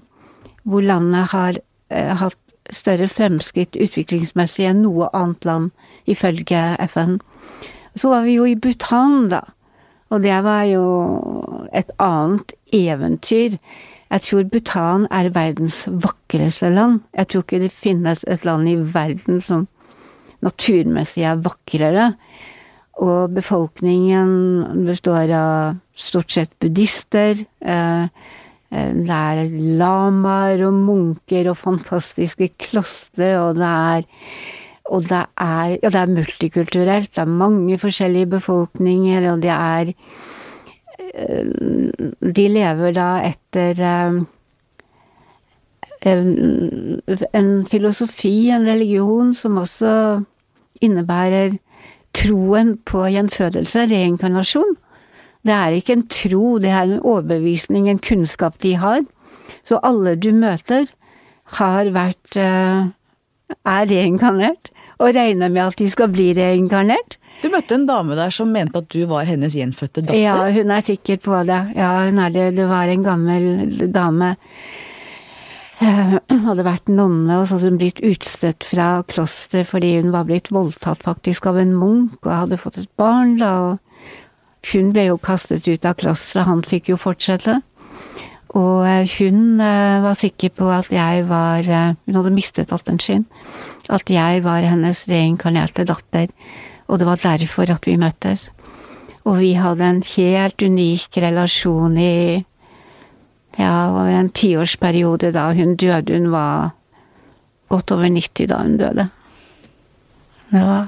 hvor 0.68 0.84
landet 0.84 1.32
har 1.34 1.58
eh, 1.90 2.14
hatt 2.20 2.38
større 2.70 3.08
fremskritt 3.10 3.78
utviklingsmessig 3.80 4.68
enn 4.70 4.84
noe 4.84 5.08
annet 5.16 5.46
land, 5.48 5.70
ifølge 6.10 6.60
FN. 6.90 7.18
Så 7.98 8.10
var 8.12 8.26
vi 8.26 8.36
jo 8.38 8.46
i 8.46 8.58
Bhutan, 8.58 9.30
da. 9.32 9.42
Og 10.10 10.22
det 10.24 10.36
var 10.42 10.64
jo 10.66 10.84
et 11.72 11.90
annet 12.02 12.54
eventyr. 12.74 13.56
Jeg 14.10 14.24
tror 14.26 14.48
Bhutan 14.50 15.06
er 15.14 15.30
verdens 15.34 15.84
vakreste 15.86 16.70
land. 16.74 17.00
Jeg 17.14 17.30
tror 17.30 17.44
ikke 17.46 17.62
det 17.62 17.70
finnes 17.74 18.24
et 18.26 18.46
land 18.46 18.68
i 18.68 18.74
verden 18.94 19.38
som 19.44 19.68
naturmessig 20.42 21.22
er 21.28 21.38
vakrere. 21.44 22.08
Og 23.00 23.32
befolkningen 23.32 24.84
består 24.84 25.32
av 25.32 25.80
stort 25.96 26.34
sett 26.34 26.52
buddhister. 26.60 27.40
Eh, 27.64 28.06
Eh, 28.70 28.94
det 28.94 29.10
er 29.10 29.50
lamaer 29.80 30.62
og 30.68 30.76
munker 30.78 31.50
og 31.50 31.58
fantastiske 31.58 32.52
klostre, 32.60 33.34
og 33.42 33.58
det 33.58 33.70
er 33.70 34.10
og 34.90 35.04
det 35.06 35.20
er, 35.38 35.76
ja, 35.84 35.88
det 35.88 36.00
er 36.00 36.10
multikulturelt. 36.10 37.12
Det 37.14 37.22
er 37.22 37.30
mange 37.30 37.78
forskjellige 37.78 38.26
befolkninger, 38.26 39.32
og 39.32 39.42
det 39.42 39.50
er 39.54 39.92
eh, 41.14 41.44
De 42.38 42.48
lever 42.48 42.92
da 42.96 43.20
etter 43.22 43.78
en 46.02 47.66
filosofi, 47.70 48.50
en 48.50 48.66
religion, 48.66 49.34
som 49.34 49.56
også 49.62 50.24
innebærer 50.82 51.58
troen 52.16 52.76
på 52.88 53.04
gjenfødelse, 53.12 53.86
reinkarnasjon. 53.90 54.76
Det 55.46 55.54
er 55.56 55.76
ikke 55.76 55.96
en 55.96 56.06
tro, 56.12 56.58
det 56.60 56.70
er 56.70 56.82
en 56.84 57.00
overbevisning, 57.00 57.88
en 57.88 58.02
kunnskap 58.02 58.58
de 58.62 58.74
har. 58.80 59.04
Så 59.64 59.80
alle 59.86 60.16
du 60.20 60.32
møter, 60.36 60.90
har 61.58 61.88
vært 61.94 62.36
eh, 62.38 62.90
er 63.50 63.88
reinkarnert, 63.90 64.70
og 65.00 65.16
regner 65.16 65.50
med 65.50 65.64
at 65.64 65.80
de 65.80 65.88
skal 65.90 66.12
bli 66.12 66.30
reinkarnert. 66.36 67.16
Du 67.40 67.48
møtte 67.48 67.74
en 67.78 67.86
dame 67.88 68.16
der 68.18 68.32
som 68.34 68.52
mente 68.52 68.82
at 68.82 68.90
du 68.92 69.00
var 69.08 69.24
hennes 69.28 69.56
gjenfødte 69.56 70.04
datter? 70.04 70.20
Ja, 70.20 70.36
hun 70.52 70.70
er 70.74 70.84
sikker 70.84 71.16
på 71.24 71.40
det. 71.48 71.60
Ja, 71.78 71.90
hun 72.04 72.20
er 72.20 72.34
det. 72.34 72.50
Det 72.58 72.68
var 72.68 72.90
en 72.92 73.06
gammel 73.06 73.90
dame. 73.94 74.34
Eh, 75.80 76.16
hadde 76.46 76.66
vært 76.66 76.90
nonne, 76.92 77.38
og 77.40 77.46
så 77.48 77.56
hadde 77.56 77.70
hun 77.72 77.80
blitt 77.80 78.02
utstøtt 78.04 78.66
fra 78.68 79.00
klosteret 79.08 79.70
fordi 79.70 79.94
hun 79.96 80.12
var 80.12 80.26
blitt 80.28 80.50
voldtatt 80.52 81.06
faktisk 81.06 81.48
av 81.48 81.60
en 81.62 81.72
munk, 81.72 82.18
og 82.26 82.34
hadde 82.34 82.60
fått 82.60 82.82
et 82.82 82.90
barn, 83.00 83.38
da. 83.40 83.52
og 83.70 84.68
hun 84.70 84.90
ble 84.92 85.06
jo 85.08 85.16
kastet 85.16 85.64
ut 85.70 85.88
av 85.88 85.96
klosteret, 86.02 86.44
han 86.50 86.60
fikk 86.68 86.92
jo 86.92 87.00
fortsette. 87.00 87.62
Og 88.60 88.84
eh, 88.84 89.08
hun 89.16 89.62
eh, 89.62 90.02
var 90.04 90.20
sikker 90.20 90.52
på 90.58 90.68
at 90.74 90.90
jeg 90.92 91.22
var 91.28 91.62
Hun 91.64 92.16
hadde 92.18 92.34
mistet 92.34 92.68
datteren 92.68 92.98
sin. 93.00 93.24
At 93.88 94.10
jeg 94.10 94.42
var 94.44 94.66
hennes 94.66 95.06
reinkarnerte 95.08 95.86
datter. 95.86 96.28
Og 96.88 96.98
det 96.98 97.06
var 97.06 97.22
derfor 97.22 97.70
at 97.70 97.86
vi 97.86 97.96
møttes. 97.96 98.50
Og 99.24 99.38
vi 99.38 99.54
hadde 99.54 99.86
en 99.86 100.02
helt 100.02 100.62
unik 100.62 101.16
relasjon 101.22 101.96
i 101.96 102.44
ja, 103.58 103.90
over 103.90 104.10
en 104.12 104.30
tiårsperiode 104.30 105.32
da 105.34 105.50
hun 105.56 105.76
døde. 105.76 106.14
Hun 106.14 106.30
var 106.32 106.70
godt 107.68 107.90
over 107.94 108.08
90 108.08 108.48
da 108.50 108.60
hun 108.62 108.76
døde. 108.80 109.08
Ja. 110.52 110.84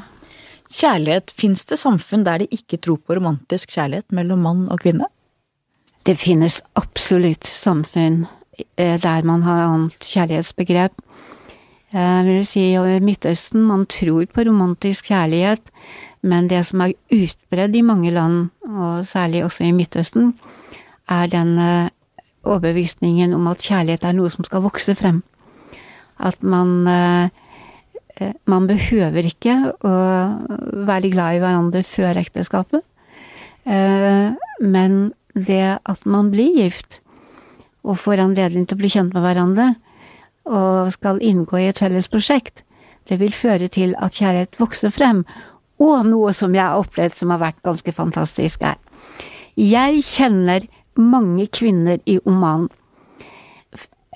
Kjærlighet, 0.72 1.32
fins 1.36 1.66
det 1.68 1.78
samfunn 1.78 2.24
der 2.24 2.42
de 2.42 2.48
ikke 2.50 2.78
tror 2.80 3.00
på 3.04 3.18
romantisk 3.18 3.74
kjærlighet 3.74 4.14
mellom 4.14 4.40
mann 4.46 4.68
og 4.72 4.80
kvinne? 4.80 5.08
Det 6.06 6.16
finnes 6.18 6.62
absolutt 6.74 7.46
samfunn 7.46 8.24
eh, 8.76 8.98
der 8.98 9.26
man 9.28 9.44
har 9.46 9.66
annet 9.66 9.98
kjærlighetsbegrep. 10.00 10.96
Jeg 11.92 12.24
vil 12.24 12.46
si 12.48 12.64
over 12.80 13.04
Midtøsten, 13.04 13.66
man 13.68 13.84
tror 13.86 14.24
på 14.32 14.46
romantisk 14.48 15.10
kjærlighet, 15.12 15.60
men 16.24 16.48
det 16.48 16.62
som 16.64 16.80
er 16.80 16.94
utbredd 17.12 17.76
i 17.76 17.84
mange 17.84 18.10
land, 18.10 18.48
og 18.64 19.04
særlig 19.06 19.44
også 19.44 19.66
i 19.68 19.74
Midtøsten, 19.76 20.32
er 21.10 21.26
den 21.28 21.58
overbevisningen 22.42 23.34
om 23.34 23.46
at 23.50 23.62
kjærlighet 23.62 24.04
er 24.04 24.16
noe 24.18 24.30
som 24.30 24.44
skal 24.44 24.64
vokse 24.64 24.94
frem. 24.98 25.22
At 26.22 26.42
man 26.42 26.88
eh, 26.90 27.42
Eh, 28.20 28.32
man 28.44 28.66
behøver 28.68 29.26
ikke 29.28 29.54
å 29.72 29.92
være 30.86 31.12
glad 31.12 31.36
i 31.36 31.42
hverandre 31.42 31.82
før 31.86 32.20
ekteskapet. 32.20 32.82
Eh, 33.64 34.34
men 34.60 34.98
det 35.32 35.78
at 35.88 36.04
man 36.04 36.32
blir 36.32 36.58
gift, 36.60 37.00
og 37.82 37.98
får 37.98 38.22
anledning 38.22 38.66
til 38.66 38.76
å 38.76 38.82
bli 38.82 38.92
kjent 38.92 39.14
med 39.14 39.24
hverandre, 39.24 39.72
og 40.46 40.92
skal 40.94 41.22
inngå 41.22 41.58
i 41.58 41.70
et 41.70 41.80
felles 41.82 42.10
prosjekt, 42.10 42.62
det 43.10 43.18
vil 43.18 43.34
føre 43.34 43.66
til 43.72 43.96
at 43.98 44.18
kjærlighet 44.18 44.58
vokser 44.60 44.92
frem. 44.94 45.24
Og 45.82 46.04
noe 46.06 46.30
som 46.36 46.54
jeg 46.54 46.62
har 46.62 46.78
opplevd 46.78 47.16
som 47.18 47.32
har 47.34 47.40
vært 47.42 47.62
ganske 47.66 47.94
fantastisk, 47.94 48.62
er 48.62 48.78
Jeg 49.56 50.00
kjenner 50.06 50.64
mange 50.98 51.46
kvinner 51.52 51.98
i 52.06 52.18
Oman 52.28 52.68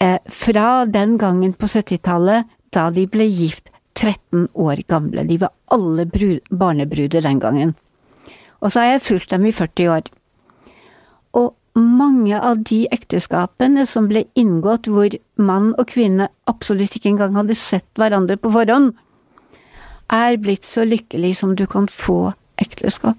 eh, 0.00 0.18
fra 0.26 0.84
den 0.86 1.16
gangen 1.18 1.54
på 1.56 1.66
70-tallet 1.66 2.46
da 2.74 2.90
de 2.90 3.06
ble 3.08 3.26
gift 3.28 3.70
13 3.96 4.48
år 4.54 4.82
gamle. 4.88 5.24
De 5.24 5.38
var 5.40 5.54
alle 5.72 6.06
barnebruder 6.50 7.24
den 7.24 7.40
gangen. 7.40 7.74
Og 8.60 8.72
så 8.72 8.82
har 8.82 8.96
jeg 8.96 9.06
fulgt 9.06 9.32
dem 9.32 9.46
i 9.48 9.54
40 9.56 9.88
år. 9.94 10.10
Og 11.36 11.54
mange 11.76 12.36
av 12.40 12.62
de 12.68 12.84
ekteskapene 12.92 13.84
som 13.88 14.08
ble 14.08 14.26
inngått 14.36 14.88
hvor 14.88 15.16
mann 15.36 15.72
og 15.76 15.88
kvinne 15.92 16.28
absolutt 16.48 16.96
ikke 16.96 17.12
engang 17.14 17.36
hadde 17.36 17.56
sett 17.56 17.88
hverandre 18.00 18.38
på 18.40 18.52
forhånd, 18.52 18.94
er 20.12 20.38
blitt 20.38 20.64
så 20.64 20.84
lykkelig 20.86 21.34
som 21.40 21.56
du 21.58 21.66
kan 21.66 21.88
få 21.90 22.32
ekteskap. 22.62 23.18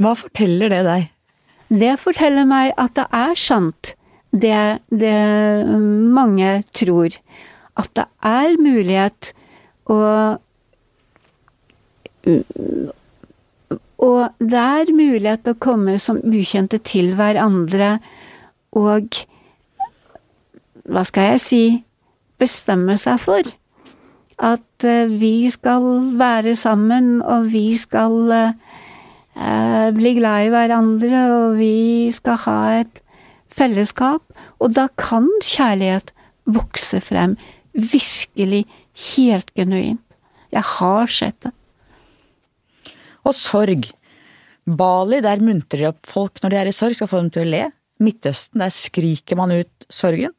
Hva 0.00 0.16
forteller 0.18 0.72
det 0.72 0.82
deg? 0.86 1.08
Det 1.70 1.94
forteller 2.02 2.46
meg 2.50 2.72
at 2.80 2.96
det 2.98 3.06
er 3.14 3.34
sant, 3.38 3.94
det, 4.30 4.80
det 4.90 5.16
mange 6.14 6.62
tror. 6.74 7.14
At 7.78 7.90
det 7.96 8.06
er 8.26 8.58
mulighet 8.60 9.32
å 9.90 10.00
og 14.00 14.40
det 14.40 14.60
er 14.60 14.90
mulighet 14.92 15.48
å 15.48 15.56
komme 15.60 15.96
som 16.00 16.20
ukjente 16.24 16.80
til 16.84 17.14
hverandre 17.16 17.94
og 18.76 19.22
hva 20.90 21.02
skal 21.08 21.34
jeg 21.34 21.42
si 21.44 21.62
bestemme 22.40 22.96
seg 23.00 23.20
for 23.22 23.50
at 24.40 24.84
eh, 24.88 25.20
vi 25.20 25.50
skal 25.52 25.82
være 26.18 26.56
sammen, 26.56 27.22
og 27.22 27.52
vi 27.52 27.76
skal 27.76 28.32
eh, 28.32 28.52
bli 29.34 30.14
glad 30.18 30.46
i 30.46 30.50
hverandre, 30.52 31.20
og 31.34 31.58
vi 31.58 32.10
skal 32.14 32.38
ha 32.46 32.58
et 32.80 33.00
fellesskap. 33.50 34.22
Og 34.60 34.74
da 34.76 34.88
kan 35.00 35.28
kjærlighet 35.44 36.12
vokse 36.50 37.00
frem 37.04 37.36
virkelig 37.74 38.66
Helt 39.00 39.50
genuint. 39.56 40.02
Jeg 40.50 40.66
har 40.66 41.10
sett 41.10 41.38
det. 41.44 41.52
Og 43.24 43.36
sorg. 43.36 43.86
Bali, 44.66 45.20
der 45.24 45.42
muntrer 45.42 45.80
de 45.80 45.88
opp 45.88 46.08
folk 46.08 46.42
når 46.42 46.52
de 46.52 46.58
er 46.60 46.70
i 46.70 46.74
sorg, 46.74 46.96
skal 46.98 47.08
få 47.10 47.22
dem 47.22 47.30
til 47.32 47.46
å 47.46 47.50
le. 47.50 47.62
Midtøsten, 48.00 48.60
der 48.60 48.72
skriker 48.74 49.38
man 49.38 49.54
ut 49.54 49.86
sorgen. 49.92 50.34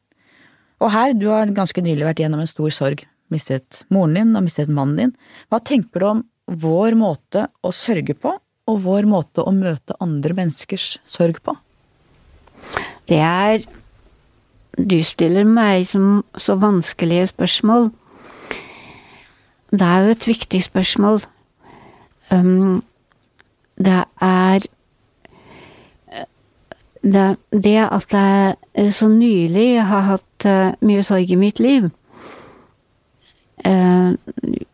Og 0.82 0.92
her, 0.94 1.14
du 1.14 1.28
har 1.30 1.50
ganske 1.54 1.82
nylig 1.84 2.06
vært 2.06 2.22
gjennom 2.22 2.42
en 2.42 2.50
stor 2.50 2.70
sorg. 2.74 3.04
Mistet 3.32 3.82
moren 3.92 4.18
din 4.18 4.36
og 4.36 4.46
mistet 4.46 4.70
mannen 4.70 4.98
din. 4.98 5.12
Hva 5.50 5.62
tenker 5.64 6.02
du 6.02 6.08
om 6.08 6.22
vår 6.62 6.96
måte 6.98 7.46
å 7.64 7.70
sørge 7.74 8.16
på, 8.18 8.34
og 8.70 8.82
vår 8.84 9.08
måte 9.10 9.44
å 9.44 9.52
møte 9.54 9.96
andre 10.02 10.36
menneskers 10.38 10.96
sorg 11.08 11.42
på? 11.42 11.56
Det 13.08 13.20
er 13.20 13.64
Du 14.72 15.02
stiller 15.04 15.44
meg 15.44 15.84
som 15.84 16.22
så 16.40 16.54
vanskelige 16.56 17.26
spørsmål. 17.28 17.90
Det 19.68 19.84
er 19.84 20.06
jo 20.06 20.14
et 20.14 20.26
viktig 20.26 20.62
spørsmål. 20.64 21.20
Um, 22.32 22.80
det 23.76 24.04
er 24.20 24.64
det, 27.02 27.36
det, 27.52 27.76
at 27.84 28.12
jeg 28.74 28.92
så 28.94 29.08
nylig 29.08 29.82
har 29.82 30.00
hatt 30.00 30.46
uh, 30.46 30.72
mye 30.80 31.02
sorg 31.02 31.30
i 31.30 31.36
mitt 31.36 31.60
liv, 31.60 31.90
uh, 33.66 34.14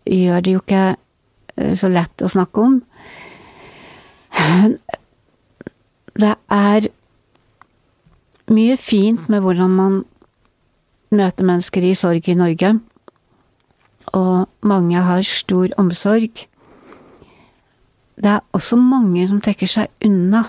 gjør 0.07 0.41
det 0.41 0.53
jo 0.53 0.63
ikke 0.63 0.85
uh, 0.95 1.75
så 1.75 1.89
lett 1.89 2.23
å 2.23 2.31
snakke 2.31 2.61
om. 2.61 2.83
Det 6.19 6.35
er 6.51 6.89
mye 8.51 8.77
fint 8.77 9.29
med 9.29 9.43
hvordan 9.43 9.71
man 9.71 9.97
møter 11.11 11.45
mennesker 11.45 11.83
i 11.83 11.95
sorg 11.95 12.29
i 12.29 12.37
Norge, 12.39 12.81
og 14.07 14.49
mange 14.63 15.03
har 15.03 15.23
stor 15.23 15.75
omsorg. 15.77 16.47
Det 18.17 18.31
er 18.31 18.41
også 18.53 18.77
mange 18.77 19.27
som 19.29 19.41
trekker 19.41 19.71
seg 19.71 19.91
unna. 20.05 20.45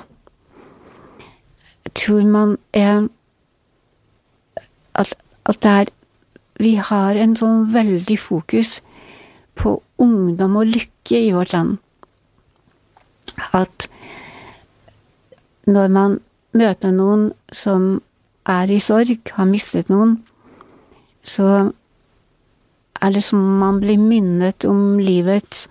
Jeg 1.85 1.93
tror 1.93 2.25
man 2.25 2.57
er 2.73 3.07
at, 4.95 5.13
at 5.45 5.63
det 5.63 5.71
er 5.71 5.85
Vi 6.59 6.73
har 6.75 7.15
en 7.15 7.37
sånn 7.39 7.69
veldig 7.71 8.17
fokus 8.19 8.81
på 9.55 9.77
ungdom 9.95 10.57
og 10.59 10.67
lykke 10.67 11.21
i 11.23 11.29
vårt 11.31 11.53
land. 11.53 11.77
At 13.53 13.87
når 15.69 15.87
man 15.93 16.19
møter 16.57 16.93
noen 16.93 17.29
som 17.53 18.01
er 18.49 18.71
i 18.71 18.79
sorg, 18.81 19.19
har 19.35 19.49
mistet 19.49 19.89
noen, 19.91 20.17
så 21.23 21.71
er 22.99 23.13
det 23.15 23.23
som 23.23 23.41
man 23.61 23.79
blir 23.81 23.99
minnet 24.01 24.65
om 24.67 24.99
livets 24.99 25.67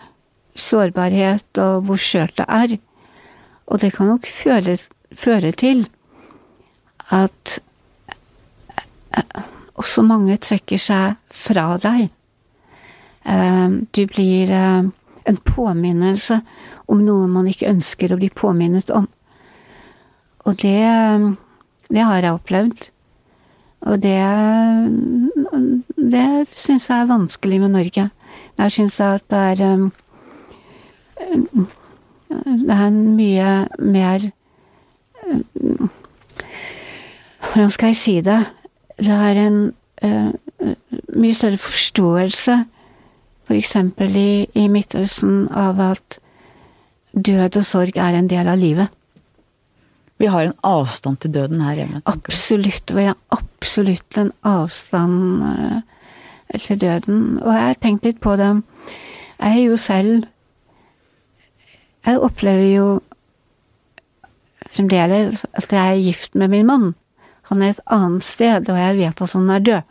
sårbarhet 0.58 1.60
og 1.62 1.88
hvor 1.88 2.00
skjørt 2.00 2.36
det 2.38 2.46
er. 2.48 2.76
Og 3.68 3.80
det 3.82 3.92
kan 3.96 4.08
nok 4.12 4.26
føre, 4.26 4.78
føre 5.12 5.52
til 5.52 5.88
at 7.12 7.58
også 9.78 10.02
mange 10.02 10.36
trekker 10.42 10.80
seg 10.80 11.18
fra 11.32 11.76
deg. 11.82 12.08
Du 13.94 14.02
blir 14.08 14.52
en 14.52 15.40
påminnelse 15.44 16.40
om 16.88 17.02
noe 17.04 17.28
man 17.30 17.48
ikke 17.50 17.68
ønsker 17.70 18.12
å 18.12 18.18
bli 18.20 18.30
påminnet 18.32 18.90
om. 18.94 19.08
Og 20.48 20.56
det, 20.62 20.80
det 21.92 22.04
har 22.04 22.24
jeg 22.24 22.38
opplevd. 22.38 22.88
Og 23.88 24.00
det 24.02 24.18
det 26.10 26.48
syns 26.56 26.88
jeg 26.90 27.02
er 27.02 27.10
vanskelig 27.10 27.60
med 27.60 27.68
Norge. 27.74 28.10
Jeg 28.58 28.72
syns 28.72 29.00
at 29.00 29.24
det 29.30 29.38
er 29.38 29.90
Det 32.28 32.74
er 32.74 32.90
mye 32.90 33.68
mer 33.78 34.30
Hvordan 37.40 37.70
skal 37.70 37.86
jeg 37.86 37.96
si 37.96 38.20
det? 38.20 38.44
Det 38.98 39.08
er 39.14 39.46
en 39.46 39.72
uh, 40.04 40.32
mye 41.16 41.34
større 41.34 41.58
forståelse, 41.58 42.64
f.eks. 43.48 43.72
For 43.72 44.16
i, 44.16 44.46
i 44.54 44.68
Midtøsten, 44.68 45.48
av 45.48 45.80
at 45.80 46.18
død 47.12 47.60
og 47.60 47.66
sorg 47.66 47.96
er 47.96 48.16
en 48.18 48.30
del 48.30 48.48
av 48.48 48.58
livet. 48.58 48.94
Vi 50.18 50.26
har 50.26 50.42
en 50.42 50.56
avstand 50.66 51.20
til 51.22 51.34
døden 51.34 51.60
her 51.62 51.78
hjemme. 51.78 52.02
Absolutt. 52.10 52.90
Vi 52.90 53.04
har 53.06 53.16
absolutt 53.30 54.18
en 54.18 54.32
avstand 54.42 55.42
uh, 55.42 56.56
til 56.58 56.80
døden. 56.80 57.38
Og 57.38 57.52
jeg 57.54 57.66
har 57.66 57.78
tenkt 57.82 58.08
litt 58.08 58.18
på 58.20 58.34
det. 58.40 58.50
Jeg 59.38 59.52
er 59.52 59.62
jo 59.62 59.76
selv 59.76 60.26
Jeg 62.06 62.20
opplever 62.24 62.64
jo 62.72 63.00
fremdeles 64.72 65.42
at 65.52 65.72
jeg 65.72 65.90
er 65.90 66.02
gift 66.02 66.34
med 66.34 66.48
min 66.48 66.66
mann. 66.66 66.94
Han 67.50 67.62
er 67.62 67.74
et 67.74 67.80
annet 67.90 68.24
sted, 68.24 68.68
og 68.70 68.78
jeg 68.78 68.96
vet 68.96 69.22
at 69.22 69.32
han 69.32 69.50
er 69.50 69.58
død. 69.58 69.82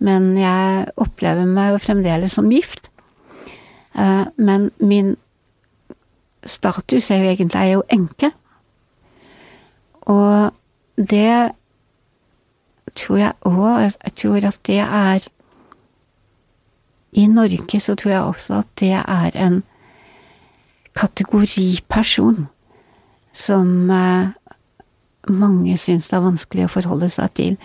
Men 0.00 0.36
jeg 0.38 0.86
opplever 0.96 1.48
meg 1.48 1.72
jo 1.72 1.80
fremdeles 1.80 2.36
som 2.36 2.50
gift. 2.52 2.90
Uh, 3.94 4.26
men 4.36 4.70
min 4.78 5.16
status 6.46 7.10
er 7.10 7.16
jo 7.16 7.30
egentlig 7.30 7.54
jeg 7.54 7.68
er 7.68 7.72
jo 7.72 7.82
enke. 7.92 8.30
Og 10.00 10.52
det 10.96 11.52
tror 12.96 13.16
jeg 13.16 13.32
òg 13.46 13.80
Jeg 14.04 14.14
tror 14.16 14.46
at 14.46 14.58
det 14.66 14.78
er 14.78 15.28
I 17.12 17.26
Norge 17.26 17.80
så 17.80 17.94
tror 17.94 18.10
jeg 18.10 18.22
også 18.22 18.54
at 18.54 18.66
det 18.80 18.92
er 18.92 19.30
en 19.34 19.62
kategoriperson 20.94 22.48
som 23.32 23.90
eh, 23.90 24.28
mange 25.28 25.76
syns 25.78 26.08
det 26.10 26.16
er 26.18 26.24
vanskelig 26.24 26.64
å 26.66 26.72
forholde 26.72 27.08
seg 27.08 27.34
til. 27.38 27.56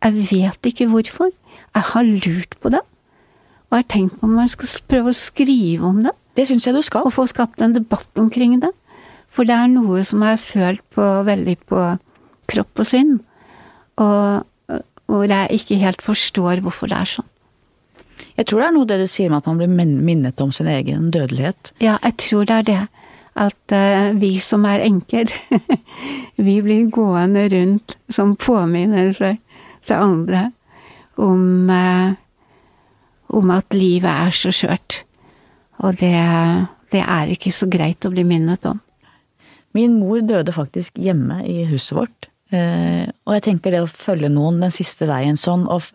Jeg 0.00 0.14
vet 0.30 0.66
ikke 0.66 0.88
hvorfor. 0.88 1.28
Jeg 1.74 1.82
har 1.92 2.02
lurt 2.02 2.56
på 2.62 2.72
det. 2.72 2.80
Og 3.70 3.76
jeg 3.76 3.84
har 3.84 3.92
tenkt 3.92 4.20
på 4.20 4.26
om 4.26 4.38
jeg 4.40 4.52
skal 4.54 4.72
prøve 4.88 5.12
å 5.12 5.16
skrive 5.16 5.86
om 5.86 6.00
det. 6.06 6.14
Det 6.40 6.46
syns 6.48 6.64
jeg 6.64 6.72
du 6.72 6.80
skal. 6.80 7.04
Og 7.04 7.12
få 7.12 7.26
skapt 7.28 7.60
en 7.60 7.76
debatt 7.76 8.08
omkring 8.16 8.56
det. 8.62 8.72
For 9.30 9.44
det 9.44 9.54
er 9.54 9.68
noe 9.68 10.00
som 10.08 10.24
er 10.24 10.40
følt 10.40 10.82
på 10.94 11.04
veldig 11.28 11.56
på 11.68 11.82
kropp 12.50 12.82
og 12.82 12.88
sinn, 12.88 13.18
og 14.00 14.46
hvor 15.10 15.26
jeg 15.30 15.60
ikke 15.60 15.78
helt 15.78 16.00
forstår 16.02 16.62
hvorfor 16.64 16.90
det 16.90 16.96
er 16.98 17.10
sånn. 17.12 17.28
Jeg 18.38 18.48
tror 18.48 18.60
det 18.60 18.66
er 18.66 18.74
noe 18.74 18.88
det 18.88 18.98
du 19.02 19.06
sier 19.10 19.30
med 19.30 19.42
at 19.42 19.50
man 19.50 19.60
blir 19.60 19.70
minnet 19.70 20.40
om 20.42 20.50
sin 20.54 20.68
egen 20.70 21.10
dødelighet. 21.14 21.72
Ja, 21.82 21.98
jeg 22.02 22.16
tror 22.24 22.48
det 22.48 22.56
er 22.56 22.66
det. 22.68 22.80
At 23.40 23.74
uh, 23.74 24.10
vi 24.18 24.32
som 24.42 24.64
er 24.66 24.82
enker, 24.84 25.30
vi 26.48 26.56
blir 26.64 26.90
gående 26.92 27.46
rundt 27.52 27.94
som 28.10 28.34
påminnelser 28.40 29.38
til 29.86 29.94
andre 29.94 30.48
om, 31.20 31.70
uh, 31.70 32.18
om 33.30 33.54
at 33.54 33.76
livet 33.76 34.10
er 34.10 34.34
så 34.34 34.52
skjørt. 34.54 35.02
Og 35.80 35.96
det, 36.00 36.14
det 36.92 37.02
er 37.04 37.32
ikke 37.32 37.52
så 37.54 37.68
greit 37.70 38.04
å 38.04 38.12
bli 38.12 38.24
minnet 38.26 38.64
om. 38.68 38.80
Min 39.76 39.94
mor 40.00 40.20
døde 40.26 40.52
faktisk 40.52 40.98
hjemme 40.98 41.40
i 41.46 41.62
huset 41.70 41.94
vårt. 41.96 42.28
Eh, 42.50 43.06
og 43.26 43.36
jeg 43.36 43.46
tenker 43.46 43.74
det 43.74 43.84
å 43.84 43.90
følge 43.90 44.30
noen 44.32 44.58
den 44.64 44.74
siste 44.74 45.06
veien 45.06 45.38
sånn, 45.38 45.68
og 45.70 45.86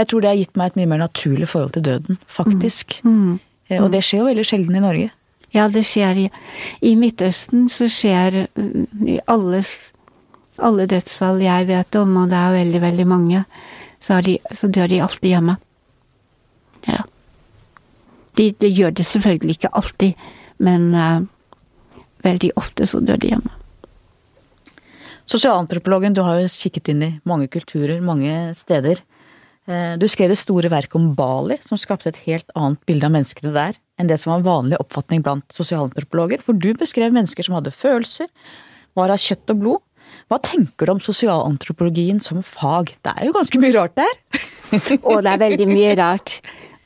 jeg 0.00 0.08
tror 0.08 0.22
det 0.22 0.30
har 0.30 0.38
gitt 0.38 0.56
meg 0.56 0.70
et 0.70 0.80
mye 0.80 0.88
mer 0.94 1.02
naturlig 1.02 1.50
forhold 1.50 1.74
til 1.76 1.84
døden, 1.84 2.20
faktisk. 2.32 2.96
Mm. 3.04 3.16
Mm. 3.20 3.38
Eh, 3.68 3.82
og 3.84 3.90
det 3.92 4.00
skjer 4.06 4.22
jo 4.22 4.28
veldig 4.30 4.46
sjelden 4.48 4.78
i 4.78 4.84
Norge. 4.86 5.10
Ja, 5.52 5.66
det 5.68 5.82
skjer 5.88 6.24
i, 6.24 6.26
i 6.86 6.94
Midtøsten 6.96 7.66
så 7.72 7.88
skjer 7.90 8.44
mm, 8.54 9.06
i 9.10 9.18
alles, 9.28 9.90
alle 10.62 10.86
dødsfall 10.88 11.42
jeg 11.44 11.68
vet 11.68 12.00
om, 12.00 12.16
og 12.22 12.32
det 12.32 12.38
er 12.38 12.56
veldig, 12.56 12.82
veldig 12.86 13.06
mange, 13.10 13.44
så, 14.00 14.22
de, 14.24 14.38
så 14.56 14.70
dør 14.72 14.88
de 14.88 15.02
alltid 15.04 15.34
hjemme. 15.34 15.56
Ja. 16.88 17.02
De, 18.38 18.50
de, 18.52 18.68
gjør 18.70 18.94
det 18.94 19.06
selvfølgelig 19.06 19.58
ikke 19.58 19.72
alltid, 19.76 20.28
men 20.62 20.90
uh, 20.94 21.24
veldig 22.24 22.52
ofte 22.60 22.86
så 22.86 23.00
dør 23.02 23.18
de 23.20 23.32
hjemme. 23.34 23.56
Sosialantropologen, 25.30 26.14
du 26.14 26.22
har 26.26 26.40
jo 26.40 26.50
kikket 26.50 26.90
inn 26.90 27.02
i 27.06 27.10
mange 27.28 27.46
kulturer, 27.52 28.00
mange 28.02 28.32
steder. 28.58 29.02
Eh, 29.70 29.92
du 30.00 30.08
skrev 30.10 30.32
det 30.32 30.40
store 30.40 30.70
verket 30.72 30.96
om 30.98 31.12
Bali, 31.14 31.60
som 31.62 31.78
skapte 31.78 32.10
et 32.10 32.18
helt 32.24 32.48
annet 32.58 32.80
bilde 32.88 33.06
av 33.06 33.14
menneskene 33.14 33.52
der 33.54 33.78
enn 34.00 34.08
det 34.08 34.16
som 34.22 34.32
var 34.32 34.46
vanlig 34.46 34.78
oppfatning 34.80 35.20
blant 35.20 35.44
sosialantropologer, 35.52 36.40
for 36.40 36.56
du 36.56 36.72
beskrev 36.78 37.12
mennesker 37.12 37.44
som 37.44 37.58
hadde 37.58 37.74
følelser, 37.76 38.30
var 38.96 39.12
av 39.12 39.20
kjøtt 39.20 39.52
og 39.52 39.60
blod. 39.60 39.82
Hva 40.32 40.38
tenker 40.42 40.88
du 40.88 40.94
om 40.94 41.02
sosialantropologien 41.04 42.18
som 42.24 42.40
fag? 42.42 42.94
Det 43.04 43.12
er 43.12 43.28
jo 43.28 43.36
ganske 43.36 43.60
mye 43.60 43.76
rart 43.76 43.98
der? 44.00 44.14
Og 45.04 45.20
det 45.26 45.34
er 45.34 45.42
veldig 45.44 45.68
mye 45.68 45.92
rart. 46.00 46.38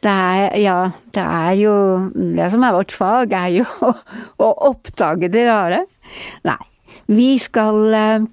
Det 0.05 0.12
er, 0.12 0.59
ja, 0.61 0.78
det 1.16 1.22
er 1.24 1.52
jo 1.57 1.74
Det 2.12 2.50
som 2.52 2.62
er 2.62 2.76
vårt 2.76 2.92
fag, 2.92 3.32
er 3.32 3.52
jo 3.61 3.64
å, 3.88 3.92
å 4.44 4.48
oppdage 4.70 5.30
det 5.32 5.46
rare. 5.48 5.84
Nei, 6.44 6.61
vi 7.09 7.38
skal 7.40 7.94
eh, 7.96 8.26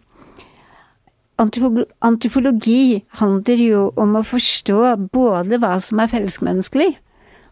handler 3.22 3.64
jo 3.64 3.86
om 3.98 4.20
å 4.20 4.24
forstå 4.28 4.80
både 5.14 5.58
hva 5.64 5.78
som 5.82 6.04
er 6.04 6.12
fellesmenneskelig, 6.12 6.92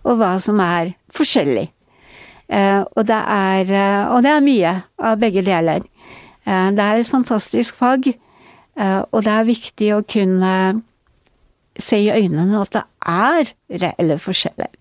og 0.03 0.19
hva 0.19 0.35
som 0.43 0.59
er 0.61 0.93
forskjellig. 1.15 1.69
Eh, 2.49 2.83
og 2.83 3.07
det 3.07 3.21
er, 3.23 3.71
eh, 3.71 4.03
og 4.11 4.23
det 4.25 4.35
er 4.35 4.45
mye 4.45 4.75
av 4.99 5.17
begge 5.23 5.45
deler. 5.47 5.87
Det 6.49 6.81
er 6.81 6.97
et 6.97 7.05
fantastisk 7.05 7.75
fag, 7.77 8.07
og 8.79 9.19
det 9.21 9.33
er 9.33 9.43
viktig 9.45 9.89
å 9.93 9.99
kunne 10.07 10.53
se 11.81 11.99
i 12.03 12.11
øynene 12.11 12.61
at 12.61 12.75
det 12.75 12.83
er 13.07 13.51
reelle 13.83 14.19
forskjeller. 14.21 14.71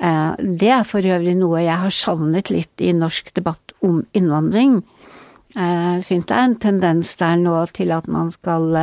Eh, 0.00 0.32
det 0.60 0.72
er 0.76 0.86
for 0.88 1.04
øvrig 1.04 1.36
noe 1.38 1.64
jeg 1.64 1.78
har 1.84 1.94
savnet 1.94 2.50
litt 2.52 2.84
i 2.84 2.92
norsk 2.96 3.32
debatt 3.36 3.74
om 3.84 4.02
innvandring. 4.16 4.80
Jeg 5.54 6.04
syns 6.06 6.28
det 6.30 6.36
er 6.36 6.46
en 6.46 6.60
tendens 6.62 7.16
der 7.18 7.36
nå 7.40 7.56
til 7.74 7.90
at 7.90 8.06
man 8.06 8.30
skal 8.30 8.76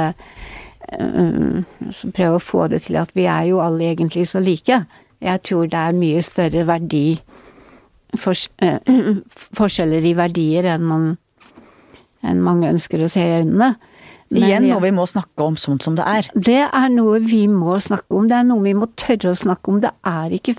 prøve 2.15 2.35
å 2.35 2.43
få 2.43 2.67
det 2.67 2.81
til 2.87 2.97
at 2.99 3.13
vi 3.15 3.23
er 3.23 3.47
jo 3.47 3.61
alle 3.63 3.87
egentlig 3.93 4.27
så 4.27 4.41
like. 4.43 4.81
Jeg 5.23 5.41
tror 5.47 5.69
det 5.71 5.79
er 5.79 5.95
mye 5.95 6.21
større 6.21 6.65
verdi 6.67 7.21
forskjeller 9.59 10.05
i 10.05 10.13
verdier 10.17 10.67
enn 10.73 10.85
man 10.87 11.07
enn 12.25 12.41
mange 12.43 12.69
ønsker 12.71 13.03
å 13.03 13.09
se 13.11 13.23
i 13.23 13.39
øynene. 13.41 13.75
Men 14.29 14.43
Igjen 14.43 14.65
noe 14.67 14.83
vi 14.83 14.91
må 14.91 15.05
snakke 15.07 15.45
om 15.45 15.55
sånn 15.59 15.79
som 15.83 15.95
det 15.95 16.05
er. 16.07 16.27
Det 16.35 16.63
er 16.65 16.87
noe 16.91 17.21
vi 17.23 17.45
må 17.47 17.77
snakke 17.83 18.11
om. 18.17 18.27
Det 18.27 18.35
er 18.35 18.47
noe 18.49 18.65
vi 18.65 18.75
må 18.75 18.89
tørre 18.99 19.31
å 19.31 19.39
snakke 19.39 19.71
om. 19.71 19.79
Det 19.83 19.93
er 20.07 20.35
ikke 20.35 20.57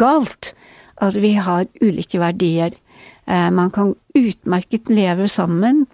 galt 0.00 0.52
at 1.00 1.18
vi 1.18 1.36
har 1.38 1.68
ulike 1.80 2.18
verdier. 2.20 2.74
Eh, 3.30 3.50
man 3.54 3.70
kan 3.74 3.94
utmerket 4.18 4.90
leve 4.90 5.28
sammen 5.30 5.84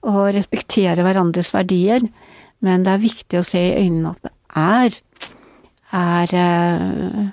og 0.00 0.32
respektere 0.36 1.04
hverandres 1.04 1.52
verdier, 1.52 2.06
men 2.64 2.84
det 2.86 2.94
er 2.94 3.04
viktig 3.04 3.40
å 3.40 3.46
se 3.46 3.60
i 3.60 3.76
øynene 3.84 4.14
at 4.14 4.24
det 4.24 4.34
er 4.58 4.98
er 5.88 6.32
uh, 6.36 7.28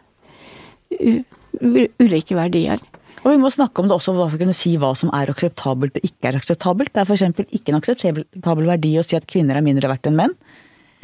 ulike 2.00 2.36
verdier. 2.38 2.80
Og 3.26 3.34
vi 3.34 3.42
må 3.42 3.50
snakke 3.50 3.82
om 3.82 3.88
det 3.90 3.96
også 3.96 4.14
for 4.14 4.36
å 4.36 4.38
kunne 4.38 4.54
si 4.54 4.76
hva 4.78 4.92
som 4.98 5.10
er 5.18 5.32
akseptabelt 5.34 5.98
og 5.98 6.04
ikke 6.06 6.30
er 6.30 6.38
akseptabelt. 6.38 6.92
Det 6.94 7.02
er 7.02 7.10
f.eks. 7.10 7.56
ikke 7.58 7.74
en 7.74 7.80
akseptabel 7.80 8.70
verdi 8.70 8.94
å 9.00 9.06
si 9.06 9.18
at 9.18 9.26
kvinner 9.30 9.58
er 9.58 9.66
mindre 9.66 9.90
verdt 9.90 10.06
enn 10.06 10.20
menn. 10.20 10.36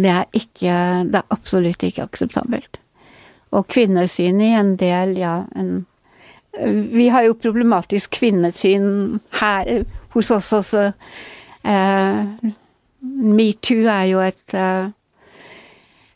Det 0.02 0.12
er 0.14 0.28
ikke 0.38 0.76
Det 1.10 1.18
er 1.18 1.34
absolutt 1.34 1.84
ikke 1.84 2.06
akseptabelt. 2.06 2.78
Og 3.52 3.66
kvinnesyn 3.74 4.40
i 4.42 4.54
en 4.56 4.76
del, 4.80 5.18
ja 5.18 5.42
en, 5.58 5.88
Vi 6.94 7.10
har 7.10 7.26
jo 7.26 7.34
problematisk 7.42 8.14
kvinnesyn 8.20 9.20
her 9.42 9.86
hos 10.14 10.32
oss 10.32 10.54
også. 10.54 10.92
Eh, 11.64 12.50
Metoo 13.02 13.88
er 13.90 14.08
jo 14.12 14.20
et, 14.22 14.54
eh, 14.54 14.90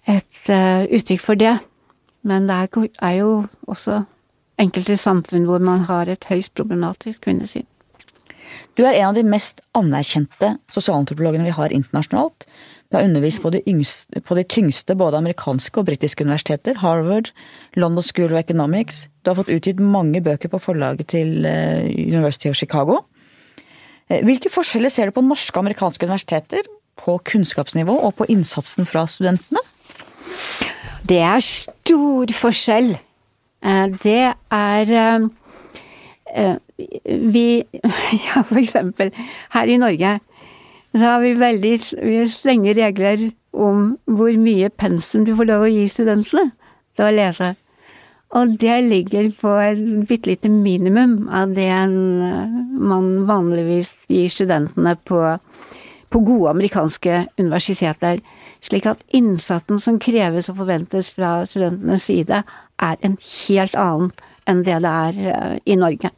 et 0.06 0.49
uh, 0.51 0.84
uttrykk 0.86 1.22
for 1.24 1.39
det. 1.39 1.56
Men 2.22 2.45
det 2.49 2.56
er, 2.56 2.89
er 3.01 3.16
jo 3.22 3.45
også 3.66 4.03
enkelte 4.62 4.97
samfunn 4.99 5.47
hvor 5.49 5.64
man 5.64 5.86
har 5.89 6.10
et 6.12 6.28
høyst 6.30 6.53
problematisk 6.58 7.26
kvinnesyn. 7.28 7.66
Du 8.76 8.84
er 8.84 8.97
en 8.97 9.10
av 9.10 9.18
de 9.18 9.24
mest 9.28 9.62
anerkjente 9.78 10.56
sosialantropologene 10.72 11.47
vi 11.47 11.56
har 11.56 11.74
internasjonalt. 11.74 12.45
Du 12.91 12.97
har 12.97 13.08
undervist 13.08 13.41
på 13.41 13.49
de, 13.51 13.62
yngste, 13.68 14.22
på 14.22 14.38
de 14.38 14.43
tyngste 14.47 14.95
både 14.99 15.18
amerikanske 15.18 15.82
og 15.82 15.88
britiske 15.88 16.24
universiteter, 16.24 16.78
Harvard, 16.84 17.32
London 17.80 18.06
School 18.06 18.32
of 18.32 18.39
Economics. 18.39 19.08
Du 19.24 19.32
har 19.32 19.39
fått 19.39 19.51
utgitt 19.51 19.82
mange 19.82 20.22
bøker 20.24 20.51
på 20.51 20.62
forlaget 20.62 21.10
til 21.16 21.47
eh, 21.49 21.88
University 21.89 22.51
of 22.51 22.60
Chicago. 22.60 23.01
Eh, 24.08 24.22
hvilke 24.28 24.51
forskjeller 24.53 24.93
ser 24.93 25.10
du 25.10 25.16
på 25.18 25.26
norske 25.26 25.58
og 25.58 25.66
amerikanske 25.66 26.06
universiteter, 26.06 26.70
på 26.95 27.18
kunnskapsnivå 27.28 27.97
og 28.08 28.14
på 28.20 28.30
innsatsen 28.32 28.88
fra 28.88 29.03
studentene? 29.10 29.64
Det 31.06 31.20
er 31.20 31.41
stor 31.43 32.32
forskjell. 32.34 32.95
Eh, 33.64 33.88
det 34.03 34.34
er 34.51 34.93
eh, 34.99 35.28
eh, 36.36 36.56
Vi 37.08 37.64
Ja, 38.28 38.41
for 38.41 38.60
eksempel 38.60 39.12
her 39.53 39.66
i 39.66 39.78
Norge 39.78 40.20
så 40.95 41.03
har 41.03 41.20
vi 41.20 41.34
veldig 41.36 41.74
vi 42.03 42.22
strenge 42.32 42.74
regler 42.74 43.30
om 43.51 43.97
hvor 44.06 44.32
mye 44.39 44.70
pensum 44.70 45.26
du 45.28 45.34
får 45.36 45.49
lov 45.49 45.66
å 45.66 45.72
gi 45.72 45.89
studentene 45.91 46.53
til 46.95 47.03
å 47.03 47.12
lese. 47.12 47.49
Og 48.36 48.56
det 48.62 48.78
ligger 48.88 49.28
på 49.36 49.51
et 49.60 49.82
bitte 50.08 50.32
lite 50.32 50.49
minimum 50.49 51.28
av 51.28 51.51
det 51.56 51.68
man 52.80 53.28
vanligvis 53.28 53.91
gir 54.08 54.32
studentene 54.32 54.95
på, 55.03 55.20
på 56.10 56.24
gode 56.24 56.56
amerikanske 56.56 57.26
universiteter. 57.43 58.24
Slik 58.64 58.88
at 58.89 59.03
innsatsen 59.14 59.80
som 59.80 59.99
kreves 59.99 60.49
og 60.49 60.62
forventes 60.64 61.12
fra 61.12 61.41
studentenes 61.45 62.08
side, 62.08 62.41
er 62.82 62.99
en 63.05 63.17
helt 63.21 63.76
annen 63.80 64.11
enn 64.49 64.61
det 64.65 64.78
det 64.84 64.91
er 64.91 65.19
eh, 65.32 65.55
i 65.65 65.78
Norge. 65.80 66.11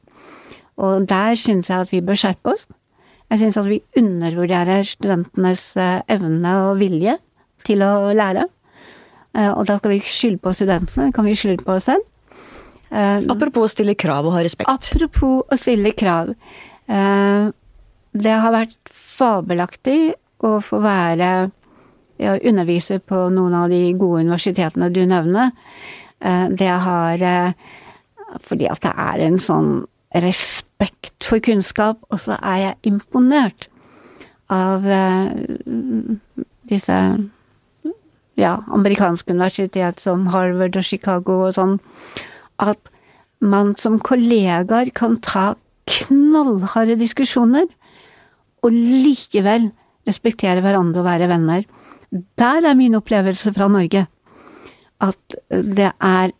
Og 0.77 1.07
der 1.09 1.37
syns 1.39 1.71
jeg 1.71 1.87
at 1.87 1.93
vi 1.93 2.03
bør 2.05 2.19
skjerpe 2.19 2.53
oss. 2.53 2.67
Jeg 3.31 3.41
syns 3.41 3.57
at 3.59 3.69
vi 3.69 3.81
undervurderer 3.99 4.85
studentenes 4.87 5.69
eh, 5.79 6.01
evne 6.11 6.53
og 6.67 6.81
vilje 6.81 7.17
til 7.67 7.83
å 7.85 8.11
lære. 8.15 8.45
Eh, 9.37 9.51
og 9.51 9.65
da 9.69 9.79
skal 9.79 9.93
vi 9.93 10.01
ikke 10.01 10.15
skylde 10.15 10.43
på 10.43 10.55
studentene, 10.57 11.11
kan 11.15 11.27
vi 11.27 11.35
skylde 11.37 11.65
på 11.65 11.77
oss 11.77 11.89
selv. 11.91 12.05
Apropos 12.87 13.65
å 13.67 13.71
stille 13.73 13.97
krav 13.99 14.29
og 14.29 14.37
ha 14.37 14.41
respekt. 14.45 14.69
Apropos 14.71 15.41
å 15.51 15.55
stille 15.59 15.91
krav. 15.91 16.29
Det 16.87 18.35
har 18.43 18.53
vært 18.55 18.91
fabelaktig 18.95 20.13
å 20.39 20.53
få 20.63 20.79
være 20.79 21.31
å 22.23 22.37
undervise 22.47 23.01
på 23.03 23.25
noen 23.35 23.57
av 23.59 23.67
de 23.73 23.81
gode 23.99 24.23
universitetene 24.23 24.87
du 24.95 25.01
nevner. 25.03 25.51
Eh, 26.19 26.47
det 26.49 26.73
har 26.83 27.21
eh, 27.21 27.53
Fordi 28.41 28.67
at 28.67 28.81
det 28.83 28.93
er 28.97 29.23
en 29.23 29.39
sånn 29.39 29.71
respekt 30.17 31.25
for 31.27 31.39
kunnskap, 31.43 31.99
og 32.11 32.19
så 32.19 32.37
er 32.41 32.57
jeg 32.63 32.91
imponert 32.91 33.67
av 34.51 34.85
eh, 34.87 35.31
disse 36.67 36.97
ja, 38.37 38.53
amerikanske 38.67 39.33
universitet 39.33 40.01
som 40.03 40.27
Harvard 40.33 40.77
og 40.79 40.85
Chicago 40.87 41.39
og 41.47 41.55
sånn, 41.57 41.77
at 42.59 42.79
man 43.39 43.75
som 43.79 43.99
kollegaer 43.99 44.91
kan 44.95 45.17
ta 45.23 45.53
knallharde 45.87 46.97
diskusjoner, 46.99 47.67
og 48.65 48.73
likevel 48.73 49.69
respektere 50.07 50.63
hverandre 50.65 51.03
og 51.03 51.07
være 51.07 51.29
venner. 51.31 51.65
Der 52.39 52.65
er 52.65 52.77
min 52.79 52.97
opplevelse 52.97 53.53
fra 53.55 53.67
Norge 53.71 54.07
at 55.01 55.37
det 55.49 55.91
er 56.01 56.31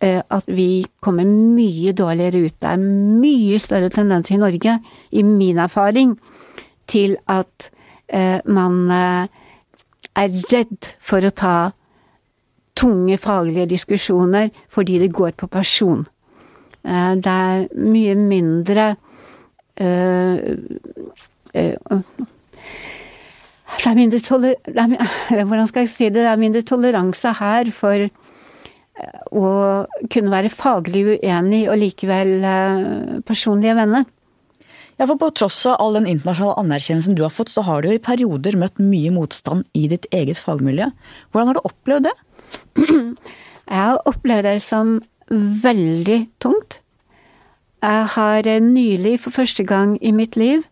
eh, 0.00 0.22
at 0.30 0.44
vi 0.46 0.86
kommer 1.00 1.24
mye 1.24 1.92
dårligere 1.92 2.46
ut. 2.46 2.60
Det 2.60 2.68
er 2.68 2.76
mye 3.22 3.58
større 3.58 3.88
tendens 3.90 4.30
i 4.30 4.36
Norge, 4.36 4.78
i 5.10 5.22
min 5.22 5.58
erfaring, 5.58 6.18
til 6.86 7.16
at 7.28 7.70
eh, 8.08 8.40
man 8.46 8.90
eh, 8.90 9.26
er 10.16 10.38
redd 10.52 10.94
for 11.00 11.24
å 11.24 11.34
ta 11.34 11.56
tunge 12.78 13.18
faglige 13.18 13.66
diskusjoner 13.66 14.50
fordi 14.70 14.98
det 15.02 15.12
går 15.12 15.34
på 15.36 15.46
person. 15.50 16.06
Det 16.82 17.26
er 17.26 17.66
mye 17.74 18.14
mindre 18.14 18.84
det 23.78 23.86
er 23.86 23.98
mindre 23.98 24.18
toler... 24.24 24.56
Er, 24.66 25.44
hvordan 25.48 25.68
skal 25.70 25.86
jeg 25.86 25.92
si 25.92 26.08
det? 26.10 26.22
Det 26.24 26.30
er 26.30 26.40
mindre 26.40 26.64
toleranse 26.66 27.32
her 27.38 27.70
for 27.74 28.04
eh, 28.04 29.18
å 29.30 29.50
kunne 30.10 30.32
være 30.32 30.52
faglig 30.52 31.04
uenig 31.14 31.64
og 31.70 31.78
likevel 31.82 32.32
eh, 32.42 32.86
personlige 33.28 33.76
venner. 33.78 34.06
Ja, 34.98 35.06
for 35.06 35.14
På 35.20 35.30
tross 35.30 35.60
av 35.70 35.78
all 35.78 35.94
den 36.00 36.08
internasjonale 36.10 36.58
anerkjennelsen 36.64 37.14
du 37.14 37.22
har 37.22 37.34
fått, 37.34 37.52
så 37.54 37.62
har 37.68 37.84
du 37.84 37.92
i 37.92 38.02
perioder 38.02 38.58
møtt 38.58 38.80
mye 38.82 39.12
motstand 39.14 39.62
i 39.78 39.86
ditt 39.92 40.08
eget 40.10 40.40
fagmiljø. 40.42 40.90
Hvordan 41.30 41.52
har 41.52 41.58
du 41.60 41.68
opplevd 41.70 42.08
det? 42.10 42.16
Jeg 43.68 43.78
har 43.84 44.02
opplevd 44.10 44.48
det 44.48 44.58
som 44.64 44.96
veldig 45.62 46.22
tungt. 46.42 46.80
Jeg 47.84 48.06
har 48.16 48.46
nylig, 48.64 49.18
for 49.22 49.30
første 49.30 49.62
gang 49.62 49.92
i 50.02 50.10
mitt 50.10 50.34
liv, 50.40 50.64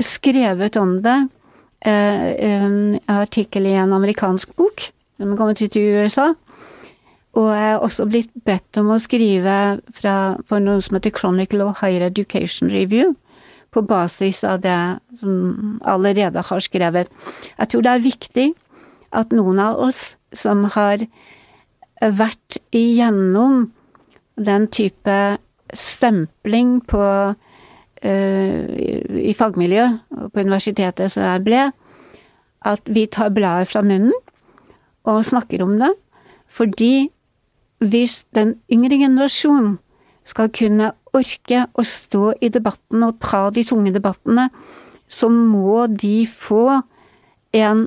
skrevet 0.00 0.78
om 0.80 0.94
det 1.04 1.18
Eh, 1.26 1.37
en 1.86 2.98
artikkel 3.06 3.66
i 3.66 3.76
en 3.78 3.92
amerikansk 3.94 4.54
bok 4.58 4.88
som 5.18 5.32
er 5.32 5.38
kommet 5.38 5.62
ut 5.62 5.76
i 5.76 5.84
USA. 5.98 6.32
Og 7.38 7.48
jeg 7.54 7.70
er 7.72 7.82
også 7.84 8.06
blitt 8.08 8.30
bedt 8.46 8.78
om 8.80 8.90
å 8.94 9.00
skrive 9.02 9.54
fra, 9.94 10.14
for 10.48 10.62
noe 10.62 10.82
som 10.82 10.98
heter 10.98 11.14
Chronicle 11.14 11.66
of 11.66 11.78
Higher 11.82 12.06
Education 12.08 12.70
Review, 12.72 13.14
på 13.70 13.82
basis 13.84 14.40
av 14.48 14.62
det 14.64 14.78
som 15.20 15.78
allerede 15.84 16.40
har 16.40 16.62
skrevet. 16.64 17.10
Jeg 17.58 17.68
tror 17.68 17.84
det 17.84 17.92
er 17.92 18.06
viktig 18.06 18.46
at 19.18 19.34
noen 19.34 19.60
av 19.60 19.78
oss 19.88 20.16
som 20.32 20.64
har 20.74 21.04
vært 22.00 22.58
igjennom 22.74 23.68
den 24.38 24.66
type 24.72 25.18
stempling 25.74 26.78
på 26.88 27.04
Eh, 27.04 27.47
i 28.02 29.34
fagmiljøet 29.34 29.98
på 30.32 30.42
universitetet 30.44 31.10
som 31.12 31.24
jeg 31.24 31.44
ble, 31.46 31.62
at 32.66 32.82
vi 32.86 33.06
tar 33.10 33.32
bladet 33.34 33.70
fra 33.70 33.82
munnen 33.86 34.14
og 35.08 35.24
snakker 35.26 35.62
om 35.64 35.78
det. 35.80 35.90
Fordi 36.46 37.08
hvis 37.78 38.24
den 38.34 38.56
yngre 38.72 38.98
generasjonen 38.98 39.78
skal 40.28 40.50
kunne 40.52 40.92
orke 41.16 41.64
å 41.72 41.84
stå 41.86 42.34
i 42.44 42.50
debatten 42.52 43.04
og 43.06 43.20
ta 43.24 43.48
de 43.54 43.64
tunge 43.66 43.94
debattene, 43.94 44.48
så 45.08 45.30
må 45.32 45.86
de 45.88 46.26
få 46.28 46.82
en 47.56 47.86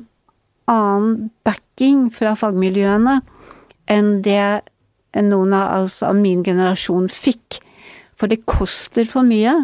annen 0.70 1.30
backing 1.46 2.08
fra 2.14 2.34
fagmiljøene 2.38 3.20
enn 3.90 4.14
det 4.24 4.62
noen 5.22 5.52
av 5.54 5.84
oss 5.84 6.00
av 6.06 6.16
min 6.18 6.42
generasjon 6.46 7.08
fikk. 7.12 7.60
For 8.16 8.30
det 8.30 8.44
koster 8.48 9.06
for 9.08 9.26
mye. 9.26 9.54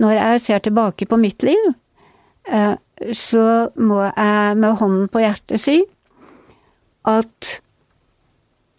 Når 0.00 0.16
jeg 0.16 0.40
ser 0.40 0.62
tilbake 0.64 1.06
på 1.08 1.18
mitt 1.20 1.44
liv, 1.44 1.72
eh, 2.48 2.76
så 3.16 3.70
må 3.76 4.02
jeg 4.08 4.56
med 4.60 4.78
hånden 4.80 5.08
på 5.12 5.22
hjertet 5.22 5.60
si 5.60 5.80
at 7.08 7.60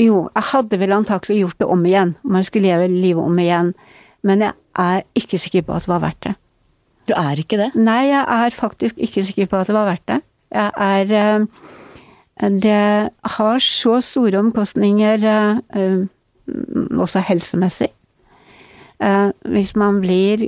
jo, 0.01 0.27
jeg 0.33 0.47
hadde 0.51 0.79
vel 0.81 0.93
antakelig 0.95 1.41
gjort 1.41 1.61
det 1.61 1.67
om 1.73 1.83
igjen, 1.85 2.15
om 2.25 2.37
jeg 2.37 2.47
skulle 2.47 2.69
leve 2.69 2.89
livet 2.89 3.23
om 3.23 3.41
igjen, 3.41 3.73
men 4.25 4.45
jeg 4.45 4.53
er 4.81 5.03
ikke 5.17 5.39
sikker 5.41 5.65
på 5.67 5.75
at 5.75 5.85
det 5.85 5.93
var 5.93 6.03
verdt 6.05 6.23
det. 6.25 6.33
Du 7.09 7.13
er 7.17 7.41
ikke 7.41 7.59
det? 7.59 7.69
Nei, 7.75 8.11
jeg 8.11 8.21
er 8.21 8.55
faktisk 8.55 8.97
ikke 9.01 9.23
sikker 9.25 9.49
på 9.49 9.61
at 9.61 9.69
det 9.69 9.77
var 9.77 9.89
verdt 9.89 10.07
det. 10.09 10.19
Jeg 10.51 10.71
er 10.77 11.13
eh, 11.21 12.49
Det 12.61 13.09
har 13.37 13.59
så 13.59 14.01
store 14.01 14.39
omkostninger, 14.39 15.25
eh, 15.25 16.05
også 16.97 17.19
helsemessig. 17.19 17.91
Eh, 19.01 19.29
hvis 19.49 19.75
man 19.75 20.01
blir 20.01 20.43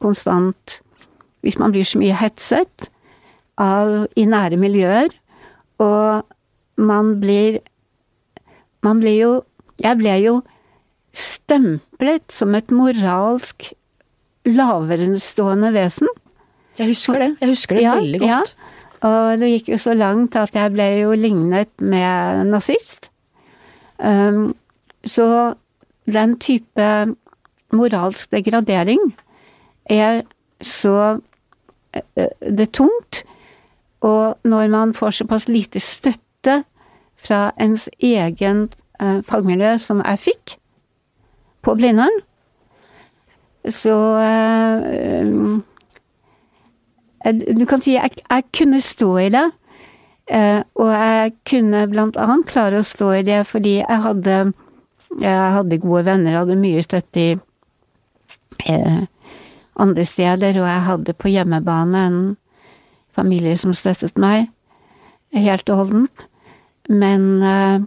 konstant 0.00 0.78
Hvis 1.44 1.58
man 1.58 1.70
blir 1.72 1.84
så 1.84 1.98
mye 2.00 2.16
hetset 2.16 2.88
av, 3.58 4.06
i 4.16 4.24
nære 4.24 4.56
miljøer, 4.56 5.12
og 5.78 6.24
man 6.76 7.20
blir 7.20 7.60
Man 8.82 9.00
blir 9.00 9.18
jo 9.20 9.32
Jeg 9.78 9.98
ble 9.98 10.16
jo 10.22 10.40
stemplet 11.12 12.32
som 12.32 12.54
et 12.54 12.70
moralsk 12.70 13.72
laverestående 14.46 15.72
vesen. 15.74 16.08
Jeg 16.78 16.92
husker 16.92 17.18
det. 17.18 17.30
Jeg 17.40 17.48
husker 17.48 17.76
det 17.76 17.82
ja, 17.82 17.94
veldig 17.98 18.20
godt. 18.20 18.28
Ja. 18.28 19.08
Og 19.08 19.38
det 19.40 19.50
gikk 19.50 19.70
jo 19.72 19.78
så 19.82 19.94
langt 19.94 20.36
at 20.38 20.54
jeg 20.54 20.72
ble 20.74 20.86
jo 21.00 21.14
lignet 21.18 21.70
med 21.78 22.44
nazist. 22.50 23.10
Um, 23.98 24.54
så 25.04 25.54
den 26.06 26.36
type 26.38 26.88
moralsk 27.72 28.30
degradering 28.32 29.00
er 29.84 30.22
så 30.60 31.18
uh, 31.18 32.30
Det 32.40 32.60
er 32.60 32.72
tungt. 32.72 33.24
Og 34.00 34.38
når 34.44 34.68
man 34.68 34.94
får 34.94 35.10
såpass 35.10 35.48
lite 35.48 35.80
støtte 35.80 36.62
fra 37.16 37.50
ens 37.60 37.88
egen 37.98 38.68
uh, 39.02 39.20
fagmiljø 39.26 39.78
som 39.78 40.02
jeg 40.04 40.18
fikk 40.18 40.58
på 41.62 41.74
Blindern, 41.74 42.20
så 43.68 43.94
du 47.58 47.64
kan 47.66 47.82
si 47.82 47.96
jeg, 47.96 48.10
jeg 48.30 48.44
kunne 48.54 48.80
stå 48.80 49.08
i 49.18 49.28
det. 49.34 49.44
Og 50.78 50.88
jeg 50.92 51.32
kunne 51.50 51.82
blant 51.90 52.16
annet 52.16 52.46
klare 52.48 52.80
å 52.80 52.86
stå 52.86 53.10
i 53.18 53.24
det 53.26 53.42
fordi 53.50 53.74
jeg 53.80 54.00
hadde, 54.04 54.38
jeg 55.20 55.52
hadde 55.58 55.80
gode 55.82 56.04
venner, 56.06 56.38
hadde 56.38 56.56
mye 56.60 56.82
støtte 56.86 57.20
i 57.20 57.36
uh, 58.68 59.04
andre 59.78 60.04
steder, 60.04 60.58
og 60.60 60.66
jeg 60.68 60.86
hadde 60.88 61.14
på 61.14 61.30
hjemmebane 61.32 62.06
en 62.08 62.20
familie 63.14 63.56
som 63.58 63.74
støttet 63.74 64.18
meg 64.18 64.48
helt 65.36 65.70
og 65.70 65.82
holdent. 65.82 66.26
Men 66.88 67.24
eh, 67.44 67.80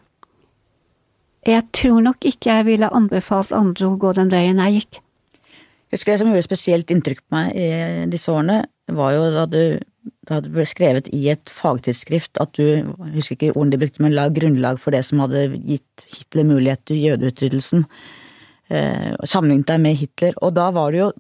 jeg 1.49 1.63
tror 1.73 2.03
nok 2.05 2.27
ikke 2.27 2.51
jeg 2.53 2.67
ville 2.67 2.91
anbefalt 2.93 3.53
andre 3.55 3.87
å 3.87 3.97
gå 3.99 4.11
den 4.17 4.29
veien 4.31 4.61
jeg 4.61 4.81
gikk. 4.81 4.99
Jeg 5.91 5.99
husker 5.99 6.13
Det 6.13 6.19
som 6.21 6.29
gjorde 6.31 6.47
spesielt 6.47 6.91
inntrykk 6.93 7.23
på 7.25 7.35
meg 7.35 7.55
i 7.57 7.71
disse 8.11 8.31
årene, 8.31 8.61
var 8.91 9.15
jo 9.15 9.25
da 9.33 9.47
du 9.49 9.63
da 10.29 10.39
det 10.41 10.51
ble 10.53 10.63
skrevet 10.69 11.09
i 11.13 11.25
et 11.33 11.49
fagtidsskrift 11.51 12.39
at 12.41 12.53
du, 12.57 12.63
jeg 12.63 13.13
husker 13.15 13.35
ikke 13.35 13.55
ordene 13.55 13.75
de 13.75 13.79
brukte, 13.83 14.01
men 14.01 14.15
la 14.15 14.29
grunnlag 14.33 14.79
for 14.81 14.95
det 14.95 15.03
som 15.05 15.21
hadde 15.23 15.47
gitt 15.57 16.05
Hitler 16.13 16.47
mulighet 16.47 16.83
til 16.89 17.01
jødeutryddelsen. 17.03 17.85
Eh, 18.71 19.11
sammenlignet 19.27 19.67
deg 19.67 19.83
med 19.83 19.99
Hitler. 19.99 20.37
Og 20.45 20.53
da 20.55 20.69
var 20.71 20.93
det 20.93 21.01
jo 21.01 21.11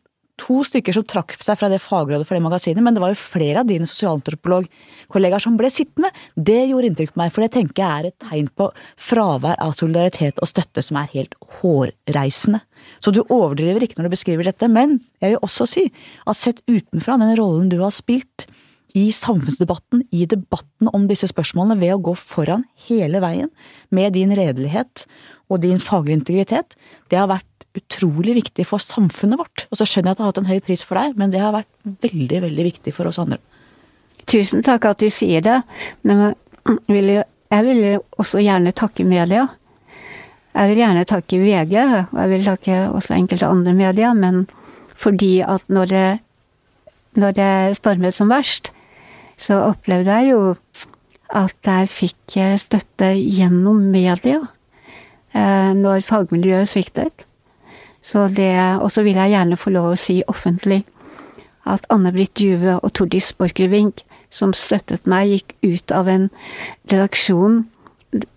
to 0.41 0.61
stykker 0.65 0.95
som 0.95 1.05
trakk 1.05 1.35
seg 1.43 1.57
fra 1.59 1.67
det 1.69 1.81
fagrådet 1.83 2.25
for 2.25 2.37
det 2.37 2.45
magasinet, 2.45 2.81
men 2.81 2.95
det 2.95 3.03
var 3.03 3.11
jo 3.11 3.19
flere 3.19 3.61
av 3.61 3.67
dine 3.69 3.85
sosialantropologkollegaer 3.89 5.43
som 5.43 5.57
ble 5.59 5.69
sittende. 5.73 6.09
Det 6.33 6.63
gjorde 6.71 6.89
inntrykk 6.89 7.13
på 7.13 7.21
meg, 7.21 7.33
for 7.35 7.45
det 7.45 7.51
tenker 7.57 7.83
jeg 7.83 7.91
er 7.91 8.09
et 8.09 8.25
tegn 8.25 8.49
på 8.57 8.71
fravær 9.09 9.59
av 9.61 9.75
solidaritet 9.77 10.41
og 10.41 10.49
støtte 10.49 10.81
som 10.85 10.97
er 11.01 11.11
helt 11.13 11.35
hårreisende. 11.59 12.63
Så 13.03 13.13
du 13.13 13.21
overdriver 13.27 13.83
ikke 13.85 13.99
når 13.99 14.09
du 14.09 14.15
beskriver 14.15 14.47
dette, 14.47 14.71
men 14.71 14.97
jeg 15.21 15.35
vil 15.35 15.45
også 15.45 15.67
si 15.69 15.85
at 16.25 16.39
sett 16.39 16.63
utenfra 16.71 17.19
den 17.21 17.35
rollen 17.37 17.69
du 17.69 17.77
har 17.83 17.93
spilt 17.93 18.47
i 18.97 19.07
samfunnsdebatten, 19.15 20.03
i 20.11 20.25
debatten 20.29 20.89
om 20.91 21.07
disse 21.09 21.29
spørsmålene, 21.31 21.79
ved 21.81 21.95
å 21.95 22.01
gå 22.09 22.15
foran 22.19 22.65
hele 22.87 23.21
veien 23.23 23.51
med 23.93 24.15
din 24.17 24.33
redelighet 24.35 25.05
og 25.51 25.61
din 25.63 25.79
faglige 25.83 26.19
integritet, 26.19 26.75
det 27.11 27.19
har 27.19 27.29
vært 27.31 27.47
utrolig 27.77 28.35
viktig 28.35 28.65
for 28.67 28.83
samfunnet 28.83 29.39
vårt. 29.39 29.65
Og 29.71 29.79
så 29.79 29.87
skjønner 29.87 30.11
jeg 30.11 30.15
at 30.15 30.19
det 30.19 30.25
har 30.25 30.33
hatt 30.33 30.41
en 30.41 30.51
høy 30.51 30.59
pris 30.65 30.83
for 30.83 30.99
deg, 30.99 31.15
men 31.19 31.31
det 31.31 31.43
har 31.43 31.55
vært 31.55 31.71
veldig, 32.03 32.41
veldig 32.47 32.67
viktig 32.67 32.93
for 32.95 33.07
oss 33.07 33.19
andre. 33.21 33.39
Tusen 34.29 34.63
takk 34.65 34.85
at 34.89 35.01
du 35.01 35.07
sier 35.11 35.43
det. 35.43 35.61
Men 36.07 36.33
jeg 36.67 37.65
vil, 37.67 37.83
også 38.21 38.43
gjerne 38.43 38.75
takke 38.75 39.05
media. 39.07 39.47
Jeg 40.51 40.71
vil 40.71 40.81
gjerne 40.83 41.07
takke 41.07 41.39
VG, 41.39 41.77
og 42.11 42.19
jeg 42.19 42.31
vil 42.33 42.45
takke 42.47 42.81
også 42.91 43.15
enkelte 43.15 43.47
andre 43.47 43.73
medier, 43.75 44.13
men 44.13 44.43
fordi 44.99 45.39
at 45.47 45.63
når 45.71 45.91
det, 45.91 46.05
når 47.17 47.35
det 47.39 47.51
stormet 47.79 48.15
som 48.15 48.31
verst, 48.31 48.71
så 49.41 49.57
opplevde 49.71 50.13
jeg 50.21 50.31
jo 50.35 50.41
at 51.31 51.55
jeg 51.65 51.89
fikk 51.89 52.37
støtte 52.59 53.13
gjennom 53.15 53.79
media 53.93 54.41
eh, 55.33 55.71
når 55.77 56.03
fagmiljøet 56.05 56.69
sviktet. 56.69 57.25
Så 58.01 58.27
det, 58.27 58.53
og 58.81 58.91
så 58.91 59.03
vil 59.05 59.17
jeg 59.17 59.33
gjerne 59.33 59.57
få 59.57 59.73
lov 59.73 59.91
å 59.91 59.99
si 59.99 60.21
offentlig 60.27 60.83
at 61.69 61.85
Anne-Britt 61.93 62.41
Juve 62.41 62.79
og 62.79 62.93
Tordis 62.97 63.29
Borchgrevink, 63.37 64.01
som 64.33 64.53
støttet 64.57 65.05
meg, 65.09 65.29
gikk 65.29 65.53
ut 65.61 65.93
av 65.93 66.09
en 66.09 66.29
redaksjon 66.89 67.61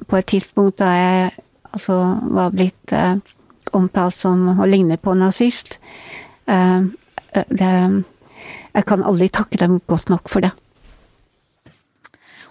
på 0.08 0.18
et 0.18 0.28
tidspunkt 0.30 0.78
da 0.82 0.90
jeg 0.92 1.30
altså 1.74 1.96
var 2.34 2.52
blitt 2.54 2.92
eh, 2.94 3.16
omtalt 3.74 4.16
som 4.18 4.60
å 4.60 4.68
ligne 4.68 4.98
på 5.00 5.14
nazist. 5.18 5.78
Eh, 6.46 6.84
eh, 7.32 7.48
det, 7.48 7.72
jeg 8.74 8.86
kan 8.90 9.06
aldri 9.06 9.30
takke 9.32 9.58
dem 9.58 9.80
godt 9.88 10.12
nok 10.12 10.30
for 10.30 10.44
det. 10.44 10.52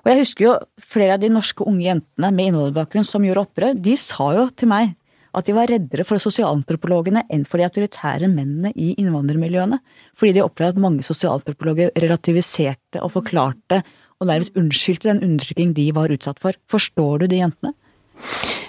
Og 0.03 0.11
jeg 0.11 0.19
husker 0.19 0.45
jo 0.45 0.53
flere 0.83 1.15
av 1.15 1.21
de 1.23 1.29
norske 1.31 1.63
unge 1.63 1.85
jentene 1.85 2.31
med 2.35 2.49
innvandrerbakgrunn 2.49 3.07
som 3.07 3.23
gjorde 3.23 3.45
opprør, 3.45 3.77
de 3.79 3.95
sa 3.99 4.33
jo 4.35 4.49
til 4.51 4.71
meg 4.71 4.97
at 5.33 5.47
de 5.47 5.55
var 5.55 5.71
reddere 5.71 6.05
for 6.05 6.21
sosialantropologene 6.21 7.23
enn 7.33 7.45
for 7.49 7.57
de 7.57 7.65
autoritære 7.65 8.27
mennene 8.29 8.69
i 8.77 8.91
innvandrermiljøene, 9.01 9.79
fordi 10.13 10.35
de 10.35 10.43
opplevde 10.43 10.75
at 10.75 10.83
mange 10.83 11.05
sosialantropologer 11.07 11.93
relativiserte 12.03 13.01
og 13.01 13.15
forklarte 13.15 13.81
og 14.19 14.29
nærmest 14.29 14.59
unnskyldte 14.59 15.09
den 15.09 15.23
undertrykking 15.25 15.73
de 15.75 15.87
var 15.95 16.13
utsatt 16.13 16.39
for. 16.43 16.59
Forstår 16.69 17.23
du 17.23 17.27
de 17.31 17.41
jentene? 17.41 17.73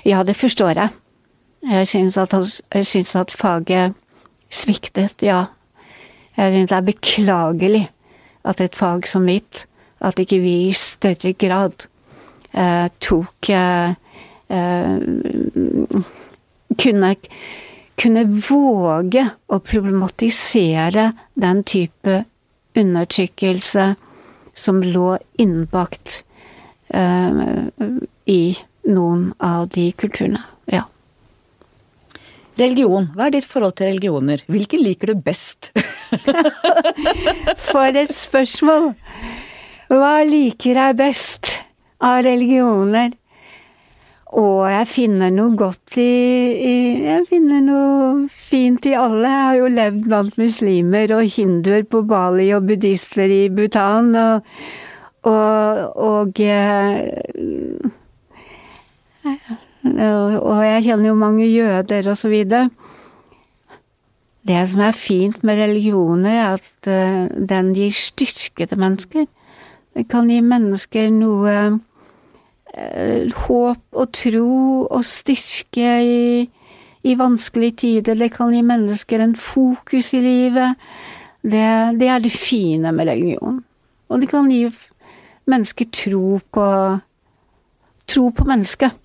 Ja, 0.07 0.22
det 0.24 0.39
forstår 0.39 0.78
jeg. 0.78 0.95
Jeg 1.64 1.89
syns 1.89 2.16
at, 2.20 2.32
jeg 2.74 2.87
syns 2.87 3.14
at 3.16 3.32
faget 3.32 3.95
sviktet, 4.53 5.22
ja. 5.22 5.47
Jeg 6.37 6.53
syns 6.53 6.72
det 6.72 6.78
er 6.78 6.89
beklagelig 6.89 7.85
at 8.45 8.61
et 8.61 8.76
fag 8.76 9.07
som 9.09 9.24
mitt, 9.24 9.66
at 10.01 10.21
ikke 10.21 10.41
vi 10.43 10.55
i 10.69 10.77
større 10.77 11.33
grad 11.39 11.87
eh, 12.53 12.89
tok 13.01 13.51
eh, 13.51 13.95
eh, 14.49 14.97
kunne, 16.83 17.15
kunne 18.01 18.25
våge 18.49 19.27
å 19.47 19.61
problematisere 19.63 21.11
den 21.35 21.63
type 21.69 22.23
undertrykkelse 22.75 23.95
som 24.55 24.83
lå 24.83 25.17
innbakt 25.41 26.23
eh, 26.89 27.45
i 28.31 28.43
noen 28.85 29.31
av 29.43 29.69
de 29.75 29.91
kulturene. 29.99 30.43
Ja. 30.71 30.85
Religion. 32.59 33.09
Hva 33.17 33.27
er 33.29 33.35
ditt 33.35 33.49
forhold 33.49 33.79
til 33.81 33.91
religioner? 33.91 34.45
Hvilken 34.47 34.85
liker 34.85 35.11
du 35.11 35.23
best? 35.27 35.73
For 37.71 37.91
et 37.91 38.15
spørsmål! 38.15 38.93
Hva 39.93 40.14
liker 40.24 40.78
jeg 40.80 40.97
best 40.97 41.51
av 42.01 42.22
religioner? 42.24 43.12
Og 44.35 44.64
jeg 44.66 44.87
finner 44.91 45.30
noe 45.30 45.55
godt 45.55 45.99
i, 46.01 46.05
i, 46.59 46.76
Jeg 47.05 47.26
finner 47.28 47.61
noe 47.62 48.24
fint 48.28 48.87
i 48.89 48.95
alle. 48.99 49.28
Jeg 49.28 49.45
har 49.47 49.59
jo 49.61 49.68
levd 49.76 50.01
blant 50.09 50.41
muslimer 50.41 51.12
og 51.14 51.28
hinduer 51.37 51.85
på 51.87 52.03
Bali 52.09 52.49
og 52.57 52.64
buddhister 52.66 53.30
i 53.30 53.45
Bhutan 53.53 54.11
og, 54.18 54.49
og, 55.30 55.85
og 56.09 56.41
eh, 56.43 57.93
og 59.95 60.59
jeg 60.64 60.82
kjenner 60.89 61.11
jo 61.11 61.14
mange 61.20 61.47
jøder 61.47 62.09
og 62.11 62.16
så 62.18 62.32
videre. 62.32 62.70
Det 64.45 64.64
som 64.68 64.82
er 64.85 64.97
fint 64.97 65.45
med 65.45 65.61
religioner, 65.61 66.35
er 66.35 66.59
at 66.59 66.89
uh, 66.89 67.47
den 67.49 67.72
gir 67.76 67.93
styrke 67.97 68.66
til 68.68 68.80
mennesker. 68.80 69.24
Det 69.95 70.09
kan 70.11 70.31
gi 70.31 70.41
mennesker 70.43 71.11
noe 71.15 71.55
eh, 72.75 73.31
håp 73.47 74.01
og 74.01 74.11
tro 74.17 74.55
og 74.89 75.05
styrke 75.07 75.93
i, 76.03 76.49
i 77.07 77.15
vanskelige 77.19 77.79
tider. 77.85 78.19
Det 78.19 78.33
kan 78.35 78.51
gi 78.55 78.65
mennesker 78.67 79.23
en 79.23 79.37
fokus 79.39 80.11
i 80.19 80.23
livet. 80.25 80.83
Det, 81.45 81.69
det 82.01 82.11
er 82.11 82.25
det 82.25 82.35
fine 82.35 82.91
med 82.97 83.07
religion. 83.13 83.63
Og 84.11 84.21
det 84.21 84.31
kan 84.33 84.51
gi 84.51 84.67
mennesker 85.51 85.91
tro 85.95 86.39
på 86.53 86.69
tro 88.11 88.29
på 88.37 88.45
mennesket. 88.49 89.01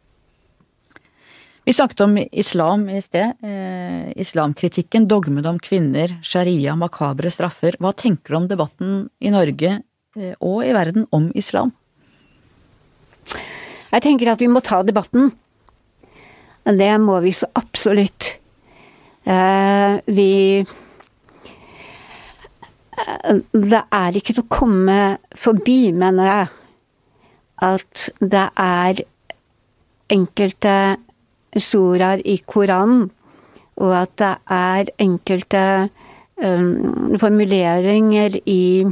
Vi 1.70 1.74
snakket 1.74 2.02
om 2.02 2.16
islam 2.18 2.88
i 2.90 3.02
sted. 3.02 3.38
Eh, 3.46 4.10
islamkritikken, 4.18 5.06
dogmene 5.08 5.52
om 5.52 5.60
kvinner, 5.62 6.16
sharia, 6.26 6.74
makabre 6.76 7.30
straffer. 7.30 7.78
Hva 7.78 7.94
tenker 7.94 8.34
du 8.34 8.38
om 8.40 8.48
debatten 8.50 8.96
i 9.22 9.30
Norge 9.30 9.76
og 10.18 10.66
i 10.66 10.74
verden 10.74 11.06
om 11.12 11.32
islam? 11.36 11.74
Jeg 13.92 14.02
tenker 14.06 14.32
at 14.32 14.42
vi 14.42 14.48
må 14.50 14.62
ta 14.66 14.82
debatten. 14.86 15.32
Det 16.66 17.02
må 17.02 17.20
vi 17.22 17.32
så 17.34 17.46
absolutt. 17.58 18.40
Eh, 19.26 20.00
vi 20.08 20.66
eh, 22.98 23.36
Det 23.52 23.84
er 23.92 24.18
ikke 24.18 24.34
til 24.34 24.44
å 24.44 24.50
komme 24.50 25.18
forbi, 25.36 25.92
mener 25.94 26.30
jeg, 26.30 26.48
at 27.62 28.10
det 28.22 28.50
er 28.56 29.04
enkelte 30.10 30.98
soraer 31.58 32.22
i 32.26 32.38
Koranen, 32.46 33.10
og 33.78 33.96
at 33.96 34.16
det 34.22 34.36
er 34.54 34.90
enkelte 35.00 35.90
formuleringer 36.40 38.40
i 38.48 38.86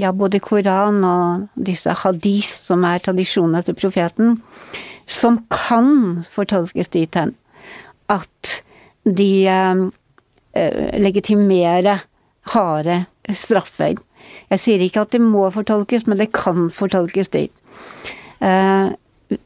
ja, 0.00 0.12
både 0.12 0.40
Koran 0.40 1.02
og 1.04 1.48
disse 1.56 1.92
hadis, 2.04 2.50
som 2.64 2.84
er 2.88 3.02
tradisjonen 3.04 3.64
til 3.66 3.76
profeten, 3.78 4.38
som 5.06 5.42
kan 5.52 6.22
fortolkes 6.32 6.92
dit 6.92 7.14
hen 7.18 7.34
at 8.12 8.62
de 9.04 9.46
eh, 9.48 10.98
legitimerer 11.00 12.04
harde 12.54 13.04
straffer. 13.30 13.98
Jeg 14.50 14.60
sier 14.60 14.82
ikke 14.84 15.04
at 15.06 15.14
det 15.14 15.22
må 15.22 15.48
fortolkes, 15.54 16.06
men 16.06 16.20
det 16.20 16.32
kan 16.36 16.68
fortolkes 16.74 17.30
dit. 17.32 17.52
Uh, 18.42 18.90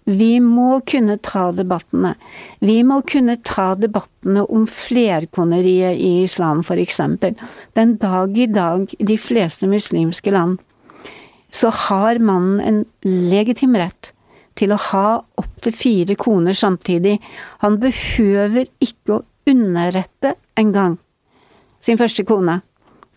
vi 0.05 0.39
må 0.41 0.81
kunne 0.89 1.19
ta 1.23 1.51
debattene. 1.57 2.15
Vi 2.61 2.81
må 2.87 3.01
kunne 3.09 3.37
ta 3.47 3.75
debattene 3.79 4.45
om 4.47 4.67
flerkoneriet 4.71 5.99
i 5.99 6.23
islam, 6.25 6.63
eksempel. 6.63 7.37
Den 7.75 7.97
dag 7.97 8.39
i 8.39 8.47
dag, 8.47 8.93
i 8.99 9.05
de 9.05 9.19
fleste 9.19 9.67
muslimske 9.67 10.31
land, 10.31 10.59
så 11.51 11.71
har 11.71 12.19
mannen 12.19 12.61
en 12.61 12.85
legitim 13.05 13.77
rett 13.77 14.13
til 14.57 14.73
å 14.73 14.81
ha 14.91 15.09
opptil 15.39 15.75
fire 15.77 16.17
koner 16.17 16.57
samtidig. 16.57 17.19
Han 17.63 17.79
behøver 17.81 18.67
ikke 18.81 19.19
å 19.19 19.25
underrette 19.47 20.35
engang 20.59 20.99
sin 21.81 22.01
første 22.01 22.25
kone 22.27 22.61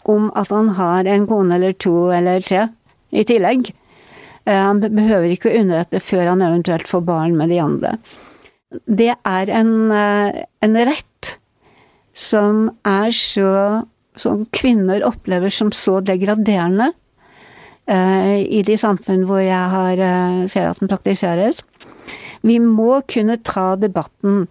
om 0.10 0.30
at 0.38 0.52
han 0.54 0.74
har 0.78 1.08
en 1.10 1.28
kone 1.30 1.56
eller 1.56 1.74
to 1.74 2.10
eller 2.14 2.44
tre 2.46 2.68
i 3.10 3.26
tillegg. 3.28 3.72
Eh, 4.50 4.58
han 4.58 4.82
behøver 4.82 5.30
ikke 5.30 5.52
å 5.52 5.62
underrette 5.62 6.02
før 6.04 6.32
han 6.32 6.44
eventuelt 6.46 6.90
får 6.90 7.06
barn 7.06 7.38
med 7.38 7.54
de 7.54 7.62
andre. 7.62 7.94
Det 8.86 9.14
er 9.14 9.50
en, 9.54 9.92
eh, 9.92 10.44
en 10.62 10.76
rett 10.76 11.38
som 12.14 12.70
er 12.86 13.12
så 13.12 13.86
Som 14.20 14.48
kvinner 14.52 15.00
opplever 15.08 15.50
som 15.50 15.70
så 15.72 16.02
degraderende 16.04 16.90
uh, 17.88 18.36
i 18.36 18.60
de 18.68 18.76
samfunn 18.76 19.22
hvor 19.24 19.40
jeg 19.40 19.70
har, 19.72 19.96
ser 20.52 20.66
at 20.68 20.82
den 20.82 20.90
praktiseres. 20.92 21.62
Vi 22.44 22.58
må 22.60 23.00
kunne 23.08 23.38
ta 23.38 23.78
debatten 23.80 24.50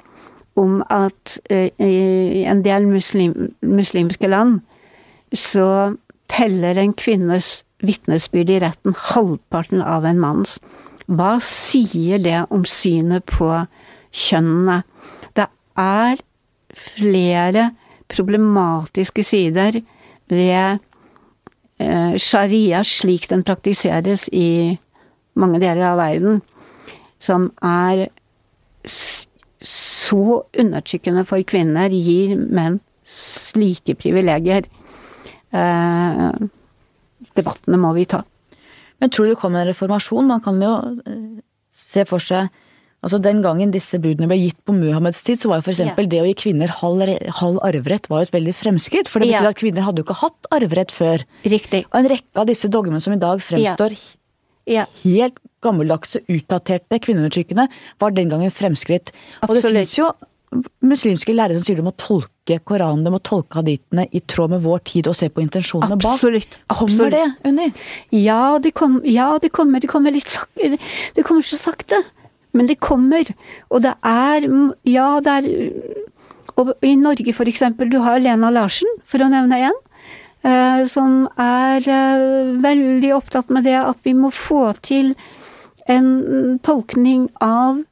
om 0.56 0.80
at 0.88 1.36
i 1.52 2.46
en 2.48 2.62
del 2.64 2.86
muslim, 2.88 3.52
muslimske 3.60 4.30
land 4.30 4.62
så 5.36 5.98
teller 6.32 6.80
en 6.80 6.96
kvinnes 6.96 7.58
vitnesbyrd 7.84 8.50
i 8.50 8.60
retten 8.62 8.96
halvparten 9.12 9.82
av 9.82 10.06
en 10.08 10.20
manns. 10.20 10.58
Hva 11.08 11.38
sier 11.44 12.20
det 12.20 12.42
om 12.52 12.66
synet 12.68 13.24
på 13.30 13.48
kjønnene? 14.12 14.82
Det 15.38 15.46
er 15.78 16.20
flere 16.74 17.70
problematiske 18.08 19.24
sider 19.24 19.80
ved 20.28 20.80
eh, 21.80 22.14
sharia 22.20 22.82
slik 22.84 23.28
den 23.30 23.44
praktiseres 23.46 24.28
i 24.32 24.76
mange 25.38 25.60
deler 25.62 25.92
av 25.92 26.00
verden, 26.00 26.42
som 27.22 27.50
er 27.64 28.08
så 28.88 30.22
undertrykkende 30.58 31.24
for 31.28 31.42
kvinner, 31.46 31.92
gir 31.92 32.36
menn 32.36 32.80
slike 33.08 33.96
privilegier. 33.98 34.68
Eh, 35.54 36.48
debattene 37.38 37.80
må 37.80 37.94
vi 37.96 38.06
ta. 38.10 38.24
Men 38.98 39.12
tror 39.14 39.28
du 39.28 39.34
det 39.34 39.40
kommer 39.40 39.62
en 39.62 39.70
reformasjon? 39.70 40.26
Man 40.28 40.42
kan 40.44 40.58
jo 40.62 40.72
eh, 41.06 41.20
se 41.74 42.06
for 42.08 42.22
seg 42.22 42.50
Altså 42.98 43.20
Den 43.22 43.44
gangen 43.44 43.70
disse 43.70 44.00
budene 44.02 44.26
ble 44.26 44.34
gitt 44.40 44.56
på 44.66 44.74
Muhammeds 44.74 45.20
tid, 45.22 45.38
så 45.38 45.52
var 45.52 45.60
jo 45.60 45.68
f.eks. 45.68 45.84
Ja. 45.86 45.92
det 45.94 46.18
å 46.18 46.26
gi 46.26 46.34
kvinner 46.40 46.72
halv, 46.80 47.04
halv 47.38 47.60
arverett 47.62 48.08
var 48.10 48.24
jo 48.24 48.26
et 48.26 48.32
veldig 48.34 48.54
fremskritt. 48.58 49.06
For 49.06 49.22
det 49.22 49.28
betyr 49.30 49.46
ja. 49.46 49.52
at 49.54 49.60
kvinner 49.60 49.86
hadde 49.86 50.02
jo 50.02 50.06
ikke 50.08 50.16
hatt 50.24 50.48
arverett 50.56 50.90
før. 50.90 51.22
Riktig. 51.46 51.84
Og 51.92 52.00
en 52.00 52.08
rekke 52.10 52.42
av 52.42 52.48
disse 52.50 52.70
dogmene 52.74 52.98
som 53.04 53.14
i 53.14 53.20
dag 53.22 53.38
fremstår 53.44 53.94
ja. 54.66 54.88
helt 55.04 55.38
gammeldagse, 55.62 56.24
utdaterte, 56.26 56.98
kvinneundertrykkende, 57.06 57.68
var 58.02 58.18
den 58.18 58.34
gangen 58.34 58.50
fremskritt. 58.54 59.14
Absolutt. 59.38 59.46
Og 59.46 59.60
det 59.60 59.76
fins 59.78 59.94
jo 60.00 60.10
muslimske 60.82 61.34
lærere 61.34 61.60
som 61.60 61.66
sier 61.66 61.78
du 61.78 61.86
må 61.86 61.94
tolke 62.00 62.32
Koranen, 62.64 63.04
de 63.04 63.12
må 63.12 63.20
tolke 63.20 63.60
haditene 63.60 64.06
i 64.16 64.22
tråd 64.24 64.54
med 64.54 64.62
vår 64.64 64.80
tid 64.88 65.10
og 65.10 65.16
se 65.18 65.28
på 65.28 65.42
intensjonene 65.44 65.98
bak. 66.00 66.16
Absolutt. 66.16 66.56
Kommer 66.72 67.12
det, 67.12 67.24
Unni? 67.48 67.68
Ja, 68.16 68.58
det, 68.62 68.72
kom, 68.78 69.02
ja, 69.04 69.34
det 69.42 69.52
kommer. 69.52 69.82
Det 69.84 69.90
kommer 69.92 70.14
litt 70.14 70.32
sakte. 70.32 70.78
Det 71.14 71.24
kommer 71.26 71.44
så 71.44 71.60
sakte. 71.60 72.00
Men 72.56 72.70
det 72.70 72.78
kommer. 72.80 73.28
Og 73.68 73.84
det 73.84 73.94
er 74.02 74.48
Ja, 74.88 75.20
det 75.20 75.34
er 75.34 75.50
Og 76.58 76.72
i 76.82 76.96
Norge, 76.98 77.32
for 77.36 77.46
eksempel, 77.46 77.90
du 77.90 78.00
har 78.02 78.18
Lena 78.18 78.48
Larsen, 78.50 78.88
for 79.06 79.22
å 79.22 79.28
nevne 79.30 79.60
én. 79.68 79.76
Eh, 80.42 80.86
som 80.90 81.28
er 81.38 81.84
eh, 81.86 82.54
veldig 82.62 83.12
opptatt 83.14 83.50
med 83.50 83.66
det 83.66 83.76
at 83.78 83.98
vi 84.02 84.14
må 84.14 84.30
få 84.34 84.72
til 84.82 85.12
en 85.90 86.58
tolkning 86.62 87.28
av 87.42 87.82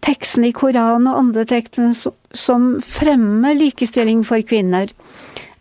tekstene 0.00 0.50
i 0.50 0.56
Koranen 0.56 1.10
og 1.10 1.18
andre 1.18 1.44
tekster 1.48 1.92
som 2.32 2.68
fremmer 2.86 3.56
likestilling 3.58 4.22
for 4.26 4.42
kvinner. 4.46 4.92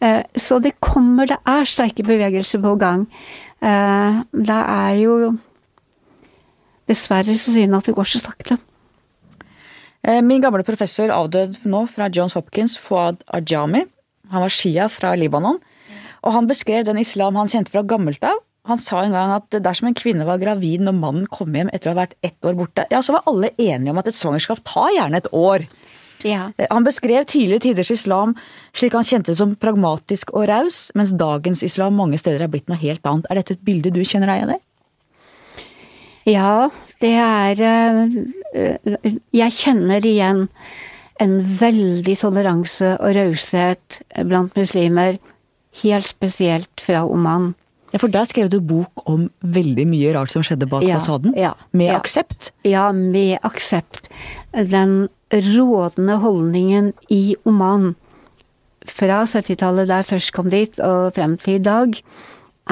Eh, 0.01 0.23
så 0.35 0.59
det 0.63 0.77
kommer, 0.79 1.29
det 1.29 1.39
er 1.45 1.69
sterke 1.69 2.05
bevegelser 2.05 2.61
på 2.63 2.75
gang. 2.81 3.05
Eh, 3.61 4.21
det 4.31 4.59
er 4.59 4.93
jo 5.01 5.15
dessverre 6.89 7.35
så 7.37 7.53
synd 7.53 7.77
at 7.77 7.87
det 7.87 7.95
går 7.97 8.09
så 8.09 8.21
sakte. 8.23 8.57
Eh, 10.01 10.21
min 10.25 10.41
gamle 10.41 10.65
professor 10.65 11.13
avdød 11.13 11.61
nå 11.69 11.85
fra 11.91 12.09
Johns 12.09 12.33
Hopkins, 12.33 12.77
Fouad 12.77 13.21
Ajami. 13.27 13.85
Han 14.31 14.41
var 14.41 14.53
shia 14.53 14.87
fra 14.89 15.13
Libanon. 15.15 15.59
Og 16.21 16.33
han 16.33 16.47
beskrev 16.49 16.85
den 16.85 17.01
islam 17.01 17.37
han 17.37 17.49
kjente 17.49 17.73
fra 17.73 17.83
gammelt 17.85 18.23
av, 18.25 18.41
han 18.69 18.81
sa 18.81 19.01
en 19.01 19.15
gang 19.15 19.31
at 19.33 19.57
dersom 19.63 19.89
en 19.89 19.97
kvinne 19.97 20.25
var 20.27 20.41
gravid 20.41 20.83
når 20.85 20.97
mannen 20.97 21.29
kom 21.33 21.55
hjem 21.55 21.71
etter 21.73 21.89
å 21.89 21.95
ha 21.95 22.03
vært 22.03 22.17
ett 22.21 22.45
år 22.45 22.57
borte, 22.59 22.85
ja, 22.93 23.01
så 23.01 23.15
var 23.15 23.25
alle 23.29 23.53
enige 23.57 23.93
om 23.93 24.01
at 24.01 24.11
et 24.11 24.17
svangerskap 24.17 24.61
tar 24.67 24.91
gjerne 24.93 25.21
et 25.21 25.29
år. 25.33 25.65
Ja. 26.27 26.51
Eh, 26.57 26.67
han 26.69 26.85
beskrev 26.85 27.25
tidligere 27.25 27.63
tiders 27.65 27.91
islam 27.91 28.35
slik 28.77 28.93
han 28.93 29.07
kjente 29.07 29.33
det 29.33 29.39
som 29.39 29.55
pragmatisk 29.57 30.33
og 30.35 30.45
raus, 30.51 30.89
mens 30.97 31.15
dagens 31.17 31.63
islam 31.65 31.97
mange 31.97 32.19
steder 32.21 32.45
er 32.45 32.51
blitt 32.53 32.69
noe 32.69 32.77
helt 32.81 33.05
annet. 33.09 33.25
Er 33.29 33.41
dette 33.41 33.57
et 33.57 33.65
bilde 33.65 33.93
du 33.93 34.03
kjenner 34.05 34.29
deg 34.29 34.43
igjen 34.43 34.53
i? 34.53 34.61
Ja, 36.29 36.69
det 37.01 37.15
er 37.17 37.61
eh, 37.65 39.17
Jeg 39.33 39.57
kjenner 39.57 40.05
igjen 40.05 40.45
en 41.21 41.33
veldig 41.41 42.13
toleranse 42.17 42.93
og 42.99 43.15
raushet 43.17 44.01
blant 44.29 44.53
muslimer, 44.57 45.17
helt 45.81 46.09
spesielt 46.09 46.81
fra 46.81 47.03
Oman. 47.09 47.51
Ja, 47.91 47.99
For 47.99 48.11
der 48.11 48.27
skrev 48.29 48.49
du 48.51 48.59
bok 48.63 49.03
om 49.09 49.27
veldig 49.43 49.85
mye 49.91 50.13
rart 50.15 50.31
som 50.31 50.45
skjedde 50.47 50.69
bak 50.71 50.85
ja, 50.87 50.99
fasaden? 50.99 51.33
Ja, 51.35 51.53
med 51.75 51.91
ja. 51.91 51.97
aksept? 51.99 52.51
Ja, 52.63 52.91
med 52.95 53.39
aksept. 53.43 54.07
Den 54.55 55.09
rådende 55.31 56.17
holdningen 56.23 56.93
i 57.11 57.35
Oman 57.47 57.95
fra 58.87 59.23
70-tallet, 59.27 59.89
da 59.89 60.01
jeg 60.01 60.09
først 60.09 60.33
kom 60.35 60.49
dit, 60.51 60.79
og 60.79 61.13
frem 61.15 61.37
til 61.41 61.59
i 61.59 61.63
dag, 61.63 61.99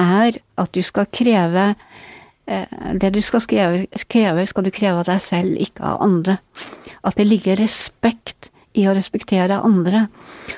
er 0.00 0.40
at 0.58 0.72
du 0.74 0.80
skal 0.82 1.08
kreve 1.12 1.74
eh, 2.46 2.66
Det 3.00 3.12
du 3.14 3.20
skal 3.20 3.44
kreve, 3.46 4.46
skal 4.46 4.64
du 4.64 4.70
kreve 4.70 5.02
av 5.02 5.08
deg 5.08 5.20
selv, 5.22 5.56
ikke 5.60 5.84
av 5.84 6.00
andre. 6.02 6.38
At 7.04 7.16
det 7.16 7.28
ligger 7.28 7.60
respekt 7.60 8.50
i 8.74 8.86
å 8.88 8.94
respektere 8.96 9.60
andre. 9.62 10.06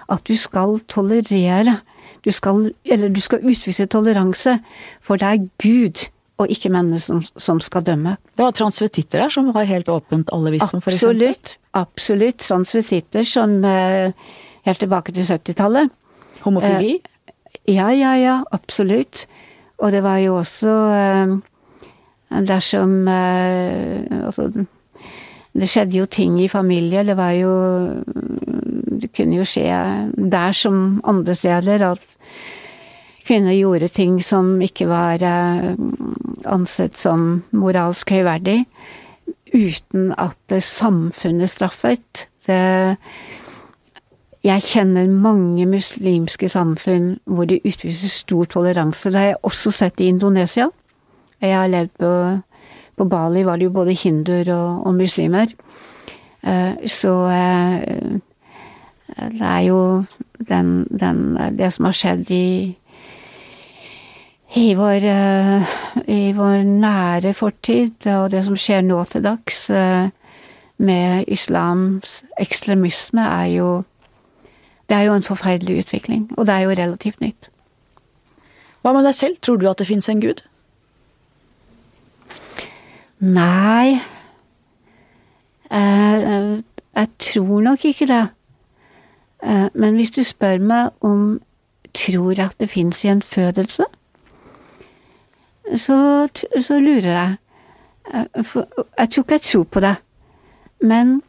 At 0.09 0.25
du 0.29 0.37
skal 0.37 0.81
tolerere 0.89 1.81
du 2.25 2.31
skal, 2.33 2.71
eller 2.85 3.13
du 3.13 3.21
skal 3.21 3.43
utvise 3.43 3.87
toleranse, 3.91 4.59
for 5.03 5.21
det 5.21 5.29
er 5.29 5.47
Gud 5.63 6.07
og 6.43 6.51
ikke 6.51 6.71
mennene 6.73 6.99
som, 7.03 7.21
som 7.39 7.61
skal 7.63 7.85
dømme. 7.87 8.17
Det 8.37 8.45
var 8.45 8.55
transvestitter 8.57 9.25
her 9.25 9.33
som 9.33 9.51
var 9.55 9.69
helt 9.69 9.91
åpent 9.93 10.31
alle 10.35 10.55
visste 10.55 10.71
om, 10.73 10.83
eksempel. 10.83 10.97
Absolutt. 10.97 11.57
Absolutt. 11.79 12.43
Transvestitter 12.43 13.27
som 13.27 13.59
eh, 13.69 14.13
helt 14.67 14.83
tilbake 14.83 15.15
til 15.15 15.27
70-tallet. 15.29 15.93
Homofili? 16.43 16.99
Ja, 17.69 17.91
ja, 17.95 18.17
ja. 18.19 18.37
Absolutt. 18.53 19.27
Og 19.79 19.93
det 19.95 20.03
var 20.03 20.19
jo 20.23 20.39
også 20.41 20.73
eh, 20.97 21.33
Dersom 22.49 23.09
eh, 23.11 24.07
Altså 24.23 24.49
det 25.53 25.69
skjedde 25.69 25.99
jo 25.99 26.07
ting 26.07 26.39
i 26.41 26.49
familie, 26.49 27.05
Det 27.05 27.17
var 27.17 27.31
jo 27.37 27.53
Det 29.01 29.13
kunne 29.13 29.37
jo 29.37 29.45
skje 29.45 29.69
der 30.17 30.53
som 30.53 31.01
andre 31.05 31.35
steder 31.35 31.91
at 31.91 32.19
kvinner 33.27 33.53
gjorde 33.53 33.89
ting 33.89 34.23
som 34.25 34.61
ikke 34.63 34.87
var 34.89 35.23
eh, 35.23 35.75
ansett 36.47 36.97
som 36.99 37.43
moralsk 37.51 38.11
høyverdig, 38.11 38.65
uten 39.55 40.15
at 40.19 40.63
samfunnet 40.63 41.51
straffet. 41.51 42.27
Det, 42.47 42.97
jeg 44.43 44.63
kjenner 44.67 45.07
mange 45.07 45.67
muslimske 45.71 46.49
samfunn 46.51 47.19
hvor 47.25 47.47
det 47.47 47.61
utvises 47.65 48.25
stor 48.25 48.45
toleranse. 48.45 49.11
Det 49.11 49.19
har 49.19 49.27
jeg 49.27 49.43
også 49.43 49.71
sett 49.71 50.01
i 50.01 50.11
Indonesia. 50.11 50.69
Jeg 51.41 51.55
har 51.55 51.71
levd 51.71 51.95
på 51.99 52.13
på 53.03 53.09
Bali 53.11 53.43
var 53.43 53.59
det 53.59 53.67
jo 53.67 53.75
både 53.75 53.97
hinduer 53.99 54.53
og, 54.55 54.87
og 54.87 54.95
muslimer. 54.95 55.51
Uh, 56.47 56.79
så 56.87 57.15
uh, 57.27 58.21
det 59.33 59.47
er 59.47 59.65
jo 59.67 60.05
den, 60.49 60.87
den, 60.87 61.37
det 61.59 61.73
som 61.75 61.91
har 61.91 61.99
skjedd 61.99 62.31
i 62.31 62.77
i 64.55 64.75
vår, 64.77 65.07
uh, 65.09 65.71
i 66.13 66.33
vår 66.37 66.63
nære 66.69 67.33
fortid, 67.35 68.07
og 68.07 68.31
det 68.31 68.45
som 68.45 68.57
skjer 68.57 68.83
nå 68.85 69.01
til 69.09 69.25
dags 69.25 69.65
med 70.83 71.25
islams 71.29 72.21
ekstremisme, 72.41 73.23
er 73.23 73.57
jo 73.57 73.83
Det 74.91 74.99
er 74.99 75.03
jo 75.03 75.15
en 75.15 75.23
forferdelig 75.23 75.79
utvikling, 75.79 76.27
og 76.37 76.47
det 76.47 76.55
er 76.55 76.61
jo 76.61 76.71
relativt 76.71 77.21
nytt. 77.21 77.49
Hva 78.83 78.93
med 78.93 79.07
deg 79.07 79.15
selv, 79.15 79.37
tror 79.41 79.57
du 79.57 79.71
at 79.71 79.79
det 79.79 79.87
fins 79.87 80.09
en 80.09 80.21
gud? 80.21 80.43
Nei 83.23 84.01
eh, 85.71 86.63
Jeg 86.95 87.09
tror 87.19 87.61
nok 87.61 87.85
ikke 87.85 88.07
det. 88.07 88.27
Eh, 89.43 89.69
men 89.75 89.95
hvis 89.95 90.11
du 90.11 90.23
spør 90.27 90.59
meg 90.59 90.91
om 91.01 91.41
tror 91.95 92.41
at 92.41 92.57
det 92.61 92.71
fins 92.73 93.05
gjenfødelse, 93.05 93.85
så, 95.77 96.29
så 96.61 96.81
lurer 96.81 97.13
jeg. 97.13 97.37
Eh, 98.15 98.45
for 98.45 98.67
jeg 98.99 99.11
tror 99.11 99.23
ikke 99.23 99.39
jeg 99.39 99.41
tror 99.41 99.65
på 99.65 99.81
det. 99.81 99.95
Men 100.81 101.23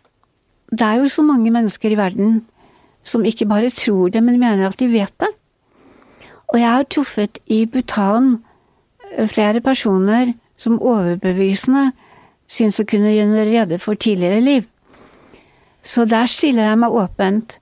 det 0.72 0.82
er 0.82 0.94
jo 0.94 1.08
så 1.08 1.22
mange 1.22 1.52
mennesker 1.52 1.94
i 1.94 1.98
verden 1.98 2.46
som 3.04 3.26
ikke 3.26 3.46
bare 3.46 3.70
tror 3.70 4.10
det, 4.10 4.24
men 4.24 4.40
mener 4.40 4.68
at 4.68 4.80
de 4.80 4.92
vet 4.92 5.14
det. 5.20 5.30
Og 6.48 6.60
jeg 6.60 6.70
har 6.70 6.84
truffet 6.84 7.38
i 7.46 7.66
Bhutan 7.66 8.38
flere 9.28 9.62
personer 9.62 10.34
som 10.58 10.80
overbevisende 10.82 11.92
syns 12.52 12.80
å 12.80 12.88
kunne 12.88 13.14
gjøre 13.14 13.48
rede 13.50 13.80
for 13.82 13.98
tidligere 14.00 14.42
liv. 14.44 14.70
Så 15.84 16.06
der 16.06 16.30
stiller 16.32 16.70
jeg 16.70 16.80
meg 16.80 16.96
åpent. 16.96 17.58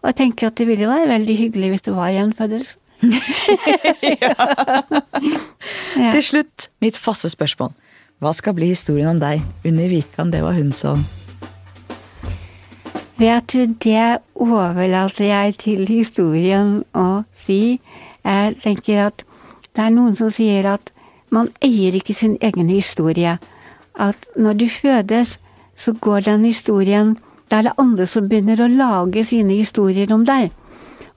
Og 0.00 0.12
jeg 0.12 0.16
tenker 0.16 0.48
at 0.48 0.56
det 0.56 0.66
ville 0.68 0.88
være 0.88 1.08
veldig 1.10 1.36
hyggelig 1.36 1.74
hvis 1.74 1.86
det 1.88 1.96
var 1.96 2.14
gjenfødelse. 2.14 2.76
ja. 4.22 4.34
ja. 5.96 6.10
Til 6.12 6.22
slutt, 6.24 6.68
mitt 6.80 6.96
faste 7.00 7.30
spørsmål. 7.32 7.72
Hva 8.20 8.32
skal 8.36 8.56
bli 8.56 8.72
historien 8.72 9.14
om 9.14 9.20
deg? 9.20 9.44
Unni 9.64 9.88
Wikan, 9.88 10.32
det 10.32 10.42
var 10.44 10.56
hun 10.56 10.72
som 10.76 11.04
Vet 13.20 13.52
du, 13.52 13.66
det 13.84 14.22
overlater 14.34 15.26
jeg 15.26 15.56
til 15.60 15.82
historien 15.88 16.78
å 16.96 17.22
si. 17.36 17.76
Jeg 18.24 18.54
tenker 18.62 19.10
at 19.10 19.24
det 19.76 19.82
er 19.84 19.92
noen 19.92 20.16
som 20.16 20.30
sier 20.32 20.64
at 20.72 20.88
man 21.30 21.50
eier 21.64 21.94
ikke 21.96 22.14
sin 22.14 22.36
egen 22.42 22.70
historie. 22.70 23.38
At 23.94 24.28
når 24.36 24.52
du 24.52 24.66
fødes, 24.68 25.38
så 25.76 25.92
går 25.92 26.20
den 26.20 26.44
historien 26.44 27.18
Da 27.50 27.56
er 27.58 27.62
det 27.62 27.72
andre 27.78 28.04
som 28.06 28.28
begynner 28.28 28.60
å 28.62 28.68
lage 28.70 29.24
sine 29.26 29.56
historier 29.58 30.12
om 30.14 30.22
deg. 30.22 30.52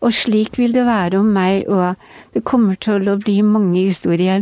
Og 0.02 0.16
slik 0.18 0.58
vil 0.58 0.74
det 0.74 0.88
være 0.88 1.20
om 1.20 1.30
meg 1.30 1.70
òg. 1.70 1.94
Det 2.34 2.42
kommer 2.44 2.74
til 2.82 3.06
å 3.06 3.20
bli 3.22 3.36
mange 3.46 3.84
historier. 3.86 4.42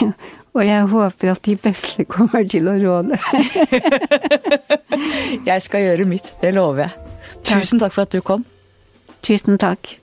Og 0.58 0.66
jeg 0.66 0.90
håper 0.90 1.30
at 1.30 1.44
de 1.46 1.54
beste 1.54 2.04
kommer 2.10 2.42
til 2.50 2.66
å 2.66 2.74
råde. 2.82 3.20
jeg 5.50 5.62
skal 5.62 5.86
gjøre 5.86 6.08
mitt, 6.10 6.32
det 6.42 6.50
lover 6.58 6.88
jeg. 6.88 7.14
Tusen 7.46 7.78
takk 7.78 7.94
for 7.94 8.08
at 8.08 8.12
du 8.12 8.18
kom. 8.24 8.42
Tusen 9.22 9.62
takk. 9.62 9.94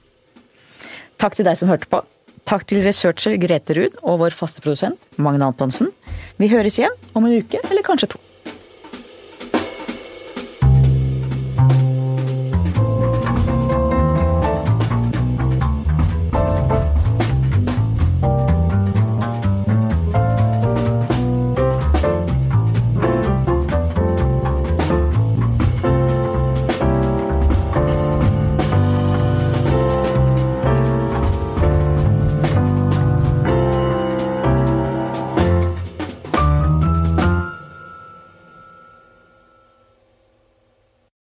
Takk 1.19 1.35
til 1.35 1.47
deg 1.47 1.59
som 1.59 1.67
hørte 1.67 1.91
på. 1.91 2.05
Takk 2.45 2.67
til 2.69 2.83
researcher 2.85 3.39
Grete 3.41 3.73
Ruud 3.73 3.95
og 4.03 4.19
vår 4.21 4.35
faste 4.37 4.61
produsent 4.61 5.17
Magne 5.17 5.47
Antonsen. 5.49 5.89
Vi 6.37 6.49
høres 6.51 6.77
igjen 6.77 6.93
om 7.17 7.25
en 7.25 7.39
uke, 7.41 7.57
eller 7.65 7.85
kanskje 7.85 8.11
to. 8.13 8.24